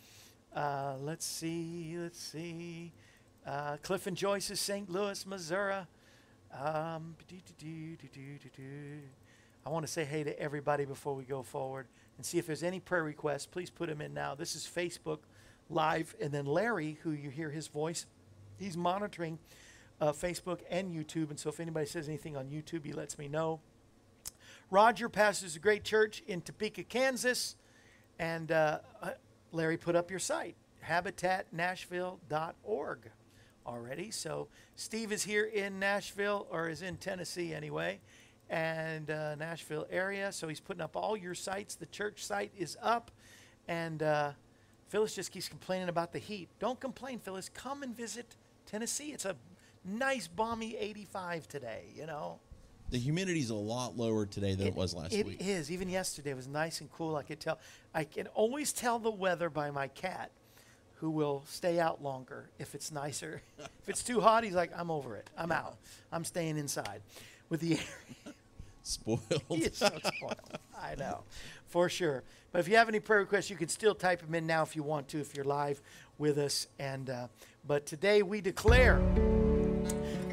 Uh, 0.55 0.95
let's 1.01 1.25
see, 1.25 1.95
let's 1.97 2.19
see. 2.19 2.91
Uh, 3.45 3.77
Cliff 3.81 4.07
and 4.07 4.17
Joyce 4.17 4.49
is 4.49 4.59
St. 4.59 4.89
Louis, 4.89 5.25
Missouri. 5.25 5.75
Um. 6.59 7.15
I 9.65 9.69
want 9.69 9.85
to 9.85 9.91
say 9.91 10.05
hey 10.05 10.23
to 10.23 10.39
everybody 10.39 10.85
before 10.85 11.13
we 11.15 11.23
go 11.23 11.43
forward 11.43 11.87
and 12.17 12.25
see 12.25 12.37
if 12.39 12.47
there's 12.47 12.63
any 12.63 12.79
prayer 12.79 13.03
requests. 13.03 13.45
Please 13.45 13.69
put 13.69 13.87
them 13.89 14.01
in 14.01 14.13
now. 14.13 14.33
This 14.35 14.55
is 14.55 14.67
Facebook 14.67 15.19
Live. 15.69 16.15
And 16.21 16.31
then 16.31 16.45
Larry, 16.45 16.99
who 17.03 17.11
you 17.11 17.29
hear 17.29 17.49
his 17.49 17.67
voice, 17.67 18.05
he's 18.57 18.75
monitoring 18.75 19.39
uh, 20.01 20.11
Facebook 20.11 20.59
and 20.69 20.91
YouTube. 20.91 21.29
And 21.29 21.39
so 21.39 21.49
if 21.49 21.59
anybody 21.59 21.85
says 21.85 22.07
anything 22.07 22.37
on 22.37 22.47
YouTube, 22.47 22.85
he 22.85 22.93
lets 22.93 23.17
me 23.17 23.27
know. 23.27 23.59
Roger 24.71 25.09
pastors 25.09 25.55
a 25.55 25.59
great 25.59 25.83
church 25.83 26.21
in 26.27 26.41
Topeka, 26.41 26.83
Kansas. 26.83 27.55
And 28.19 28.51
uh, 28.51 28.79
uh, 29.01 29.11
Larry 29.51 29.77
put 29.77 29.95
up 29.95 30.11
your 30.11 30.19
site, 30.19 30.55
habitatnashville.org 30.87 33.11
already. 33.65 34.11
So 34.11 34.47
Steve 34.75 35.11
is 35.11 35.23
here 35.23 35.45
in 35.45 35.79
Nashville, 35.79 36.47
or 36.51 36.69
is 36.69 36.81
in 36.81 36.97
Tennessee 36.97 37.53
anyway, 37.53 37.99
and 38.49 39.09
uh, 39.09 39.35
Nashville 39.35 39.87
area. 39.89 40.31
So 40.31 40.47
he's 40.47 40.59
putting 40.59 40.81
up 40.81 40.95
all 40.95 41.15
your 41.15 41.35
sites. 41.35 41.75
The 41.75 41.85
church 41.85 42.25
site 42.25 42.51
is 42.57 42.77
up. 42.81 43.11
And 43.67 44.03
uh, 44.03 44.31
Phyllis 44.89 45.13
just 45.13 45.31
keeps 45.31 45.47
complaining 45.47 45.87
about 45.87 46.11
the 46.11 46.19
heat. 46.19 46.49
Don't 46.59 46.79
complain, 46.79 47.19
Phyllis. 47.19 47.49
Come 47.49 47.83
and 47.83 47.95
visit 47.95 48.25
Tennessee. 48.65 49.11
It's 49.11 49.25
a 49.25 49.35
nice, 49.85 50.27
balmy 50.27 50.75
85 50.75 51.47
today, 51.47 51.83
you 51.95 52.07
know. 52.07 52.39
The 52.89 52.97
humidity's 52.97 53.51
a 53.51 53.55
lot 53.55 53.97
lower 53.97 54.25
today 54.25 54.55
than 54.55 54.67
it, 54.67 54.75
was 54.75 54.95
last 54.95 55.13
It 55.13 55.27
week. 55.27 55.39
It 55.39 55.47
is. 55.47 55.69
Even 55.69 55.89
yesterday 55.89 56.31
it 56.31 56.35
was 56.35 56.47
nice 56.47 56.81
and 56.81 56.91
cool. 56.91 57.15
I 57.15 57.21
could 57.21 57.39
tell. 57.39 57.59
I 57.93 58.03
can 58.03 58.25
always 58.27 58.73
tell 58.73 58.97
the 58.97 59.11
weather 59.11 59.51
by 59.51 59.69
my 59.69 59.89
cat, 59.89 60.31
who 60.95 61.11
will 61.11 61.43
stay 61.47 61.79
out 61.79 62.01
longer 62.01 62.49
if 62.57 62.73
it's 62.73 62.91
nicer. 62.91 63.43
if 63.59 63.89
it's 63.89 64.03
too 64.03 64.19
hot, 64.19 64.43
he's 64.43 64.55
like, 64.55 64.71
"I'm 64.75 64.89
over 64.89 65.15
it. 65.17 65.29
I'm 65.37 65.51
out. 65.51 65.77
I'm 66.11 66.23
staying 66.23 66.57
inside." 66.57 67.01
With 67.49 67.61
the 67.61 67.75
air, 67.75 68.33
Spoiled. 68.81 69.21
he 69.49 69.69
so 69.69 69.87
spoiled. 70.03 70.59
I 70.81 70.95
know, 70.95 71.23
for 71.69 71.87
sure. 71.87 72.23
But 72.51 72.59
if 72.59 72.67
you 72.67 72.75
have 72.77 72.89
any 72.89 72.99
prayer 72.99 73.19
requests, 73.19 73.49
you 73.49 73.55
can 73.55 73.69
still 73.69 73.95
type 73.95 74.21
them 74.21 74.33
in 74.35 74.47
now 74.47 74.63
if 74.63 74.75
you 74.75 74.83
want 74.83 75.07
to, 75.09 75.19
if 75.19 75.35
you're 75.35 75.45
live 75.45 75.81
with 76.17 76.37
us. 76.37 76.67
And 76.79 77.09
uh, 77.09 77.27
but 77.65 77.85
today 77.85 78.23
we 78.23 78.41
declare 78.41 79.01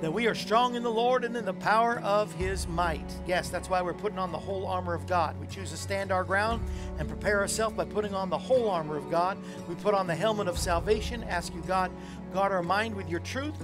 that 0.01 0.13
we 0.13 0.27
are 0.27 0.35
strong 0.35 0.75
in 0.75 0.83
the 0.83 0.91
Lord 0.91 1.25
and 1.25 1.37
in 1.37 1.45
the 1.45 1.55
power 1.55 2.01
of 2.01 2.33
his 2.35 2.67
might. 2.69 3.11
Yes, 3.27 3.49
that's 3.49 3.71
why 3.71 3.81
we're 3.81 3.95
putting 3.95 4.19
on 4.19 4.31
the 4.31 4.39
whole 4.39 4.67
armor 4.67 4.95
of 4.95 5.07
God. 5.07 5.39
We 5.41 5.47
choose 5.47 5.71
to 5.71 5.77
stand 5.77 6.13
our 6.13 6.25
ground 6.25 6.63
and 6.99 7.09
prepare 7.09 7.41
ourselves 7.41 7.77
by 7.77 7.87
putting 7.87 8.15
on 8.15 8.29
the 8.29 8.39
whole 8.39 8.69
armor 8.69 8.97
of 8.97 9.11
God. 9.11 9.39
We 9.69 9.75
put 9.75 9.95
on 9.95 10.07
the 10.07 10.15
helmet 10.15 10.49
of 10.49 10.59
salvation, 10.59 11.25
ask 11.25 11.55
you, 11.55 11.63
God, 11.67 11.91
guard 12.33 12.53
our 12.53 12.63
mind 12.63 12.95
with 12.95 13.09
your 13.09 13.21
truth. 13.21 13.55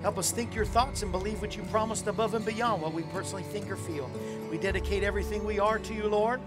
Help 0.00 0.18
us 0.18 0.32
think 0.32 0.54
your 0.54 0.64
thoughts 0.64 1.02
and 1.02 1.12
believe 1.12 1.40
what 1.40 1.56
you 1.56 1.62
promised 1.64 2.08
above 2.08 2.34
and 2.34 2.44
beyond 2.44 2.82
what 2.82 2.92
we 2.92 3.02
personally 3.04 3.44
think 3.44 3.70
or 3.70 3.76
feel. 3.76 4.10
We 4.50 4.58
dedicate 4.58 5.04
everything 5.04 5.44
we 5.44 5.60
are 5.60 5.78
to 5.78 5.94
you, 5.94 6.08
Lord. 6.08 6.40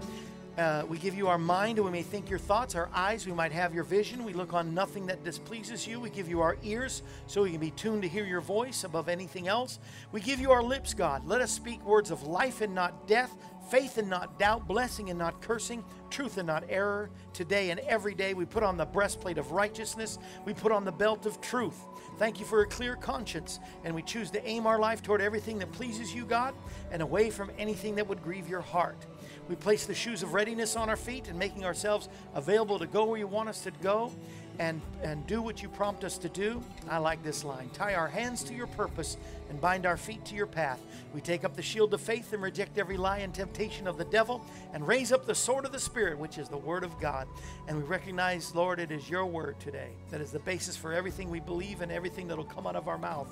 Uh, 0.56 0.84
we 0.88 0.96
give 0.96 1.14
you 1.14 1.28
our 1.28 1.36
mind, 1.36 1.76
and 1.76 1.84
we 1.84 1.92
may 1.92 2.02
think 2.02 2.30
your 2.30 2.38
thoughts. 2.38 2.74
Our 2.74 2.88
eyes, 2.94 3.26
we 3.26 3.32
might 3.32 3.52
have 3.52 3.74
your 3.74 3.84
vision. 3.84 4.24
We 4.24 4.32
look 4.32 4.54
on 4.54 4.72
nothing 4.72 5.06
that 5.06 5.22
displeases 5.22 5.86
you. 5.86 6.00
We 6.00 6.08
give 6.08 6.30
you 6.30 6.40
our 6.40 6.56
ears, 6.62 7.02
so 7.26 7.42
we 7.42 7.50
can 7.50 7.60
be 7.60 7.72
tuned 7.72 8.02
to 8.02 8.08
hear 8.08 8.24
your 8.24 8.40
voice 8.40 8.82
above 8.82 9.10
anything 9.10 9.48
else. 9.48 9.78
We 10.12 10.22
give 10.22 10.40
you 10.40 10.52
our 10.52 10.62
lips, 10.62 10.94
God. 10.94 11.26
Let 11.26 11.42
us 11.42 11.50
speak 11.52 11.84
words 11.84 12.10
of 12.10 12.22
life 12.22 12.62
and 12.62 12.74
not 12.74 13.06
death, 13.06 13.36
faith 13.70 13.98
and 13.98 14.08
not 14.08 14.38
doubt, 14.38 14.66
blessing 14.66 15.10
and 15.10 15.18
not 15.18 15.42
cursing, 15.42 15.84
truth 16.08 16.38
and 16.38 16.46
not 16.46 16.64
error. 16.70 17.10
Today 17.34 17.68
and 17.68 17.80
every 17.80 18.14
day, 18.14 18.32
we 18.32 18.46
put 18.46 18.62
on 18.62 18.78
the 18.78 18.86
breastplate 18.86 19.36
of 19.36 19.50
righteousness. 19.50 20.18
We 20.46 20.54
put 20.54 20.72
on 20.72 20.86
the 20.86 20.92
belt 20.92 21.26
of 21.26 21.38
truth. 21.42 21.84
Thank 22.18 22.40
you 22.40 22.46
for 22.46 22.62
a 22.62 22.66
clear 22.66 22.96
conscience, 22.96 23.58
and 23.84 23.94
we 23.94 24.00
choose 24.00 24.30
to 24.30 24.46
aim 24.48 24.66
our 24.66 24.78
life 24.78 25.02
toward 25.02 25.20
everything 25.20 25.58
that 25.58 25.70
pleases 25.72 26.14
you, 26.14 26.24
God, 26.24 26.54
and 26.90 27.02
away 27.02 27.28
from 27.28 27.50
anything 27.58 27.96
that 27.96 28.08
would 28.08 28.22
grieve 28.22 28.48
your 28.48 28.62
heart. 28.62 29.04
We 29.48 29.54
place 29.54 29.86
the 29.86 29.94
shoes 29.94 30.22
of 30.22 30.34
readiness 30.34 30.74
on 30.74 30.88
our 30.88 30.96
feet 30.96 31.28
and 31.28 31.38
making 31.38 31.64
ourselves 31.64 32.08
available 32.34 32.78
to 32.78 32.86
go 32.86 33.04
where 33.04 33.18
you 33.18 33.28
want 33.28 33.48
us 33.48 33.62
to 33.62 33.70
go 33.82 34.12
and, 34.58 34.80
and 35.02 35.26
do 35.26 35.40
what 35.42 35.62
you 35.62 35.68
prompt 35.68 36.02
us 36.02 36.18
to 36.18 36.28
do. 36.28 36.62
I 36.88 36.98
like 36.98 37.22
this 37.22 37.44
line 37.44 37.70
tie 37.72 37.94
our 37.94 38.08
hands 38.08 38.42
to 38.44 38.54
your 38.54 38.66
purpose 38.66 39.16
and 39.48 39.60
bind 39.60 39.86
our 39.86 39.96
feet 39.96 40.24
to 40.26 40.34
your 40.34 40.46
path. 40.46 40.80
We 41.14 41.20
take 41.20 41.44
up 41.44 41.54
the 41.54 41.62
shield 41.62 41.94
of 41.94 42.00
faith 42.00 42.32
and 42.32 42.42
reject 42.42 42.78
every 42.78 42.96
lie 42.96 43.18
and 43.18 43.32
temptation 43.32 43.86
of 43.86 43.98
the 43.98 44.04
devil 44.04 44.44
and 44.72 44.86
raise 44.86 45.12
up 45.12 45.26
the 45.26 45.34
sword 45.34 45.64
of 45.64 45.72
the 45.72 45.78
Spirit, 45.78 46.18
which 46.18 46.38
is 46.38 46.48
the 46.48 46.56
word 46.56 46.82
of 46.82 46.98
God. 47.00 47.28
And 47.68 47.76
we 47.76 47.84
recognize, 47.84 48.54
Lord, 48.54 48.80
it 48.80 48.90
is 48.90 49.08
your 49.08 49.26
word 49.26 49.60
today 49.60 49.90
that 50.10 50.20
is 50.20 50.32
the 50.32 50.40
basis 50.40 50.76
for 50.76 50.92
everything 50.92 51.30
we 51.30 51.40
believe 51.40 51.82
and 51.82 51.92
everything 51.92 52.26
that 52.28 52.36
will 52.36 52.44
come 52.44 52.66
out 52.66 52.76
of 52.76 52.88
our 52.88 52.98
mouth. 52.98 53.28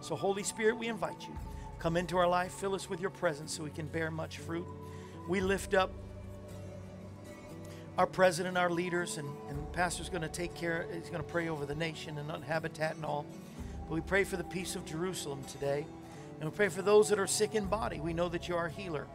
So, 0.00 0.14
Holy 0.14 0.44
Spirit, 0.44 0.78
we 0.78 0.88
invite 0.88 1.22
you. 1.22 1.36
Come 1.78 1.96
into 1.96 2.16
our 2.16 2.26
life, 2.26 2.52
fill 2.52 2.74
us 2.74 2.88
with 2.88 3.00
your 3.00 3.10
presence 3.10 3.56
so 3.56 3.62
we 3.62 3.70
can 3.70 3.86
bear 3.86 4.10
much 4.10 4.38
fruit. 4.38 4.66
We 5.28 5.40
lift 5.40 5.74
up 5.74 5.90
our 7.98 8.06
president, 8.06 8.56
our 8.56 8.70
leaders, 8.70 9.18
and, 9.18 9.28
and 9.50 9.72
Pastor's 9.74 10.08
going 10.08 10.22
to 10.22 10.28
take 10.28 10.54
care, 10.54 10.86
he's 10.90 11.10
going 11.10 11.22
to 11.22 11.28
pray 11.28 11.50
over 11.50 11.66
the 11.66 11.74
nation 11.74 12.16
and 12.16 12.32
on 12.32 12.40
habitat 12.40 12.96
and 12.96 13.04
all. 13.04 13.26
But 13.86 13.94
we 13.94 14.00
pray 14.00 14.24
for 14.24 14.38
the 14.38 14.44
peace 14.44 14.74
of 14.74 14.86
Jerusalem 14.86 15.44
today. 15.44 15.84
And 16.40 16.50
we 16.50 16.56
pray 16.56 16.68
for 16.70 16.80
those 16.80 17.10
that 17.10 17.18
are 17.18 17.26
sick 17.26 17.54
in 17.54 17.66
body. 17.66 18.00
We 18.00 18.14
know 18.14 18.30
that 18.30 18.48
you 18.48 18.56
are 18.56 18.66
a 18.66 18.70
healer. 18.70 19.06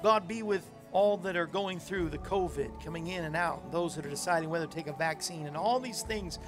God, 0.00 0.28
be 0.28 0.44
with 0.44 0.64
all 0.92 1.16
that 1.18 1.36
are 1.36 1.46
going 1.46 1.80
through 1.80 2.10
the 2.10 2.18
COVID, 2.18 2.84
coming 2.84 3.08
in 3.08 3.24
and 3.24 3.34
out, 3.34 3.72
those 3.72 3.96
that 3.96 4.06
are 4.06 4.10
deciding 4.10 4.50
whether 4.50 4.66
to 4.66 4.72
take 4.72 4.86
a 4.86 4.92
vaccine, 4.92 5.48
and 5.48 5.56
all 5.56 5.80
these 5.80 6.02
things 6.02 6.38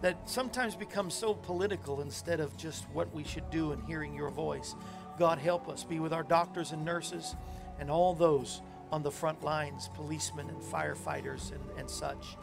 that 0.00 0.16
sometimes 0.28 0.76
become 0.76 1.10
so 1.10 1.34
political 1.34 2.02
instead 2.02 2.38
of 2.38 2.56
just 2.56 2.84
what 2.92 3.12
we 3.12 3.24
should 3.24 3.50
do 3.50 3.72
and 3.72 3.82
hearing 3.84 4.14
your 4.14 4.30
voice. 4.30 4.76
God, 5.18 5.38
help 5.38 5.68
us. 5.68 5.82
Be 5.82 5.98
with 5.98 6.12
our 6.12 6.22
doctors 6.22 6.70
and 6.70 6.84
nurses 6.84 7.34
and 7.80 7.90
all 7.90 8.14
those 8.14 8.62
on 8.92 9.02
the 9.02 9.10
front 9.10 9.42
lines, 9.42 9.88
policemen 9.94 10.48
and 10.48 10.60
firefighters 10.60 11.52
and, 11.52 11.60
and 11.78 11.90
such. 11.90 12.36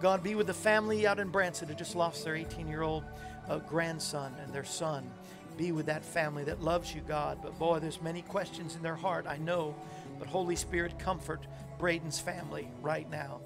God, 0.00 0.22
be 0.22 0.34
with 0.34 0.46
the 0.46 0.54
family 0.54 1.06
out 1.06 1.18
in 1.18 1.28
Branson 1.28 1.68
who 1.68 1.74
just 1.74 1.96
lost 1.96 2.24
their 2.24 2.36
18 2.36 2.68
year 2.68 2.82
old 2.82 3.04
uh, 3.48 3.58
grandson 3.58 4.34
and 4.42 4.52
their 4.52 4.64
son. 4.64 5.10
Be 5.56 5.72
with 5.72 5.86
that 5.86 6.04
family 6.04 6.44
that 6.44 6.62
loves 6.62 6.94
you, 6.94 7.00
God. 7.08 7.38
But 7.42 7.58
boy, 7.58 7.78
there's 7.78 8.02
many 8.02 8.20
questions 8.22 8.76
in 8.76 8.82
their 8.82 8.94
heart, 8.94 9.26
I 9.26 9.38
know. 9.38 9.74
But 10.18 10.28
Holy 10.28 10.56
Spirit, 10.56 10.98
comfort 10.98 11.40
Braden's 11.78 12.20
family 12.20 12.68
right 12.82 13.10
now. 13.10 13.40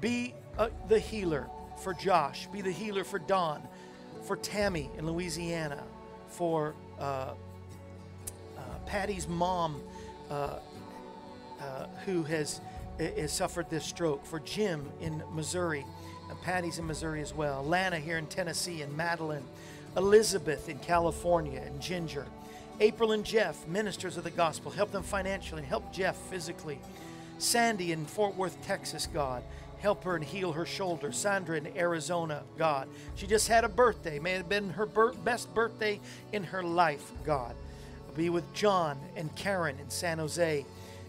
Be 0.00 0.34
uh, 0.56 0.68
the 0.88 0.98
healer 0.98 1.48
for 1.82 1.92
Josh. 1.94 2.46
Be 2.52 2.60
the 2.60 2.70
healer 2.70 3.04
for 3.04 3.18
Don, 3.18 3.66
for 4.24 4.36
Tammy 4.36 4.90
in 4.96 5.06
Louisiana, 5.06 5.82
for 6.28 6.74
uh, 7.00 7.02
uh, 7.02 7.34
Patty's 8.86 9.26
mom 9.26 9.80
uh, 10.30 10.58
uh, 11.60 11.86
who 12.06 12.22
has, 12.22 12.60
has 12.98 13.32
suffered 13.32 13.68
this 13.68 13.84
stroke, 13.84 14.24
for 14.24 14.40
Jim 14.40 14.90
in 15.00 15.22
Missouri, 15.32 15.84
and 16.28 16.40
Patty's 16.40 16.78
in 16.78 16.86
Missouri 16.86 17.20
as 17.20 17.34
well, 17.34 17.64
Lana 17.64 17.98
here 17.98 18.18
in 18.18 18.26
Tennessee, 18.26 18.82
and 18.82 18.96
Madeline, 18.96 19.44
Elizabeth 19.96 20.68
in 20.68 20.78
California, 20.78 21.60
and 21.60 21.80
Ginger. 21.80 22.26
April 22.80 23.12
and 23.12 23.24
Jeff, 23.24 23.66
ministers 23.68 24.16
of 24.16 24.24
the 24.24 24.30
gospel, 24.30 24.70
help 24.70 24.90
them 24.90 25.02
financially, 25.02 25.62
help 25.62 25.92
Jeff 25.92 26.16
physically. 26.16 26.78
Sandy 27.38 27.92
in 27.92 28.06
Fort 28.06 28.36
Worth, 28.36 28.60
Texas, 28.62 29.06
God, 29.12 29.42
help 29.80 30.04
her 30.04 30.14
and 30.14 30.24
heal 30.24 30.52
her 30.52 30.64
shoulder. 30.64 31.12
Sandra 31.12 31.56
in 31.56 31.76
Arizona, 31.76 32.42
God. 32.56 32.88
She 33.16 33.26
just 33.26 33.48
had 33.48 33.64
a 33.64 33.68
birthday. 33.68 34.18
May 34.18 34.32
have 34.32 34.48
been 34.48 34.70
her 34.70 34.86
best 34.86 35.52
birthday 35.54 36.00
in 36.32 36.44
her 36.44 36.62
life, 36.62 37.12
God. 37.24 37.54
Be 38.10 38.30
with 38.30 38.52
John 38.54 38.98
and 39.16 39.34
Karen 39.36 39.78
in 39.78 39.90
San 39.90 40.18
Jose, 40.18 40.64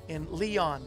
in 0.08 0.28
Leon, 0.32 0.84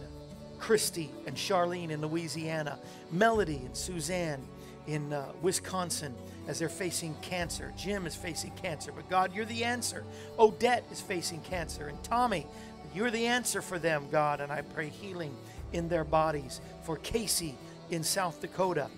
Christy 0.58 1.10
and 1.26 1.36
Charlene 1.36 1.90
in 1.90 2.00
Louisiana, 2.00 2.78
Melody 3.10 3.62
and 3.64 3.76
Suzanne 3.76 4.42
in 4.86 5.12
uh, 5.12 5.32
Wisconsin 5.42 6.14
as 6.46 6.58
they're 6.58 6.68
facing 6.68 7.14
cancer. 7.22 7.72
Jim 7.76 8.06
is 8.06 8.14
facing 8.14 8.52
cancer, 8.52 8.92
but 8.92 9.08
God, 9.08 9.34
you're 9.34 9.44
the 9.44 9.64
answer. 9.64 10.04
Odette 10.38 10.84
is 10.90 11.00
facing 11.00 11.40
cancer, 11.42 11.88
and 11.88 12.02
Tommy, 12.02 12.46
you're 12.94 13.10
the 13.10 13.26
answer 13.26 13.60
for 13.60 13.78
them, 13.78 14.06
God, 14.10 14.40
and 14.40 14.52
I 14.52 14.62
pray 14.62 14.88
healing 14.88 15.34
in 15.72 15.88
their 15.88 16.04
bodies. 16.04 16.60
For 16.84 16.96
Casey 16.96 17.56
in 17.90 18.02
South 18.02 18.40
Dakota 18.40 18.88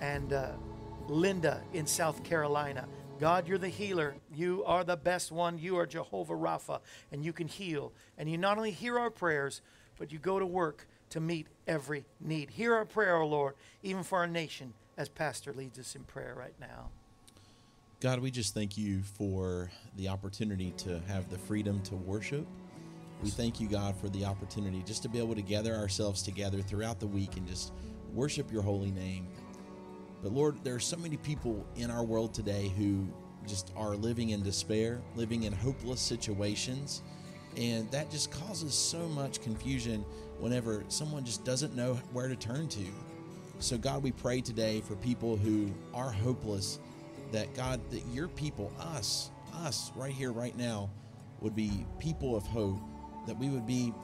and 0.00 0.32
uh, 0.32 0.50
Linda 1.08 1.62
in 1.72 1.86
South 1.86 2.24
Carolina. 2.24 2.86
God, 3.18 3.48
you're 3.48 3.58
the 3.58 3.68
healer. 3.68 4.16
You 4.34 4.64
are 4.64 4.84
the 4.84 4.96
best 4.96 5.32
one. 5.32 5.58
You 5.58 5.78
are 5.78 5.86
Jehovah 5.86 6.34
Rapha, 6.34 6.80
and 7.10 7.24
you 7.24 7.32
can 7.32 7.48
heal. 7.48 7.92
And 8.18 8.30
you 8.30 8.38
not 8.38 8.56
only 8.58 8.70
hear 8.70 8.98
our 8.98 9.10
prayers, 9.10 9.62
but 9.98 10.12
you 10.12 10.18
go 10.18 10.38
to 10.38 10.46
work 10.46 10.86
to 11.10 11.20
meet 11.20 11.46
every 11.66 12.04
need. 12.20 12.50
Hear 12.50 12.74
our 12.74 12.84
prayer, 12.84 13.16
O 13.16 13.22
oh 13.22 13.26
Lord, 13.26 13.54
even 13.82 14.02
for 14.02 14.18
our 14.18 14.26
nation, 14.26 14.74
as 14.96 15.08
Pastor 15.08 15.52
leads 15.52 15.78
us 15.78 15.94
in 15.94 16.04
prayer 16.04 16.34
right 16.36 16.54
now. 16.60 16.90
God, 18.00 18.20
we 18.20 18.30
just 18.30 18.52
thank 18.52 18.76
you 18.76 19.02
for 19.02 19.70
the 19.96 20.08
opportunity 20.08 20.72
to 20.78 21.00
have 21.08 21.30
the 21.30 21.38
freedom 21.38 21.80
to 21.84 21.96
worship. 21.96 22.46
We 23.22 23.30
thank 23.30 23.58
you, 23.58 23.68
God, 23.68 23.96
for 23.96 24.10
the 24.10 24.26
opportunity 24.26 24.82
just 24.84 25.02
to 25.04 25.08
be 25.08 25.18
able 25.18 25.34
to 25.34 25.42
gather 25.42 25.74
ourselves 25.74 26.22
together 26.22 26.60
throughout 26.60 27.00
the 27.00 27.06
week 27.06 27.38
and 27.38 27.46
just 27.46 27.72
worship 28.12 28.52
your 28.52 28.62
holy 28.62 28.90
name. 28.90 29.28
But 30.26 30.32
Lord, 30.32 30.64
there 30.64 30.74
are 30.74 30.80
so 30.80 30.96
many 30.96 31.16
people 31.18 31.64
in 31.76 31.88
our 31.88 32.02
world 32.02 32.34
today 32.34 32.72
who 32.76 33.06
just 33.46 33.70
are 33.76 33.94
living 33.94 34.30
in 34.30 34.42
despair, 34.42 35.00
living 35.14 35.44
in 35.44 35.52
hopeless 35.52 36.00
situations. 36.00 37.02
And 37.56 37.88
that 37.92 38.10
just 38.10 38.32
causes 38.32 38.74
so 38.74 39.06
much 39.06 39.40
confusion 39.40 40.04
whenever 40.40 40.82
someone 40.88 41.24
just 41.24 41.44
doesn't 41.44 41.76
know 41.76 41.94
where 42.12 42.26
to 42.26 42.34
turn 42.34 42.66
to. 42.70 42.84
So, 43.60 43.78
God, 43.78 44.02
we 44.02 44.10
pray 44.10 44.40
today 44.40 44.80
for 44.80 44.96
people 44.96 45.36
who 45.36 45.72
are 45.94 46.10
hopeless 46.10 46.80
that, 47.30 47.54
God, 47.54 47.80
that 47.92 48.04
your 48.12 48.26
people, 48.26 48.72
us, 48.80 49.30
us 49.62 49.92
right 49.94 50.12
here, 50.12 50.32
right 50.32 50.58
now, 50.58 50.90
would 51.40 51.54
be 51.54 51.86
people 52.00 52.34
of 52.34 52.44
hope, 52.48 52.80
that 53.28 53.38
we 53.38 53.48
would 53.48 53.64
be 53.64 53.94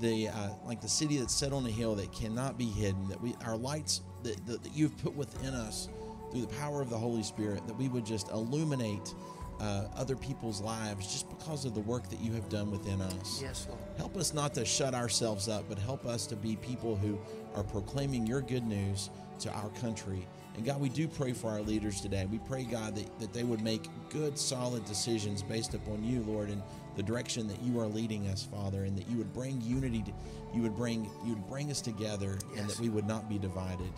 the 0.00 0.28
uh, 0.28 0.48
like 0.64 0.80
the 0.80 0.88
city 0.88 1.18
that's 1.18 1.34
set 1.34 1.52
on 1.52 1.64
a 1.66 1.70
hill 1.70 1.94
that 1.94 2.12
cannot 2.12 2.58
be 2.58 2.66
hidden 2.66 3.08
that 3.08 3.20
we 3.20 3.34
our 3.44 3.56
lights 3.56 4.02
that, 4.26 4.46
that, 4.46 4.62
that, 4.62 4.72
you've 4.74 4.96
put 4.98 5.14
within 5.14 5.54
us 5.54 5.88
through 6.30 6.42
the 6.42 6.54
power 6.58 6.82
of 6.82 6.90
the 6.90 6.98
holy 6.98 7.22
spirit 7.22 7.66
that 7.66 7.76
we 7.76 7.88
would 7.88 8.04
just 8.04 8.30
illuminate 8.30 9.14
uh, 9.60 9.84
other 9.96 10.16
people's 10.16 10.60
lives 10.60 11.10
just 11.10 11.28
because 11.30 11.64
of 11.64 11.74
the 11.74 11.80
work 11.80 12.08
that 12.10 12.20
you 12.20 12.32
have 12.32 12.48
done 12.48 12.70
within 12.70 13.00
us 13.00 13.40
yes 13.40 13.66
Lord. 13.68 13.80
help 13.96 14.16
us 14.16 14.34
not 14.34 14.52
to 14.54 14.64
shut 14.64 14.94
ourselves 14.94 15.48
up 15.48 15.64
but 15.68 15.78
help 15.78 16.04
us 16.04 16.26
to 16.26 16.36
be 16.36 16.56
people 16.56 16.96
who 16.96 17.18
are 17.54 17.62
proclaiming 17.62 18.26
your 18.26 18.42
good 18.42 18.66
news 18.66 19.10
to 19.38 19.50
our 19.52 19.70
country 19.80 20.26
and 20.56 20.64
God, 20.64 20.80
we 20.80 20.88
do 20.88 21.06
pray 21.06 21.32
for 21.32 21.50
our 21.50 21.60
leaders 21.60 22.00
today. 22.00 22.26
We 22.30 22.38
pray, 22.38 22.64
God, 22.64 22.96
that, 22.96 23.20
that 23.20 23.32
they 23.34 23.44
would 23.44 23.60
make 23.60 23.88
good, 24.08 24.38
solid 24.38 24.86
decisions 24.86 25.42
based 25.42 25.74
upon 25.74 26.02
you, 26.02 26.22
Lord, 26.22 26.48
and 26.48 26.62
the 26.96 27.02
direction 27.02 27.46
that 27.48 27.60
you 27.60 27.78
are 27.78 27.86
leading 27.86 28.26
us, 28.28 28.42
Father, 28.42 28.84
and 28.84 28.96
that 28.96 29.06
you 29.08 29.18
would 29.18 29.32
bring 29.34 29.60
unity, 29.60 30.02
to, 30.02 30.12
you 30.54 30.62
would 30.62 30.74
bring 30.74 31.10
you 31.24 31.34
would 31.34 31.46
bring 31.46 31.70
us 31.70 31.82
together, 31.82 32.38
yes. 32.50 32.60
and 32.60 32.70
that 32.70 32.80
we 32.80 32.88
would 32.88 33.06
not 33.06 33.28
be 33.28 33.38
divided. 33.38 33.92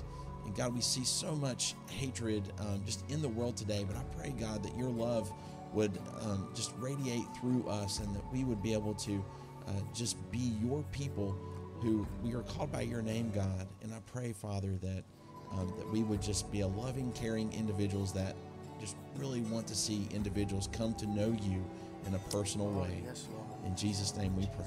And 0.48 0.56
God, 0.56 0.74
we 0.74 0.80
see 0.80 1.04
so 1.04 1.34
much 1.34 1.74
hatred 1.90 2.42
um, 2.58 2.80
just 2.86 3.04
in 3.10 3.20
the 3.20 3.28
world 3.28 3.54
today, 3.54 3.84
but 3.86 3.96
I 3.98 4.02
pray, 4.18 4.34
God, 4.40 4.62
that 4.62 4.74
your 4.78 4.88
love 4.88 5.30
would 5.74 5.92
um, 6.22 6.48
just 6.54 6.72
radiate 6.78 7.26
through 7.38 7.68
us, 7.68 7.98
and 7.98 8.16
that 8.16 8.32
we 8.32 8.44
would 8.44 8.62
be 8.62 8.72
able 8.72 8.94
to 8.94 9.22
uh, 9.66 9.72
just 9.94 10.16
be 10.30 10.54
your 10.64 10.82
people 10.90 11.36
who 11.82 12.06
we 12.24 12.34
are 12.34 12.40
called 12.44 12.72
by 12.72 12.80
your 12.80 13.02
name, 13.02 13.30
God. 13.34 13.68
And 13.82 13.92
I 13.92 13.98
pray, 14.10 14.32
Father, 14.32 14.72
that 14.80 15.04
um, 15.52 15.70
that 15.76 15.92
we 15.92 16.02
would 16.02 16.22
just 16.22 16.50
be 16.50 16.62
a 16.62 16.66
loving, 16.66 17.12
caring 17.12 17.52
individuals 17.52 18.14
that 18.14 18.34
just 18.80 18.96
really 19.16 19.42
want 19.42 19.66
to 19.66 19.74
see 19.74 20.08
individuals 20.14 20.70
come 20.72 20.94
to 20.94 21.06
know 21.06 21.36
you 21.42 21.62
in 22.06 22.14
a 22.14 22.18
personal 22.30 22.70
way. 22.70 23.02
Yes, 23.04 23.28
Lord. 23.30 23.66
In 23.66 23.76
Jesus' 23.76 24.16
name 24.16 24.34
we 24.34 24.46
pray. 24.56 24.64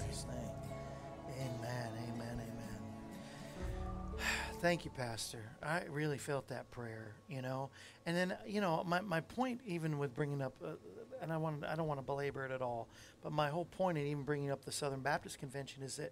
Thank 4.62 4.86
you, 4.86 4.92
Pastor. 4.92 5.42
I 5.64 5.82
really 5.90 6.20
felt 6.20 6.48
that 6.50 6.70
prayer, 6.70 7.16
you 7.28 7.42
know. 7.42 7.72
And 8.06 8.16
then, 8.16 8.38
you 8.46 8.62
know, 8.62 8.84
my, 8.86 9.02
my 9.02 9.22
point, 9.22 9.60
even 9.66 9.98
with 9.98 10.14
bringing 10.14 10.40
up, 10.40 10.54
uh, 10.64 10.74
and 11.20 11.34
I 11.34 11.38
want 11.38 11.66
I 11.66 11.76
don't 11.76 11.88
want 11.88 12.00
to 12.00 12.06
belabor 12.06 12.46
it 12.46 12.52
at 12.52 12.62
all, 12.62 12.88
but 13.24 13.32
my 13.32 13.50
whole 13.50 13.66
point 13.66 13.98
in 13.98 14.06
even 14.06 14.22
bringing 14.22 14.52
up 14.52 14.64
the 14.64 14.72
Southern 14.72 15.00
Baptist 15.00 15.40
Convention 15.40 15.82
is 15.82 15.96
that, 15.96 16.12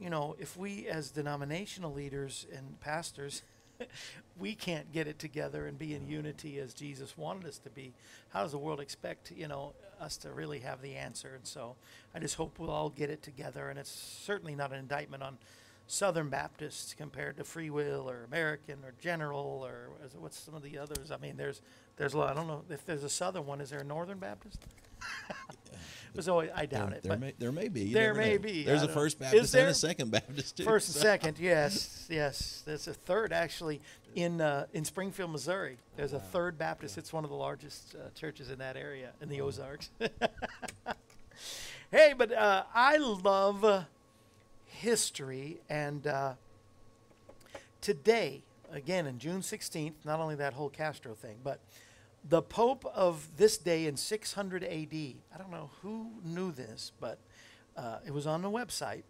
you 0.00 0.10
know, 0.10 0.34
if 0.40 0.56
we 0.56 0.88
as 0.88 1.12
denominational 1.12 1.92
leaders 1.92 2.44
and 2.52 2.80
pastors 2.80 3.42
we 4.38 4.54
can't 4.54 4.92
get 4.92 5.06
it 5.06 5.18
together 5.18 5.66
and 5.66 5.78
be 5.78 5.94
in 5.94 6.08
unity 6.08 6.58
as 6.58 6.74
Jesus 6.74 7.16
wanted 7.16 7.46
us 7.46 7.58
to 7.58 7.70
be, 7.70 7.92
how 8.30 8.42
does 8.42 8.52
the 8.52 8.58
world 8.58 8.80
expect, 8.80 9.30
you 9.30 9.46
know, 9.48 9.74
us 10.00 10.16
to 10.18 10.30
really 10.30 10.60
have 10.60 10.82
the 10.82 10.96
answer? 10.96 11.34
And 11.36 11.46
so 11.46 11.76
I 12.14 12.18
just 12.18 12.34
hope 12.34 12.58
we'll 12.58 12.70
all 12.70 12.90
get 12.90 13.10
it 13.10 13.22
together. 13.22 13.68
And 13.68 13.78
it's 13.78 13.90
certainly 13.90 14.54
not 14.54 14.72
an 14.72 14.78
indictment 14.78 15.22
on 15.22 15.38
Southern 15.86 16.28
Baptists 16.28 16.94
compared 16.94 17.36
to 17.36 17.44
Free 17.44 17.70
Will 17.70 18.10
or 18.10 18.24
American 18.24 18.84
or 18.84 18.92
General 19.00 19.64
or 19.64 19.90
what's 20.18 20.38
some 20.38 20.54
of 20.54 20.62
the 20.62 20.78
others. 20.78 21.10
I 21.10 21.16
mean, 21.18 21.36
there's 21.36 21.62
there's 21.96 22.14
a 22.14 22.18
lot. 22.18 22.30
I 22.30 22.34
don't 22.34 22.48
know 22.48 22.64
if 22.70 22.84
there's 22.84 23.04
a 23.04 23.08
Southern 23.08 23.46
one. 23.46 23.60
Is 23.60 23.70
there 23.70 23.80
a 23.80 23.84
Northern 23.84 24.18
Baptist? 24.18 24.58
So 26.20 26.40
I 26.40 26.66
doubt 26.66 26.90
there, 26.90 26.98
it. 26.98 27.02
There 27.02 27.18
may, 27.18 27.34
there 27.38 27.52
may 27.52 27.68
be. 27.68 27.82
You 27.82 27.94
there 27.94 28.14
may 28.14 28.32
know. 28.32 28.38
be. 28.38 28.62
There's 28.64 28.82
a 28.82 28.88
First 28.88 29.18
Baptist 29.18 29.54
and 29.54 29.68
a 29.68 29.74
Second 29.74 30.10
Baptist 30.10 30.56
too. 30.56 30.64
First 30.64 30.88
and 30.88 30.96
second, 31.02 31.38
yes, 31.38 32.06
yes. 32.10 32.62
There's 32.64 32.88
a 32.88 32.94
third 32.94 33.32
actually 33.32 33.80
in 34.14 34.40
uh, 34.40 34.66
in 34.72 34.84
Springfield, 34.84 35.30
Missouri. 35.30 35.76
There's 35.96 36.12
a 36.12 36.20
third 36.20 36.58
Baptist. 36.58 36.96
It's 36.96 37.12
one 37.12 37.24
of 37.24 37.30
the 37.30 37.36
largest 37.36 37.94
uh, 37.94 38.08
churches 38.14 38.50
in 38.50 38.58
that 38.58 38.76
area 38.76 39.10
in 39.20 39.28
the 39.28 39.40
Ozarks. 39.40 39.90
hey, 41.90 42.14
but 42.16 42.32
uh, 42.32 42.64
I 42.74 42.96
love 42.96 43.64
uh, 43.64 43.82
history, 44.80 45.58
and 45.68 46.06
uh, 46.06 46.34
today, 47.80 48.42
again, 48.72 49.06
in 49.06 49.18
June 49.18 49.40
16th, 49.40 49.94
not 50.04 50.20
only 50.20 50.34
that 50.36 50.52
whole 50.52 50.68
Castro 50.68 51.14
thing, 51.14 51.36
but 51.42 51.60
the 52.28 52.42
Pope 52.42 52.84
of 52.94 53.28
this 53.36 53.56
day 53.56 53.86
in 53.86 53.96
600 53.96 54.64
AD, 54.64 54.70
I 54.72 55.38
don't 55.38 55.50
know 55.50 55.70
who 55.82 56.10
knew 56.24 56.52
this, 56.52 56.92
but 57.00 57.18
uh, 57.76 57.98
it 58.06 58.12
was 58.12 58.26
on 58.26 58.42
the 58.42 58.50
website. 58.50 59.02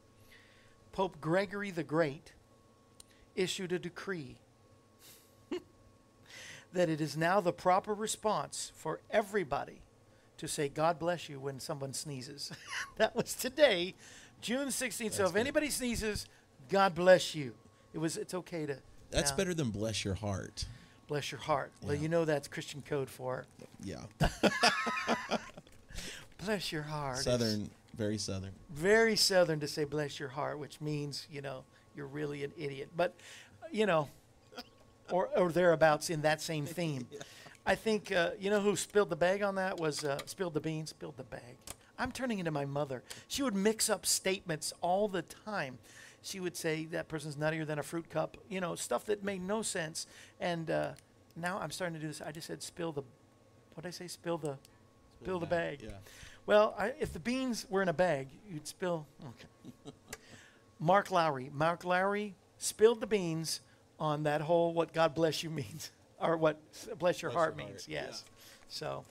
Pope 0.92 1.20
Gregory 1.20 1.70
the 1.70 1.82
Great 1.82 2.32
issued 3.34 3.72
a 3.72 3.78
decree 3.78 4.36
that 6.72 6.88
it 6.88 7.00
is 7.00 7.16
now 7.16 7.40
the 7.40 7.52
proper 7.52 7.92
response 7.92 8.72
for 8.74 9.00
everybody 9.10 9.82
to 10.38 10.48
say 10.48 10.68
God 10.68 10.98
bless 10.98 11.28
you 11.28 11.40
when 11.40 11.60
someone 11.60 11.92
sneezes. 11.92 12.52
that 12.96 13.14
was 13.14 13.34
today, 13.34 13.94
June 14.40 14.68
16th. 14.68 15.12
so 15.12 15.24
if 15.26 15.32
good. 15.32 15.40
anybody 15.40 15.70
sneezes, 15.70 16.26
God 16.68 16.94
bless 16.94 17.34
you. 17.34 17.54
It 17.94 17.98
was 17.98 18.16
it's 18.16 18.34
okay 18.34 18.66
to 18.66 18.76
That's 19.10 19.30
now, 19.30 19.36
better 19.36 19.54
than 19.54 19.70
bless 19.70 20.04
your 20.04 20.14
heart. 20.14 20.66
bless 21.08 21.32
your 21.32 21.40
heart. 21.40 21.72
Well, 21.82 21.94
you 21.94 22.08
know 22.08 22.24
that's 22.24 22.48
Christian 22.48 22.82
code 22.82 23.08
for 23.08 23.46
Yeah. 23.82 24.02
bless 26.44 26.72
your 26.72 26.82
heart. 26.82 27.16
It's 27.16 27.24
Southern, 27.24 27.70
very 27.96 28.18
southern. 28.18 28.52
very 28.70 29.16
southern 29.16 29.60
to 29.60 29.68
say 29.68 29.84
bless 29.84 30.20
your 30.20 30.28
heart, 30.28 30.58
which 30.58 30.80
means, 30.80 31.26
you 31.30 31.40
know, 31.40 31.64
you're 31.96 32.06
really 32.06 32.44
an 32.44 32.52
idiot. 32.58 32.90
But, 32.96 33.14
you 33.72 33.86
know, 33.86 34.08
or, 35.10 35.28
or 35.36 35.50
thereabouts 35.50 36.10
in 36.10 36.22
that 36.22 36.40
same 36.42 36.66
theme. 36.66 37.06
I 37.68 37.74
think, 37.74 38.12
uh, 38.12 38.30
you 38.38 38.48
know 38.50 38.60
who 38.60 38.76
spilled 38.76 39.10
the 39.10 39.16
bag 39.16 39.42
on 39.42 39.56
that 39.56 39.80
was 39.80 40.04
uh, 40.04 40.18
spilled 40.26 40.54
the 40.54 40.60
beans, 40.60 40.90
spilled 40.90 41.16
the 41.16 41.24
bag. 41.24 41.56
I'm 41.98 42.12
turning 42.12 42.38
into 42.38 42.50
my 42.50 42.64
mother. 42.64 43.02
She 43.28 43.42
would 43.42 43.54
mix 43.54 43.88
up 43.90 44.04
statements 44.06 44.72
all 44.80 45.08
the 45.08 45.22
time. 45.22 45.78
She 46.22 46.40
would 46.40 46.56
say 46.56 46.84
that 46.86 47.08
person's 47.08 47.36
nuttier 47.36 47.66
than 47.66 47.78
a 47.78 47.82
fruit 47.82 48.10
cup, 48.10 48.36
you 48.48 48.60
know, 48.60 48.74
stuff 48.74 49.04
that 49.06 49.22
made 49.22 49.42
no 49.42 49.62
sense. 49.62 50.06
And 50.40 50.70
uh, 50.70 50.90
now 51.36 51.58
I'm 51.60 51.70
starting 51.70 51.94
to 51.94 52.00
do 52.00 52.08
this. 52.08 52.20
I 52.20 52.32
just 52.32 52.46
said 52.48 52.62
spill 52.62 52.92
the, 52.92 53.02
what 53.74 53.82
did 53.82 53.88
I 53.88 53.92
say? 53.92 54.08
Spill 54.08 54.38
the, 54.38 54.56
spill 55.22 55.38
the 55.38 55.46
bag. 55.46 55.80
Yeah. 55.82 55.90
Well, 56.46 56.74
I, 56.78 56.92
if 57.00 57.12
the 57.12 57.18
beans 57.20 57.66
were 57.70 57.82
in 57.82 57.88
a 57.88 57.92
bag, 57.92 58.28
you'd 58.50 58.66
spill. 58.66 59.06
Okay. 59.22 59.92
Mark 60.80 61.10
Lowry. 61.10 61.50
Mark 61.52 61.84
Lowry 61.84 62.34
spilled 62.58 63.00
the 63.00 63.06
beans 63.06 63.60
on 63.98 64.24
that 64.24 64.42
whole 64.42 64.72
"what 64.74 64.92
God 64.92 65.14
bless 65.14 65.42
you" 65.42 65.50
means, 65.62 65.90
or 66.20 66.36
what 66.36 66.58
"bless 66.98 67.22
your 67.22 67.30
Bless 67.30 67.38
heart" 67.40 67.56
your 67.58 67.66
means. 67.66 67.86
heart, 67.86 67.88
Yes. 67.88 68.24
So, 68.68 69.04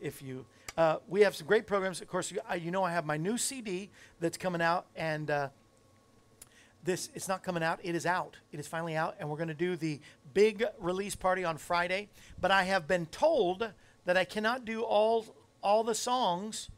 if 0.00 0.20
you, 0.22 0.44
uh, 0.76 0.98
we 1.08 1.22
have 1.22 1.34
some 1.34 1.46
great 1.46 1.66
programs. 1.66 2.00
Of 2.00 2.08
course, 2.08 2.30
you, 2.30 2.40
you 2.60 2.70
know 2.70 2.84
I 2.84 2.92
have 2.92 3.06
my 3.06 3.16
new 3.16 3.38
CD 3.38 3.90
that's 4.20 4.36
coming 4.36 4.60
out, 4.60 4.86
and 4.94 5.30
uh, 5.30 5.48
this 6.84 7.08
it's 7.14 7.28
not 7.28 7.42
coming 7.42 7.62
out. 7.62 7.80
It 7.82 7.94
is 7.94 8.04
out. 8.04 8.36
It 8.52 8.60
is 8.60 8.66
finally 8.66 8.96
out, 8.96 9.16
and 9.18 9.28
we're 9.30 9.36
going 9.36 9.48
to 9.48 9.54
do 9.54 9.76
the 9.76 10.00
big 10.34 10.64
release 10.78 11.14
party 11.14 11.44
on 11.44 11.56
Friday. 11.56 12.08
But 12.40 12.50
I 12.50 12.64
have 12.64 12.86
been 12.86 13.06
told 13.06 13.70
that 14.04 14.16
I 14.16 14.24
cannot 14.24 14.64
do 14.64 14.82
all 14.82 15.26
all 15.62 15.82
the 15.82 15.94
songs 15.94 16.68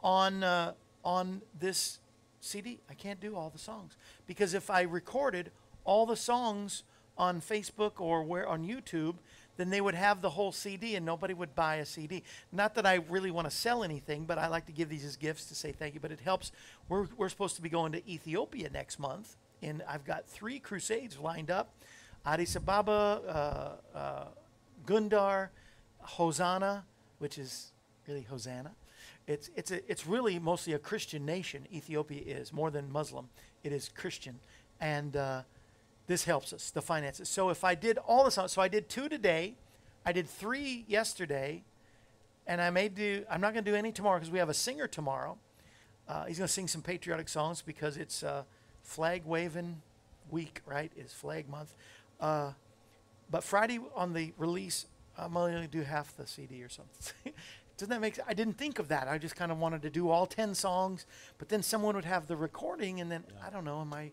on 0.00 0.44
uh, 0.44 0.72
on 1.04 1.42
this 1.58 1.98
CD. 2.40 2.78
I 2.88 2.94
can't 2.94 3.20
do 3.20 3.36
all 3.36 3.50
the 3.50 3.58
songs 3.58 3.96
because 4.26 4.54
if 4.54 4.70
I 4.70 4.82
recorded 4.82 5.50
all 5.84 6.06
the 6.06 6.16
songs 6.16 6.84
on 7.18 7.40
Facebook 7.40 8.00
or 8.00 8.22
where 8.22 8.48
on 8.48 8.64
YouTube, 8.64 9.16
then 9.56 9.70
they 9.70 9.80
would 9.80 9.94
have 9.94 10.22
the 10.22 10.30
whole 10.30 10.52
CD 10.52 10.96
and 10.96 11.04
nobody 11.04 11.34
would 11.34 11.54
buy 11.54 11.76
a 11.76 11.86
CD. 11.86 12.22
Not 12.52 12.74
that 12.76 12.86
I 12.86 12.94
really 13.08 13.30
want 13.30 13.48
to 13.48 13.54
sell 13.54 13.84
anything, 13.84 14.24
but 14.24 14.38
I 14.38 14.48
like 14.48 14.66
to 14.66 14.72
give 14.72 14.88
these 14.88 15.04
as 15.04 15.16
gifts 15.16 15.46
to 15.46 15.54
say 15.54 15.72
thank 15.72 15.94
you. 15.94 16.00
But 16.00 16.12
it 16.12 16.20
helps. 16.20 16.52
We're 16.88 17.06
we're 17.16 17.28
supposed 17.28 17.56
to 17.56 17.62
be 17.62 17.68
going 17.68 17.92
to 17.92 18.10
Ethiopia 18.10 18.70
next 18.70 18.98
month, 18.98 19.36
and 19.62 19.82
I've 19.88 20.04
got 20.04 20.26
three 20.26 20.58
crusades 20.58 21.18
lined 21.18 21.50
up: 21.50 21.74
Addis 22.24 22.56
Ababa, 22.56 23.78
uh, 23.94 23.98
uh, 23.98 24.24
Gondar, 24.86 25.48
Hosanna, 25.98 26.84
which 27.18 27.38
is 27.38 27.72
really 28.06 28.22
Hosanna. 28.22 28.72
It's 29.26 29.50
it's 29.54 29.70
a, 29.70 29.90
it's 29.90 30.06
really 30.06 30.38
mostly 30.38 30.72
a 30.72 30.78
Christian 30.78 31.24
nation. 31.24 31.66
Ethiopia 31.72 32.22
is 32.24 32.52
more 32.52 32.70
than 32.70 32.90
Muslim. 32.90 33.28
It 33.62 33.72
is 33.72 33.90
Christian, 33.94 34.40
and 34.80 35.16
uh, 35.16 35.42
this 36.10 36.24
helps 36.24 36.52
us 36.52 36.72
the 36.72 36.82
finances. 36.82 37.28
So 37.28 37.50
if 37.50 37.62
I 37.62 37.76
did 37.76 37.96
all 37.98 38.24
the 38.24 38.32
songs, 38.32 38.50
so 38.50 38.60
I 38.60 38.66
did 38.66 38.88
two 38.88 39.08
today, 39.08 39.54
I 40.04 40.10
did 40.10 40.28
three 40.28 40.84
yesterday, 40.88 41.62
and 42.48 42.60
I 42.60 42.70
may 42.70 42.88
do. 42.88 43.24
I'm 43.30 43.40
not 43.40 43.52
going 43.52 43.64
to 43.64 43.70
do 43.70 43.76
any 43.76 43.92
tomorrow 43.92 44.18
because 44.18 44.32
we 44.32 44.40
have 44.40 44.48
a 44.48 44.54
singer 44.54 44.88
tomorrow. 44.88 45.38
Uh, 46.08 46.24
he's 46.24 46.38
going 46.38 46.48
to 46.48 46.52
sing 46.52 46.66
some 46.66 46.82
patriotic 46.82 47.28
songs 47.28 47.62
because 47.62 47.96
it's 47.96 48.24
uh, 48.24 48.42
flag 48.82 49.22
waving 49.24 49.82
week, 50.32 50.62
right? 50.66 50.90
It's 50.96 51.14
flag 51.14 51.48
month. 51.48 51.76
Uh, 52.20 52.54
but 53.30 53.44
Friday 53.44 53.78
on 53.94 54.12
the 54.12 54.32
release, 54.36 54.86
I'm 55.16 55.36
only 55.36 55.52
going 55.52 55.62
to 55.62 55.70
do 55.70 55.82
half 55.82 56.16
the 56.16 56.26
CD 56.26 56.60
or 56.64 56.68
something. 56.68 57.32
Doesn't 57.76 57.90
that 57.90 58.00
make 58.00 58.16
sense? 58.16 58.26
I 58.28 58.34
didn't 58.34 58.58
think 58.58 58.80
of 58.80 58.88
that. 58.88 59.06
I 59.06 59.16
just 59.16 59.36
kind 59.36 59.52
of 59.52 59.60
wanted 59.60 59.82
to 59.82 59.90
do 59.90 60.10
all 60.10 60.26
10 60.26 60.56
songs, 60.56 61.06
but 61.38 61.48
then 61.48 61.62
someone 61.62 61.94
would 61.94 62.04
have 62.04 62.26
the 62.26 62.36
recording, 62.36 63.00
and 63.00 63.12
then, 63.12 63.22
I 63.46 63.50
don't 63.50 63.64
know, 63.64 63.80
am 63.80 63.94
I. 63.94 64.10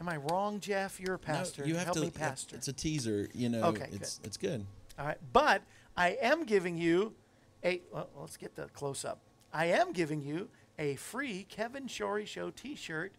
Am 0.00 0.08
I 0.08 0.16
wrong, 0.16 0.60
Jeff? 0.60 0.98
You're 0.98 1.14
a 1.14 1.18
pastor. 1.18 1.62
No, 1.62 1.68
you 1.68 1.74
have 1.74 1.84
Help 1.84 1.96
to. 1.98 2.02
me, 2.02 2.10
pastor. 2.10 2.56
It's 2.56 2.68
a 2.68 2.72
teaser. 2.72 3.28
You 3.34 3.50
know. 3.50 3.64
Okay, 3.64 3.88
It's 3.92 4.18
it's 4.24 4.38
good. 4.38 4.64
All 4.98 5.06
right, 5.06 5.18
but 5.32 5.62
I 5.96 6.16
am 6.22 6.44
giving 6.44 6.78
you 6.78 7.14
a. 7.62 7.82
Well, 7.92 8.08
let's 8.18 8.38
get 8.38 8.56
the 8.56 8.64
close 8.68 9.04
up. 9.04 9.20
I 9.52 9.66
am 9.66 9.92
giving 9.92 10.22
you 10.22 10.48
a 10.78 10.96
free 10.96 11.44
Kevin 11.48 11.86
Shorey 11.86 12.26
Show 12.26 12.50
T-shirt 12.50 13.12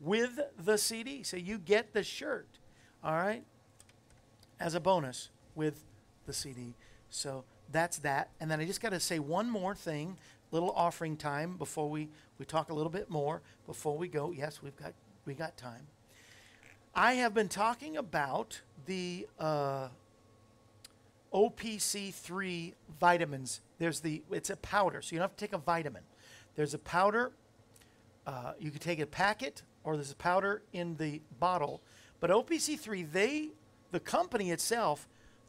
with 0.00 0.40
the 0.58 0.76
CD, 0.76 1.22
so 1.22 1.36
you 1.36 1.58
get 1.58 1.92
the 1.92 2.02
shirt. 2.02 2.48
All 3.04 3.14
right, 3.14 3.44
as 4.58 4.74
a 4.74 4.80
bonus 4.80 5.30
with 5.54 5.84
the 6.26 6.32
CD. 6.32 6.74
So 7.08 7.44
that's 7.70 7.98
that. 7.98 8.30
And 8.40 8.50
then 8.50 8.58
I 8.58 8.64
just 8.64 8.80
got 8.80 8.90
to 8.90 9.00
say 9.00 9.20
one 9.20 9.48
more 9.48 9.76
thing, 9.76 10.18
little 10.50 10.72
offering 10.72 11.16
time 11.16 11.56
before 11.56 11.88
we 11.88 12.08
we 12.38 12.44
talk 12.44 12.70
a 12.70 12.74
little 12.74 12.90
bit 12.90 13.08
more 13.08 13.42
before 13.64 13.96
we 13.96 14.08
go. 14.08 14.32
Yes, 14.32 14.60
we've 14.60 14.76
got 14.76 14.92
we 15.24 15.34
got 15.34 15.56
time. 15.56 15.86
I 16.98 17.12
have 17.16 17.34
been 17.34 17.50
talking 17.50 17.98
about 17.98 18.62
the 18.86 19.28
uh, 19.38 19.88
OPC3 21.30 22.72
vitamins. 22.98 23.60
There's 23.78 24.00
the 24.00 24.22
it's 24.30 24.48
a 24.48 24.56
powder, 24.56 25.02
so 25.02 25.12
you 25.12 25.18
don't 25.18 25.28
have 25.28 25.36
to 25.36 25.44
take 25.44 25.52
a 25.52 25.58
vitamin. 25.58 26.04
There's 26.54 26.72
a 26.72 26.78
powder. 26.78 27.32
Uh, 28.26 28.52
you 28.58 28.70
can 28.70 28.80
take 28.80 28.98
a 28.98 29.06
packet, 29.06 29.62
or 29.84 29.96
there's 29.96 30.10
a 30.10 30.16
powder 30.16 30.62
in 30.72 30.96
the 30.96 31.20
bottle. 31.38 31.82
But 32.18 32.30
OPC3, 32.30 33.12
they 33.12 33.50
the 33.92 34.00
company 34.00 34.50
itself, 34.50 35.06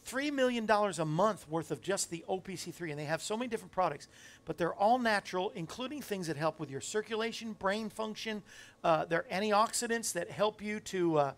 three 0.07 0.31
million 0.31 0.65
dollars 0.65 0.99
a 0.99 1.05
month 1.05 1.47
worth 1.49 1.69
of 1.69 1.81
just 1.81 2.09
the 2.09 2.23
OPC3, 2.27 2.89
and 2.89 2.99
they 2.99 3.05
have 3.05 3.21
so 3.21 3.37
many 3.37 3.49
different 3.49 3.73
products, 3.73 4.07
but 4.45 4.57
they're 4.57 4.73
all 4.73 4.97
natural, 4.97 5.51
including 5.53 6.01
things 6.01 6.27
that 6.27 6.37
help 6.37 6.59
with 6.59 6.71
your 6.71 6.81
circulation, 6.81 7.53
brain 7.53 7.89
function. 7.89 8.41
Uh, 8.83 9.05
they're 9.05 9.25
antioxidants 9.31 10.13
that 10.13 10.31
help 10.31 10.61
you 10.61 10.79
to. 10.79 11.17
Uh, 11.17 11.31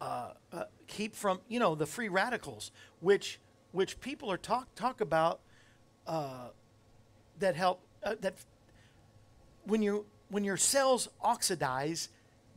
uh, 0.00 0.32
keep 0.88 1.14
from 1.14 1.40
you 1.48 1.60
know 1.60 1.74
the 1.74 1.86
free 1.86 2.08
radicals, 2.08 2.72
which 3.00 3.38
which 3.70 4.00
people 4.00 4.30
are 4.30 4.36
talk 4.36 4.66
talk 4.74 5.00
about 5.00 5.40
uh, 6.06 6.48
that 7.38 7.56
help 7.56 7.80
uh, 8.02 8.14
that 8.20 8.34
when 9.64 9.80
you 9.80 10.04
when 10.28 10.44
your 10.44 10.56
cells 10.56 11.08
oxidize, 11.20 12.08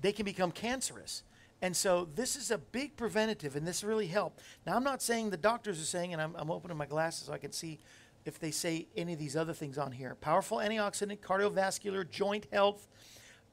they 0.02 0.12
can 0.12 0.26
become 0.26 0.52
cancerous. 0.52 1.24
And 1.66 1.76
so 1.76 2.08
this 2.14 2.36
is 2.36 2.52
a 2.52 2.60
big 2.60 2.96
preventative, 2.96 3.56
and 3.56 3.66
this 3.66 3.84
really 3.84 4.06
helped. 4.06 4.40
Now 4.68 4.76
I'm 4.76 4.84
not 4.84 5.02
saying 5.02 5.32
the 5.32 5.36
doctors 5.38 5.82
are 5.82 5.86
saying, 5.86 6.14
and 6.14 6.22
I'm, 6.22 6.36
I'm 6.36 6.52
opening 6.52 6.78
my 6.78 6.86
glasses 6.86 7.26
so 7.26 7.34
I 7.34 7.40
can 7.40 7.52
see 7.52 7.80
if 8.24 8.38
they 8.38 8.52
say 8.52 8.86
any 8.96 9.14
of 9.14 9.18
these 9.18 9.36
other 9.36 9.52
things 9.52 9.80
on 9.80 9.92
here. 9.92 10.14
Powerful 10.14 10.60
antioxidant, 10.60 11.22
cardiovascular, 11.22 12.08
joint 12.08 12.46
health, 12.54 12.88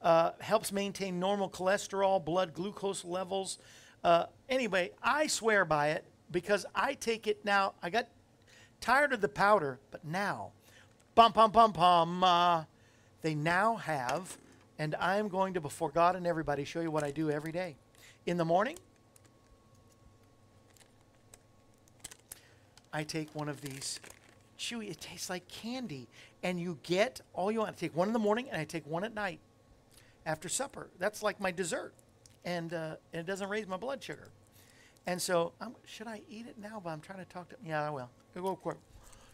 uh, 0.02 0.32
helps 0.40 0.72
maintain 0.72 1.18
normal 1.18 1.48
cholesterol, 1.48 2.22
blood 2.22 2.52
glucose 2.52 3.02
levels. 3.02 3.56
Uh, 4.04 4.26
anyway, 4.46 4.90
I 5.02 5.26
swear 5.26 5.64
by 5.64 5.92
it 5.92 6.04
because 6.30 6.66
I 6.74 6.92
take 6.92 7.26
it 7.26 7.42
now. 7.46 7.72
I 7.82 7.88
got 7.88 8.08
tired 8.82 9.14
of 9.14 9.22
the 9.22 9.28
powder, 9.30 9.78
but 9.90 10.04
now, 10.04 10.50
bum, 11.14 11.32
bum, 11.32 11.50
bum, 11.50 11.72
bum, 11.72 12.22
uh, 12.22 12.64
they 13.22 13.34
now 13.34 13.76
have, 13.76 14.36
and 14.78 14.94
I'm 14.96 15.28
going 15.28 15.54
to, 15.54 15.62
before 15.62 15.88
God 15.88 16.14
and 16.14 16.26
everybody, 16.26 16.64
show 16.64 16.82
you 16.82 16.90
what 16.90 17.04
I 17.04 17.10
do 17.10 17.30
every 17.30 17.52
day. 17.52 17.76
In 18.26 18.36
the 18.36 18.44
morning, 18.44 18.76
I 22.92 23.02
take 23.02 23.34
one 23.34 23.48
of 23.48 23.60
these 23.60 23.98
chewy, 24.58 24.90
it 24.90 25.00
tastes 25.00 25.28
like 25.28 25.46
candy. 25.48 26.06
And 26.42 26.60
you 26.60 26.78
get 26.82 27.20
all 27.34 27.50
you 27.50 27.60
want. 27.60 27.70
I 27.70 27.74
take 27.74 27.96
one 27.96 28.08
in 28.08 28.12
the 28.12 28.18
morning 28.20 28.48
and 28.50 28.60
I 28.60 28.64
take 28.64 28.86
one 28.86 29.04
at 29.04 29.14
night 29.14 29.40
after 30.24 30.48
supper. 30.48 30.88
That's 30.98 31.22
like 31.22 31.40
my 31.40 31.50
dessert. 31.50 31.94
And, 32.44 32.72
uh, 32.72 32.96
and 33.12 33.20
it 33.20 33.26
doesn't 33.26 33.48
raise 33.48 33.66
my 33.66 33.76
blood 33.76 34.02
sugar. 34.02 34.28
And 35.06 35.20
so, 35.20 35.52
I'm, 35.60 35.74
should 35.84 36.06
I 36.06 36.20
eat 36.28 36.46
it 36.46 36.56
now? 36.60 36.80
But 36.82 36.90
I'm 36.90 37.00
trying 37.00 37.18
to 37.18 37.24
talk 37.24 37.48
to. 37.48 37.56
Yeah, 37.64 37.86
I 37.86 37.90
will. 37.90 38.08
I'll 38.36 38.42
go 38.42 38.56
quick. 38.56 38.76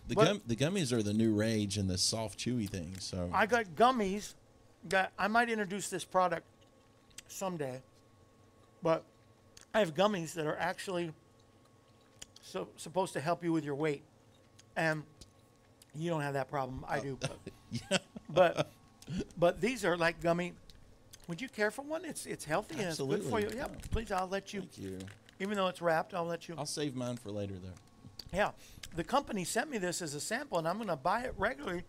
The 0.09 0.15
But- 0.15 0.25
gum, 0.25 0.41
the 0.47 0.57
gummies 0.57 0.93
are 0.93 1.03
the 1.03 1.13
new 1.13 1.35
rage 1.35 1.77
and 1.77 1.91
the 1.91 1.99
soft 1.99 2.39
chewy 2.39 2.69
thing. 2.69 2.97
So 3.01 3.31
I 3.33 3.47
got 3.47 3.67
gummies. 3.77 4.35
That 4.89 5.13
I 5.19 5.27
might 5.27 5.51
introduce 5.51 5.91
this 5.91 6.05
product 6.05 6.47
someday, 7.27 7.83
but 8.83 9.05
I 9.75 9.81
have 9.81 9.95
gummies 9.95 10.35
that 10.35 10.47
are 10.47 10.57
actually 10.57 11.13
so, 12.43 12.69
supposed 12.77 13.13
to 13.13 13.21
help 13.21 13.45
you 13.45 13.53
with 13.53 13.65
your 13.65 13.75
weight, 13.75 14.03
and 14.77 15.03
you 15.95 16.11
don't 16.11 16.23
have 16.23 16.35
that 16.35 16.49
problem. 16.49 16.85
I 16.89 17.01
do, 17.01 17.19
but, 17.21 17.39
yeah, 17.71 17.99
but 18.29 18.71
but 19.37 19.61
these 19.61 19.85
are 19.85 19.97
like 19.97 20.21
gummy. 20.21 20.55
Would 21.29 21.43
you 21.43 21.49
care 21.49 21.71
for 21.71 21.83
one? 21.83 22.05
It's 22.05 22.27
it's 22.27 22.45
healthy 22.45 22.77
and 22.77 22.89
it's 22.89 22.99
good 22.99 23.23
for 23.25 23.41
you. 23.41 23.51
Yeah, 23.55 23.67
please. 23.91 24.11
I'll 24.11 24.29
let 24.29 24.55
you. 24.55 24.61
Thank 24.61 24.79
you. 24.79 24.99
Even 25.41 25.57
though 25.57 25.69
it's 25.69 25.81
wrapped, 25.81 26.15
I'll 26.15 26.25
let 26.25 26.49
you. 26.49 26.55
I'll 26.59 26.67
save 26.67 26.97
mine 26.97 27.17
for 27.17 27.31
later, 27.31 27.55
though. 27.55 28.37
Yeah, 28.37 28.51
the 28.97 29.05
company 29.05 29.45
sent 29.45 29.71
me 29.71 29.79
this 29.79 30.03
as 30.03 30.15
a 30.15 30.21
sample, 30.21 30.59
and 30.59 30.67
I'm 30.67 30.77
going 30.77 30.89
to 30.89 30.97
buy 30.97 31.23
it 31.23 31.35
regularly 31.39 31.85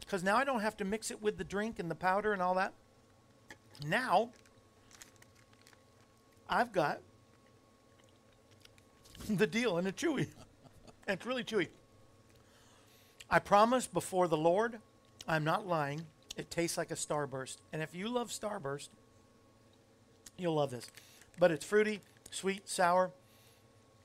because 0.00 0.22
now 0.22 0.36
I 0.36 0.44
don't 0.44 0.60
have 0.60 0.76
to 0.78 0.84
mix 0.84 1.10
it 1.10 1.22
with 1.22 1.38
the 1.38 1.44
drink 1.44 1.78
and 1.78 1.90
the 1.90 1.94
powder 1.94 2.32
and 2.32 2.42
all 2.42 2.54
that. 2.54 2.72
Now, 3.86 4.30
I've 6.48 6.72
got 6.72 7.00
the 9.28 9.46
deal, 9.46 9.78
and 9.78 9.86
it's 9.86 10.02
chewy. 10.02 10.28
And 11.06 11.16
it's 11.18 11.26
really 11.26 11.44
chewy. 11.44 11.68
I 13.30 13.38
promise 13.38 13.86
before 13.86 14.28
the 14.28 14.36
Lord, 14.36 14.78
I'm 15.26 15.44
not 15.44 15.66
lying. 15.66 16.06
It 16.36 16.50
tastes 16.50 16.78
like 16.78 16.90
a 16.90 16.94
Starburst, 16.94 17.56
and 17.72 17.82
if 17.82 17.94
you 17.94 18.08
love 18.08 18.30
Starburst, 18.30 18.88
you'll 20.38 20.54
love 20.54 20.70
this. 20.70 20.86
But 21.38 21.50
it's 21.50 21.64
fruity, 21.64 22.00
sweet, 22.30 22.68
sour, 22.68 23.10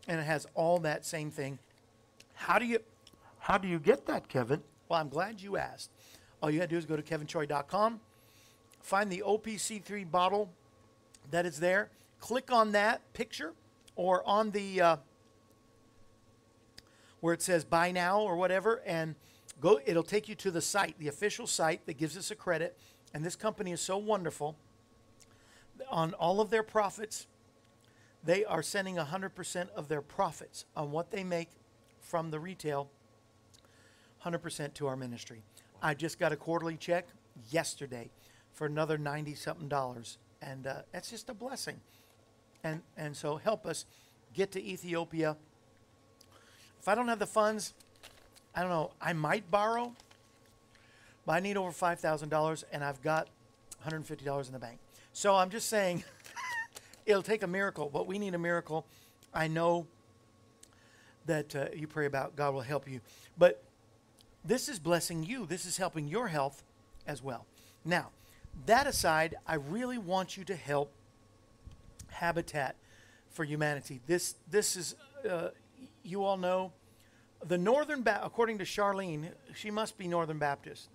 and 0.08 0.20
it 0.20 0.24
has 0.24 0.48
all 0.56 0.80
that 0.80 1.06
same 1.06 1.32
thing. 1.32 1.60
How 2.34 2.60
do 2.60 2.66
you 2.66 2.80
how 3.40 3.58
do 3.58 3.68
you 3.68 3.78
get 3.78 4.06
that, 4.08 4.30
Kevin? 4.30 4.62
Well, 4.88 5.00
I'm 5.00 5.10
glad 5.10 5.42
you 5.42 5.58
asked. 5.58 5.90
All 6.42 6.50
you 6.50 6.60
got 6.60 6.66
to 6.66 6.76
do 6.76 6.78
is 6.78 6.86
go 6.86 6.96
to 6.96 7.02
kevinshorey.com, 7.02 8.00
find 8.82 9.12
the 9.12 9.24
OPC3 9.26 10.10
bottle 10.10 10.50
that 11.32 11.46
is 11.46 11.60
there, 11.60 11.90
click 12.24 12.54
on 12.54 12.72
that 12.72 13.02
picture 13.12 13.52
or 13.98 14.26
on 14.26 14.50
the 14.52 14.80
uh, 14.80 14.96
where 17.20 17.34
it 17.34 17.42
says 17.42 17.66
buy 17.66 17.92
now 17.92 18.22
or 18.22 18.38
whatever 18.38 18.82
and 18.86 19.14
go 19.60 19.78
it'll 19.86 20.04
take 20.04 20.30
you 20.30 20.34
to 20.34 20.50
the 20.50 20.62
site, 20.62 20.98
the 21.00 21.10
official 21.10 21.46
site 21.46 21.86
that 21.86 21.98
gives 21.98 22.16
us 22.16 22.32
a 22.32 22.36
credit. 22.36 22.78
And 23.14 23.26
this 23.26 23.36
company 23.36 23.74
is 23.74 23.82
so 23.82 23.98
wonderful. 23.98 24.56
On 25.92 26.14
all 26.14 26.40
of 26.40 26.50
their 26.50 26.64
profits, 26.64 27.28
they 28.24 28.46
are 28.46 28.64
sending 28.64 28.96
100% 28.96 29.70
of 29.76 29.90
their 29.90 30.02
profits 30.02 30.64
on 30.78 30.92
what 30.92 31.12
they 31.12 31.26
make 31.26 31.50
from 32.00 32.32
the 32.32 32.40
retail 32.40 32.90
100% 34.24 34.74
to 34.76 34.88
our 34.88 34.96
ministry. 34.96 35.44
I 35.82 35.94
just 35.94 36.20
got 36.20 36.32
a 36.32 36.38
quarterly 36.38 36.78
check 36.78 37.06
yesterday 37.50 38.12
for 38.54 38.66
another 38.66 38.98
90 38.98 39.36
something 39.36 39.68
dollars 39.68 40.20
and 40.42 40.68
uh, 40.68 40.84
that's 40.94 41.10
just 41.10 41.30
a 41.30 41.34
blessing. 41.34 41.82
And 42.64 42.82
and 42.98 43.16
so 43.16 43.38
help 43.38 43.66
us 43.66 43.86
get 44.34 44.52
to 44.54 44.64
Ethiopia. 44.64 45.38
If 46.80 46.88
I 46.88 46.96
don't 46.96 47.08
have 47.08 47.20
the 47.20 47.28
funds, 47.28 47.74
I 48.56 48.62
don't 48.62 48.70
know, 48.70 48.92
I 49.02 49.14
might 49.14 49.50
borrow, 49.50 49.94
but 51.26 51.34
I 51.34 51.40
need 51.40 51.56
over 51.56 51.72
$5,000 51.72 52.64
and 52.72 52.84
I've 52.84 53.02
got 53.02 53.30
$150 53.88 54.48
in 54.48 54.54
the 54.54 54.60
bank. 54.60 54.80
So 55.14 55.36
I'm 55.36 55.50
just 55.50 55.70
saying 55.70 56.04
it'll 57.06 57.24
take 57.24 57.44
a 57.44 57.48
miracle, 57.48 57.90
but 57.92 58.06
we 58.06 58.20
need 58.20 58.36
a 58.36 58.40
miracle. 58.40 58.86
I 59.34 59.48
know 59.48 59.88
that 61.26 61.56
uh, 61.56 61.66
you 61.74 61.88
pray 61.88 62.06
about, 62.06 62.36
God 62.36 62.54
will 62.54 62.62
help 62.62 62.88
you. 62.88 63.00
But 63.38 63.64
this 64.44 64.68
is 64.68 64.78
blessing 64.78 65.24
you, 65.24 65.46
this 65.46 65.66
is 65.66 65.78
helping 65.78 66.08
your 66.08 66.28
health 66.28 66.64
as 67.08 67.24
well. 67.24 67.46
Now, 67.86 68.10
that 68.66 68.88
aside, 68.88 69.36
I 69.48 69.56
really 69.56 69.98
want 69.98 70.38
you 70.38 70.44
to 70.46 70.56
help 70.56 70.92
Habitat 72.14 72.76
for 73.30 73.44
Humanity. 73.44 74.00
This, 74.08 74.36
this 74.50 74.76
is, 74.76 74.96
uh, 75.30 75.50
you 76.04 76.24
all 76.24 76.38
know, 76.38 76.72
the 77.46 77.58
Northern, 77.58 78.04
ba- 78.04 78.22
according 78.24 78.60
to 78.60 78.64
Charlene, 78.64 79.32
she 79.54 79.70
must 79.70 79.98
be 79.98 80.08
Northern 80.08 80.38
Baptist. 80.38 80.90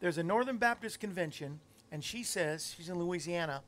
There's 0.00 0.18
a 0.18 0.22
Northern 0.22 0.58
Baptist 0.58 1.00
convention, 1.00 1.60
and 1.90 2.04
she 2.04 2.22
says, 2.22 2.74
she's 2.76 2.88
in 2.88 2.98
Louisiana, 2.98 3.62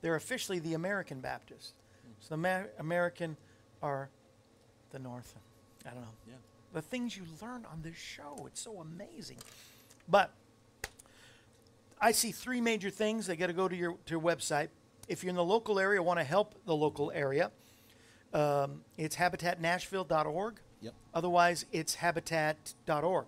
they're 0.00 0.16
officially 0.16 0.58
the 0.58 0.74
American 0.74 1.20
Baptist. 1.20 1.74
So 2.20 2.34
the 2.34 2.40
Amer- 2.40 2.70
American 2.78 3.36
are 3.82 4.08
the 4.90 4.98
North. 4.98 5.34
I 5.84 5.90
don't 5.90 6.00
know. 6.00 6.08
Yeah. 6.26 6.34
The 6.72 6.82
things 6.82 7.16
you 7.16 7.22
learn 7.40 7.64
on 7.70 7.82
this 7.82 7.96
show, 7.96 8.44
it's 8.46 8.60
so 8.60 8.80
amazing. 8.80 9.38
But 10.08 10.32
I 12.00 12.12
see 12.12 12.32
three 12.32 12.60
major 12.60 12.90
things. 12.90 13.26
They 13.26 13.36
got 13.36 13.46
to 13.46 13.52
go 13.52 13.68
to 13.68 13.76
your, 13.76 13.92
to 13.92 14.10
your 14.10 14.20
website. 14.20 14.68
If 15.08 15.22
you're 15.22 15.30
in 15.30 15.36
the 15.36 15.44
local 15.44 15.78
area, 15.78 16.02
want 16.02 16.18
to 16.18 16.24
help 16.24 16.54
the 16.66 16.74
local 16.74 17.12
area, 17.14 17.50
um, 18.34 18.82
it's 18.96 19.16
habitatnashville.org. 19.16 20.54
Yep. 20.80 20.94
Otherwise, 21.14 21.64
it's 21.72 21.94
habitat.org. 21.94 23.26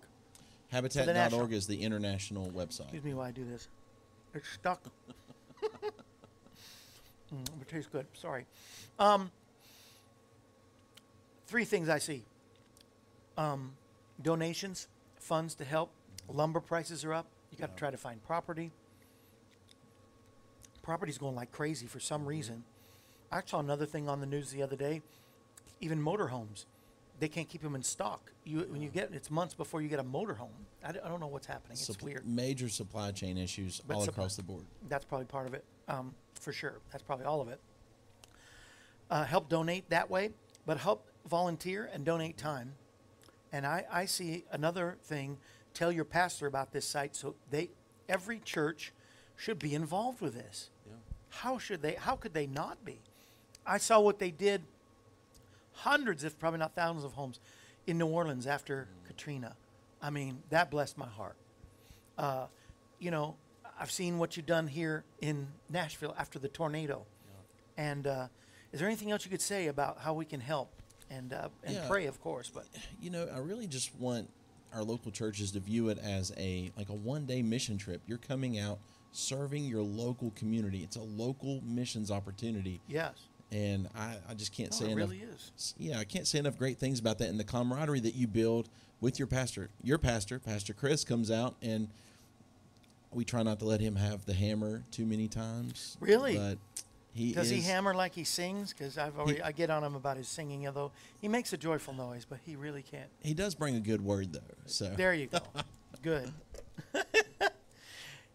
Habitat.org 0.70 1.52
is 1.52 1.66
the 1.66 1.80
international 1.82 2.50
website. 2.50 2.82
Excuse 2.82 3.04
me 3.04 3.14
while 3.14 3.26
I 3.26 3.30
do 3.30 3.44
this. 3.44 3.68
It's 4.34 4.48
stuck. 4.50 4.82
mm, 7.32 7.46
it 7.60 7.68
tastes 7.68 7.88
good. 7.90 8.06
Sorry. 8.12 8.44
Um, 8.98 9.30
three 11.46 11.64
things 11.64 11.88
I 11.88 11.98
see 11.98 12.24
um, 13.38 13.72
donations, 14.20 14.88
funds 15.16 15.54
to 15.54 15.64
help. 15.64 15.90
Lumber 16.28 16.60
prices 16.60 17.04
are 17.04 17.14
up. 17.14 17.26
You 17.50 17.56
got 17.58 17.68
to 17.68 17.72
Yeah. 17.72 17.78
try 17.78 17.90
to 17.90 17.96
find 17.96 18.22
property. 18.24 18.72
Property's 20.88 21.18
going 21.18 21.34
like 21.34 21.52
crazy 21.52 21.84
for 21.86 22.00
some 22.00 22.24
reason. 22.24 22.64
I 23.30 23.42
saw 23.44 23.60
another 23.60 23.84
thing 23.84 24.08
on 24.08 24.20
the 24.20 24.26
news 24.26 24.50
the 24.52 24.62
other 24.62 24.74
day. 24.74 25.02
Even 25.82 26.02
motorhomes, 26.02 26.64
they 27.20 27.28
can't 27.28 27.46
keep 27.46 27.60
them 27.60 27.74
in 27.74 27.82
stock. 27.82 28.32
You 28.46 28.60
when 28.70 28.80
you 28.80 28.88
get 28.88 29.10
it's 29.12 29.30
months 29.30 29.52
before 29.52 29.82
you 29.82 29.88
get 29.90 29.98
a 29.98 30.02
motorhome. 30.02 30.48
I, 30.82 30.92
d- 30.92 31.00
I 31.04 31.08
don't 31.10 31.20
know 31.20 31.26
what's 31.26 31.46
happening. 31.46 31.72
It's 31.72 31.90
Supp- 31.90 32.02
weird. 32.02 32.26
Major 32.26 32.70
supply 32.70 33.10
chain 33.12 33.36
issues 33.36 33.82
But 33.86 33.96
all 33.96 34.04
supply- 34.04 34.22
across 34.22 34.36
the 34.36 34.42
board. 34.44 34.64
That's 34.88 35.04
probably 35.04 35.26
part 35.26 35.46
of 35.46 35.52
it, 35.52 35.62
um, 35.88 36.14
for 36.40 36.54
sure. 36.54 36.78
That's 36.90 37.02
probably 37.02 37.26
all 37.26 37.42
of 37.42 37.48
it. 37.48 37.60
Uh, 39.10 39.24
help 39.24 39.50
donate 39.50 39.90
that 39.90 40.08
way, 40.08 40.30
but 40.64 40.78
help 40.78 41.06
volunteer 41.28 41.90
and 41.92 42.02
donate 42.02 42.38
time. 42.38 42.72
And 43.52 43.66
I, 43.66 43.84
I 43.92 44.06
see 44.06 44.46
another 44.50 44.96
thing. 45.02 45.36
Tell 45.74 45.92
your 45.92 46.06
pastor 46.06 46.46
about 46.46 46.72
this 46.72 46.86
site 46.86 47.14
so 47.14 47.34
they 47.50 47.68
every 48.08 48.38
church 48.38 48.94
should 49.36 49.58
be 49.58 49.74
involved 49.74 50.22
with 50.22 50.32
this. 50.32 50.70
Yeah. 51.30 51.38
How 51.42 51.58
should 51.58 51.82
they? 51.82 51.94
How 51.94 52.16
could 52.16 52.34
they 52.34 52.46
not 52.46 52.84
be? 52.84 53.00
I 53.66 53.78
saw 53.78 54.00
what 54.00 54.18
they 54.18 54.30
did. 54.30 54.62
Hundreds, 55.72 56.24
if 56.24 56.38
probably 56.38 56.58
not 56.58 56.74
thousands, 56.74 57.04
of 57.04 57.12
homes 57.12 57.38
in 57.86 57.98
New 57.98 58.06
Orleans 58.06 58.46
after 58.46 58.88
Katrina. 59.06 59.54
I 60.02 60.10
mean, 60.10 60.42
that 60.50 60.70
blessed 60.70 60.98
my 60.98 61.06
heart. 61.06 61.36
Uh, 62.16 62.46
you 62.98 63.10
know, 63.10 63.36
I've 63.78 63.90
seen 63.90 64.18
what 64.18 64.36
you've 64.36 64.46
done 64.46 64.66
here 64.66 65.04
in 65.20 65.48
Nashville 65.70 66.14
after 66.18 66.38
the 66.38 66.48
tornado. 66.48 67.06
And 67.76 68.08
uh, 68.08 68.26
is 68.72 68.80
there 68.80 68.88
anything 68.88 69.12
else 69.12 69.24
you 69.24 69.30
could 69.30 69.40
say 69.40 69.68
about 69.68 69.98
how 70.00 70.14
we 70.14 70.24
can 70.24 70.40
help 70.40 70.70
and 71.10 71.32
uh, 71.32 71.48
and 71.62 71.76
Yeah. 71.76 71.86
pray, 71.88 72.06
of 72.06 72.20
course? 72.20 72.50
But 72.52 72.64
you 73.00 73.10
know, 73.10 73.28
I 73.32 73.38
really 73.38 73.68
just 73.68 73.94
want 73.94 74.28
our 74.74 74.82
local 74.82 75.12
churches 75.12 75.52
to 75.52 75.60
view 75.60 75.90
it 75.90 75.98
as 75.98 76.32
a 76.36 76.72
like 76.76 76.88
a 76.88 76.94
one 76.94 77.24
day 77.24 77.40
mission 77.42 77.78
trip. 77.78 78.02
You're 78.06 78.18
coming 78.18 78.58
out 78.58 78.80
serving 79.12 79.64
your 79.64 79.82
local 79.82 80.30
community. 80.32 80.80
It's 80.82 80.96
a 80.96 81.02
local 81.02 81.60
missions 81.64 82.10
opportunity. 82.10 82.80
yes, 82.88 83.14
And 83.50 83.88
I, 83.96 84.16
I 84.28 84.34
just 84.34 84.52
can't 84.52 84.72
say 84.74 84.86
it 84.86 84.92
enough. 84.92 85.10
really 85.10 85.22
is. 85.22 85.74
Yeah, 85.78 85.98
I 85.98 86.04
can't 86.04 86.26
say 86.26 86.38
enough 86.38 86.58
great 86.58 86.78
things 86.78 86.98
about 87.00 87.18
that 87.18 87.28
and 87.28 87.38
the 87.40 87.44
camaraderie 87.44 88.00
that 88.00 88.14
you 88.14 88.26
build 88.26 88.68
with 89.00 89.18
your 89.18 89.28
pastor. 89.28 89.70
Your 89.82 89.98
pastor, 89.98 90.38
Pastor 90.38 90.72
Chris, 90.74 91.04
comes 91.04 91.30
out 91.30 91.56
and 91.62 91.88
we 93.12 93.24
try 93.24 93.42
not 93.42 93.58
to 93.60 93.64
let 93.64 93.80
him 93.80 93.96
have 93.96 94.26
the 94.26 94.34
hammer 94.34 94.82
too 94.90 95.06
many 95.06 95.28
times. 95.28 95.96
Really? 96.00 96.36
But 96.36 96.58
he 97.14 97.32
does 97.32 97.48
he 97.48 97.62
hammer 97.62 97.94
like 97.94 98.12
he 98.12 98.22
sings? 98.24 98.72
Because 98.72 98.98
I've 98.98 99.18
already 99.18 99.42
I 99.42 99.50
get 99.52 99.70
on 99.70 99.82
him 99.82 99.94
about 99.94 100.18
his 100.18 100.28
singing, 100.28 100.66
although 100.66 100.92
he 101.20 101.26
makes 101.26 101.52
a 101.52 101.56
joyful 101.56 101.94
noise, 101.94 102.26
but 102.28 102.38
he 102.44 102.54
really 102.54 102.82
can't. 102.82 103.08
He 103.20 103.32
does 103.34 103.54
bring 103.54 103.74
a 103.76 103.80
good 103.80 104.02
word 104.04 104.32
though. 104.34 104.40
So 104.66 104.90
There 104.96 105.14
you 105.14 105.26
go. 105.28 105.38
Good. 106.02 106.30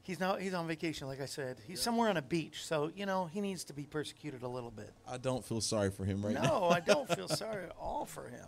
he's 0.04 0.20
not. 0.20 0.40
He's 0.40 0.54
on 0.54 0.68
vacation, 0.68 1.08
like 1.08 1.20
I 1.20 1.26
said. 1.26 1.58
He's 1.68 1.82
somewhere 1.82 2.10
on 2.10 2.18
a 2.18 2.22
beach, 2.22 2.66
so 2.66 2.92
you 2.96 3.06
know 3.06 3.26
he 3.26 3.42
needs 3.42 3.64
to 3.66 3.74
be 3.74 3.84
persecuted 3.84 4.44
a 4.44 4.48
little 4.48 4.72
bit. 4.72 4.94
I 5.08 5.18
don't 5.18 5.44
feel 5.44 5.62
sorry 5.62 5.90
for 5.90 6.06
him 6.06 6.24
right 6.24 6.36
now. 6.36 6.44
No, 6.44 6.70
I 6.70 6.80
don't 6.80 7.10
feel 7.14 7.28
sorry 7.44 7.64
at 7.64 7.76
all 7.80 8.06
for 8.06 8.28
him. 8.28 8.48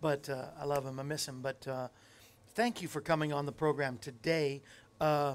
But 0.00 0.28
uh, 0.28 0.46
I 0.58 0.64
love 0.64 0.84
him. 0.84 0.98
I 0.98 1.02
miss 1.02 1.28
him. 1.28 1.40
But 1.42 1.66
uh, 1.68 1.88
thank 2.54 2.82
you 2.82 2.88
for 2.88 3.00
coming 3.00 3.32
on 3.32 3.46
the 3.46 3.52
program 3.52 3.98
today. 4.00 4.62
Uh, 5.00 5.34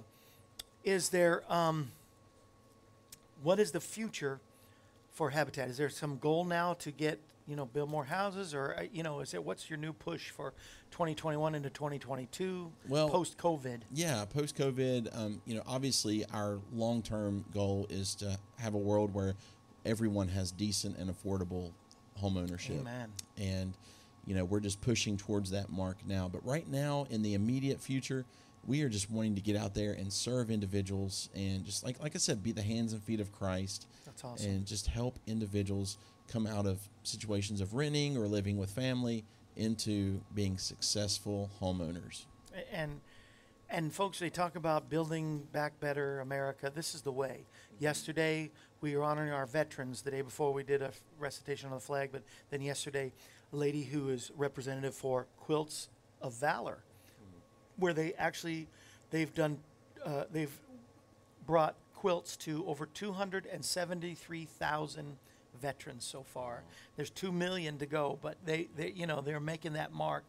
is 0.83 1.09
there, 1.09 1.43
um, 1.51 1.91
what 3.43 3.59
is 3.59 3.71
the 3.71 3.79
future 3.79 4.39
for 5.11 5.31
Habitat? 5.31 5.69
Is 5.69 5.77
there 5.77 5.89
some 5.89 6.17
goal 6.17 6.45
now 6.45 6.73
to 6.75 6.91
get, 6.91 7.19
you 7.49 7.55
know, 7.55 7.65
build 7.65 7.89
more 7.89 8.05
houses? 8.05 8.53
Or, 8.53 8.75
uh, 8.77 8.83
you 8.93 9.01
know, 9.01 9.19
is 9.21 9.33
it, 9.33 9.43
what's 9.43 9.69
your 9.69 9.77
new 9.77 9.91
push 9.91 10.29
for 10.29 10.53
2021 10.91 11.55
into 11.55 11.69
2022 11.69 12.71
Well- 12.87 13.09
post 13.09 13.37
COVID? 13.37 13.81
Yeah, 13.91 14.23
post 14.25 14.55
COVID, 14.55 15.09
um, 15.17 15.41
you 15.45 15.55
know, 15.55 15.63
obviously 15.65 16.23
our 16.27 16.59
long 16.71 17.01
term 17.01 17.43
goal 17.51 17.87
is 17.89 18.13
to 18.15 18.37
have 18.57 18.75
a 18.75 18.77
world 18.77 19.13
where 19.13 19.33
everyone 19.83 20.27
has 20.27 20.51
decent 20.51 20.97
and 20.97 21.09
affordable 21.09 21.71
home 22.15 22.37
ownership. 22.37 22.79
Amen. 22.79 23.11
And, 23.37 23.73
you 24.27 24.35
know, 24.35 24.45
we're 24.45 24.59
just 24.59 24.79
pushing 24.81 25.17
towards 25.17 25.49
that 25.51 25.69
mark 25.69 25.97
now. 26.05 26.29
But 26.31 26.45
right 26.45 26.67
now, 26.67 27.07
in 27.09 27.23
the 27.23 27.33
immediate 27.33 27.81
future, 27.81 28.25
we 28.67 28.83
are 28.83 28.89
just 28.89 29.09
wanting 29.09 29.35
to 29.35 29.41
get 29.41 29.55
out 29.55 29.73
there 29.73 29.93
and 29.93 30.11
serve 30.11 30.51
individuals 30.51 31.29
and 31.33 31.63
just 31.65 31.83
like 31.83 31.99
like 32.03 32.13
I 32.13 32.19
said, 32.19 32.43
be 32.43 32.51
the 32.51 32.61
hands 32.61 32.91
and 32.91 33.01
feet 33.01 33.21
of 33.21 33.31
Christ. 33.31 33.87
That's 34.05 34.23
awesome. 34.23 34.51
And 34.51 34.65
just 34.65 34.87
help 34.87 35.17
individuals 35.25 35.97
come 36.31 36.47
out 36.47 36.65
of 36.65 36.79
situations 37.03 37.61
of 37.61 37.73
renting 37.73 38.17
or 38.17 38.27
living 38.27 38.57
with 38.57 38.69
family 38.69 39.23
into 39.55 40.21
being 40.33 40.57
successful 40.57 41.49
homeowners. 41.61 42.25
And 42.71 43.01
and 43.71 43.93
folks, 43.93 44.17
they 44.17 44.31
talk 44.31 44.55
about 44.55 44.89
building 44.89 45.43
back 45.51 45.79
better 45.79 46.21
America. 46.21 46.71
This 46.73 46.95
is 46.95 47.03
the 47.03 47.11
way. 47.11 47.45
Yesterday 47.77 48.49
we 48.81 48.97
were 48.97 49.03
honoring 49.03 49.31
our 49.31 49.45
veterans. 49.45 50.01
The 50.01 50.09
day 50.09 50.21
before 50.21 50.51
we 50.51 50.63
did 50.63 50.81
a 50.81 50.91
recitation 51.19 51.67
of 51.67 51.75
the 51.75 51.85
flag, 51.85 52.09
but 52.11 52.23
then 52.49 52.61
yesterday, 52.61 53.13
a 53.53 53.55
lady 53.55 53.83
who 53.83 54.09
is 54.09 54.31
representative 54.35 54.95
for 54.95 55.27
Quilts 55.37 55.89
of 56.19 56.33
Valor, 56.33 56.79
where 57.77 57.93
they 57.93 58.13
actually 58.13 58.67
they've 59.11 59.35
done 59.35 59.59
uh, 60.03 60.23
they've 60.31 60.57
brought 61.45 61.75
quilts 61.93 62.35
to 62.37 62.65
over 62.65 62.87
273,000 62.87 65.17
veterans 65.61 66.05
so 66.05 66.23
far. 66.23 66.63
There's 66.95 67.09
2 67.09 67.31
million 67.31 67.77
to 67.79 67.85
go, 67.85 68.19
but 68.21 68.37
they, 68.45 68.67
they 68.75 68.91
you 68.95 69.07
know, 69.07 69.21
they're 69.21 69.39
making 69.39 69.73
that 69.73 69.93
mark 69.93 70.23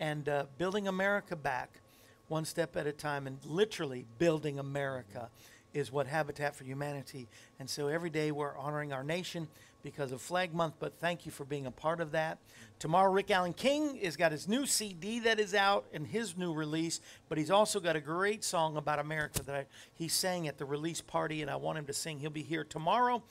and 0.00 0.28
uh, 0.28 0.46
building 0.58 0.88
America 0.88 1.36
back 1.36 1.80
one 2.28 2.44
step 2.44 2.76
at 2.76 2.86
a 2.86 2.92
time 2.92 3.26
and 3.26 3.38
literally 3.44 4.04
building 4.18 4.58
America 4.58 5.30
is 5.72 5.92
what 5.92 6.06
Habitat 6.06 6.56
for 6.56 6.64
Humanity. 6.64 7.28
And 7.60 7.68
so 7.68 7.88
every 7.88 8.10
day 8.10 8.30
we're 8.30 8.56
honoring 8.56 8.92
our 8.92 9.04
nation 9.04 9.46
because 9.82 10.10
of 10.10 10.20
Flag 10.20 10.52
Month, 10.52 10.74
but 10.80 10.98
thank 10.98 11.26
you 11.26 11.30
for 11.30 11.44
being 11.44 11.66
a 11.66 11.70
part 11.70 12.00
of 12.00 12.10
that. 12.12 12.38
Tomorrow, 12.80 13.12
Rick 13.12 13.30
Allen 13.30 13.52
King 13.52 14.00
has 14.02 14.16
got 14.16 14.32
his 14.32 14.48
new 14.48 14.66
CD 14.66 15.20
that 15.20 15.38
is 15.38 15.54
out 15.54 15.84
and 15.92 16.04
his 16.04 16.36
new 16.36 16.52
release, 16.52 17.00
but 17.28 17.38
he's 17.38 17.52
also 17.52 17.78
got 17.78 17.94
a 17.94 18.00
great 18.00 18.42
song 18.42 18.76
about 18.76 18.98
America 18.98 19.44
that 19.44 19.54
I, 19.54 19.66
he 19.94 20.08
sang 20.08 20.48
at 20.48 20.58
the 20.58 20.64
release 20.64 21.00
party, 21.00 21.40
and 21.40 21.48
I 21.48 21.56
want 21.56 21.78
him 21.78 21.86
to 21.86 21.92
sing. 21.92 22.18
He'll 22.18 22.30
be 22.30 22.42
here 22.42 22.64
tomorrow. 22.64 23.22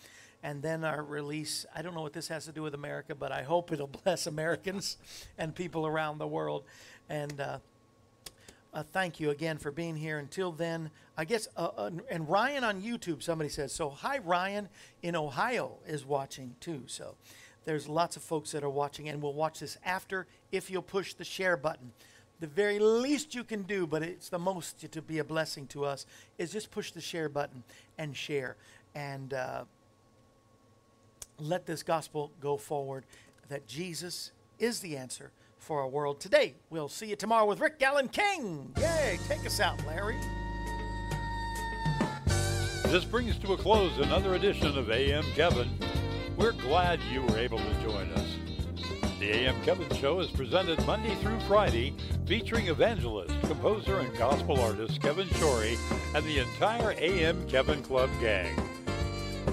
And 0.45 0.61
then 0.61 0.83
our 0.83 1.01
release, 1.01 1.65
I 1.75 1.81
don't 1.81 1.95
know 1.95 2.03
what 2.03 2.13
this 2.13 2.27
has 2.27 2.45
to 2.45 2.51
do 2.51 2.61
with 2.61 2.75
America, 2.75 3.15
but 3.15 3.31
I 3.31 3.41
hope 3.41 3.71
it'll 3.71 3.87
bless 4.03 4.27
Americans 4.27 4.97
and 5.39 5.55
people 5.55 5.87
around 5.87 6.19
the 6.19 6.27
world. 6.27 6.65
And 7.09 7.41
uh, 7.41 7.57
uh, 8.71 8.83
thank 8.93 9.19
you 9.19 9.31
again 9.31 9.57
for 9.57 9.71
being 9.71 9.95
here. 9.95 10.19
Until 10.19 10.51
then, 10.51 10.91
I 11.17 11.25
guess, 11.25 11.47
uh, 11.57 11.69
uh, 11.75 11.89
and 12.11 12.29
Ryan 12.29 12.63
on 12.63 12.83
YouTube, 12.83 13.23
somebody 13.23 13.49
says, 13.49 13.73
so 13.73 13.89
hi, 13.89 14.19
Ryan 14.19 14.69
in 15.01 15.15
Ohio 15.15 15.71
is 15.87 16.05
watching 16.05 16.55
too. 16.59 16.83
So 16.85 17.15
there's 17.63 17.89
lots 17.89 18.15
of 18.15 18.21
folks 18.21 18.51
that 18.51 18.63
are 18.63 18.69
watching, 18.69 19.09
and 19.09 19.23
we'll 19.23 19.33
watch 19.33 19.61
this 19.61 19.79
after 19.83 20.27
if 20.51 20.69
you'll 20.69 20.83
push 20.83 21.15
the 21.15 21.25
share 21.25 21.57
button. 21.57 21.91
The 22.39 22.45
very 22.45 22.77
least 22.77 23.33
you 23.33 23.43
can 23.43 23.63
do, 23.63 23.87
but 23.87 24.03
it's 24.03 24.29
the 24.29 24.37
most 24.37 24.91
to 24.91 25.01
be 25.01 25.17
a 25.17 25.23
blessing 25.23 25.65
to 25.67 25.85
us, 25.85 26.05
is 26.37 26.51
just 26.51 26.69
push 26.69 26.91
the 26.91 27.01
share 27.01 27.29
button 27.29 27.63
and 27.97 28.15
share. 28.15 28.57
And 28.93 29.33
uh, 29.33 29.63
let 31.39 31.65
this 31.65 31.83
gospel 31.83 32.31
go 32.39 32.57
forward 32.57 33.05
that 33.49 33.67
Jesus 33.67 34.31
is 34.59 34.79
the 34.79 34.97
answer 34.97 35.31
for 35.57 35.81
our 35.81 35.87
world 35.87 36.19
today. 36.19 36.53
We'll 36.69 36.89
see 36.89 37.07
you 37.07 37.15
tomorrow 37.15 37.45
with 37.45 37.59
Rick 37.59 37.81
Allen 37.81 38.07
King. 38.07 38.73
Yay, 38.77 39.19
take 39.27 39.45
us 39.45 39.59
out, 39.59 39.83
Larry. 39.85 40.17
This 42.85 43.03
brings 43.03 43.37
to 43.39 43.53
a 43.53 43.57
close 43.57 43.97
another 43.97 44.35
edition 44.35 44.77
of 44.77 44.89
AM 44.91 45.23
Kevin. 45.33 45.69
We're 46.37 46.51
glad 46.51 46.99
you 47.11 47.23
were 47.23 47.37
able 47.37 47.57
to 47.57 47.81
join 47.81 48.09
us. 48.11 48.27
The 49.19 49.31
AM 49.31 49.61
Kevin 49.63 49.89
Show 49.97 50.19
is 50.19 50.29
presented 50.29 50.85
Monday 50.85 51.15
through 51.15 51.39
Friday, 51.41 51.95
featuring 52.25 52.67
evangelist, 52.67 53.33
composer, 53.41 53.99
and 53.99 54.15
gospel 54.17 54.59
artist 54.59 55.01
Kevin 55.01 55.27
Shorey 55.29 55.77
and 56.13 56.23
the 56.25 56.39
entire 56.39 56.93
AM 56.99 57.47
Kevin 57.47 57.81
Club 57.81 58.09
gang. 58.21 58.55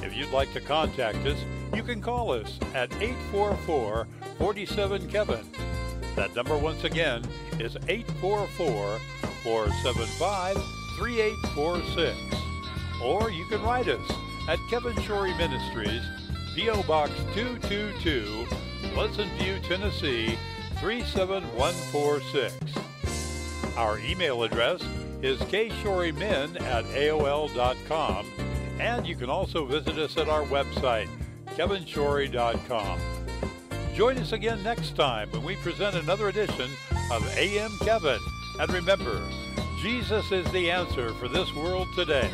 If 0.03 0.15
you'd 0.15 0.31
like 0.31 0.53
to 0.53 0.61
contact 0.61 1.19
us, 1.27 1.39
you 1.75 1.83
can 1.83 2.01
call 2.01 2.33
us 2.33 2.59
at 2.75 2.93
844 3.01 4.07
47 4.39 5.09
Kevin. 5.09 5.45
That 6.17 6.35
number, 6.35 6.59
once 6.59 6.85
again, 6.85 7.25
is 7.59 7.77
844 7.89 8.99
475 9.43 10.57
3846. 10.99 12.17
Or 13.03 13.31
you 13.31 13.45
can 13.47 13.63
write 13.63 13.89
us 13.89 14.11
at 14.49 14.59
Kevin 14.69 14.95
Shorey 15.03 15.37
Ministries, 15.39 16.03
P.O. 16.55 16.83
Box 16.83 17.11
222, 17.35 18.47
Pleasant 18.95 19.33
View, 19.41 19.59
Tennessee 19.61 20.39
37146. 20.81 22.57
Our 23.77 23.99
email 24.01 24.43
address 24.43 24.83
is 25.23 25.39
kshorymen 25.41 26.61
at 26.61 26.85
AOL.com, 26.87 28.27
and 28.79 29.07
you 29.07 29.17
can 29.17 29.31
also 29.31 29.65
visit 29.65 29.97
us 29.99 30.17
at 30.17 30.29
our 30.29 30.43
website, 30.43 31.09
kevinshorey.com. 31.57 33.01
Join 33.95 34.17
us 34.19 34.33
again 34.33 34.63
next 34.63 34.97
time 34.97 35.31
when 35.33 35.45
we 35.45 35.57
present 35.57 35.97
another 35.97 36.29
edition 36.29 36.71
of 37.11 37.37
AM 37.37 37.71
Kevin. 37.81 38.19
And 38.59 38.73
remember, 38.73 39.23
Jesus 39.83 40.31
is 40.33 40.51
the 40.53 40.71
answer 40.71 41.13
for 41.15 41.29
this 41.29 41.53
world 41.55 41.89
today. 41.95 42.31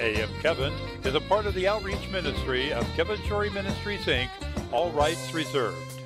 AM 0.00 0.30
Kevin 0.40 0.72
is 1.04 1.14
a 1.14 1.20
part 1.22 1.44
of 1.44 1.54
the 1.54 1.66
outreach 1.68 2.08
ministry 2.10 2.72
of 2.72 2.86
Kevin 2.94 3.18
Shorey 3.22 3.52
Ministries, 3.52 4.04
Inc., 4.04 4.30
all 4.72 4.90
rights 4.92 5.34
reserved. 5.34 5.97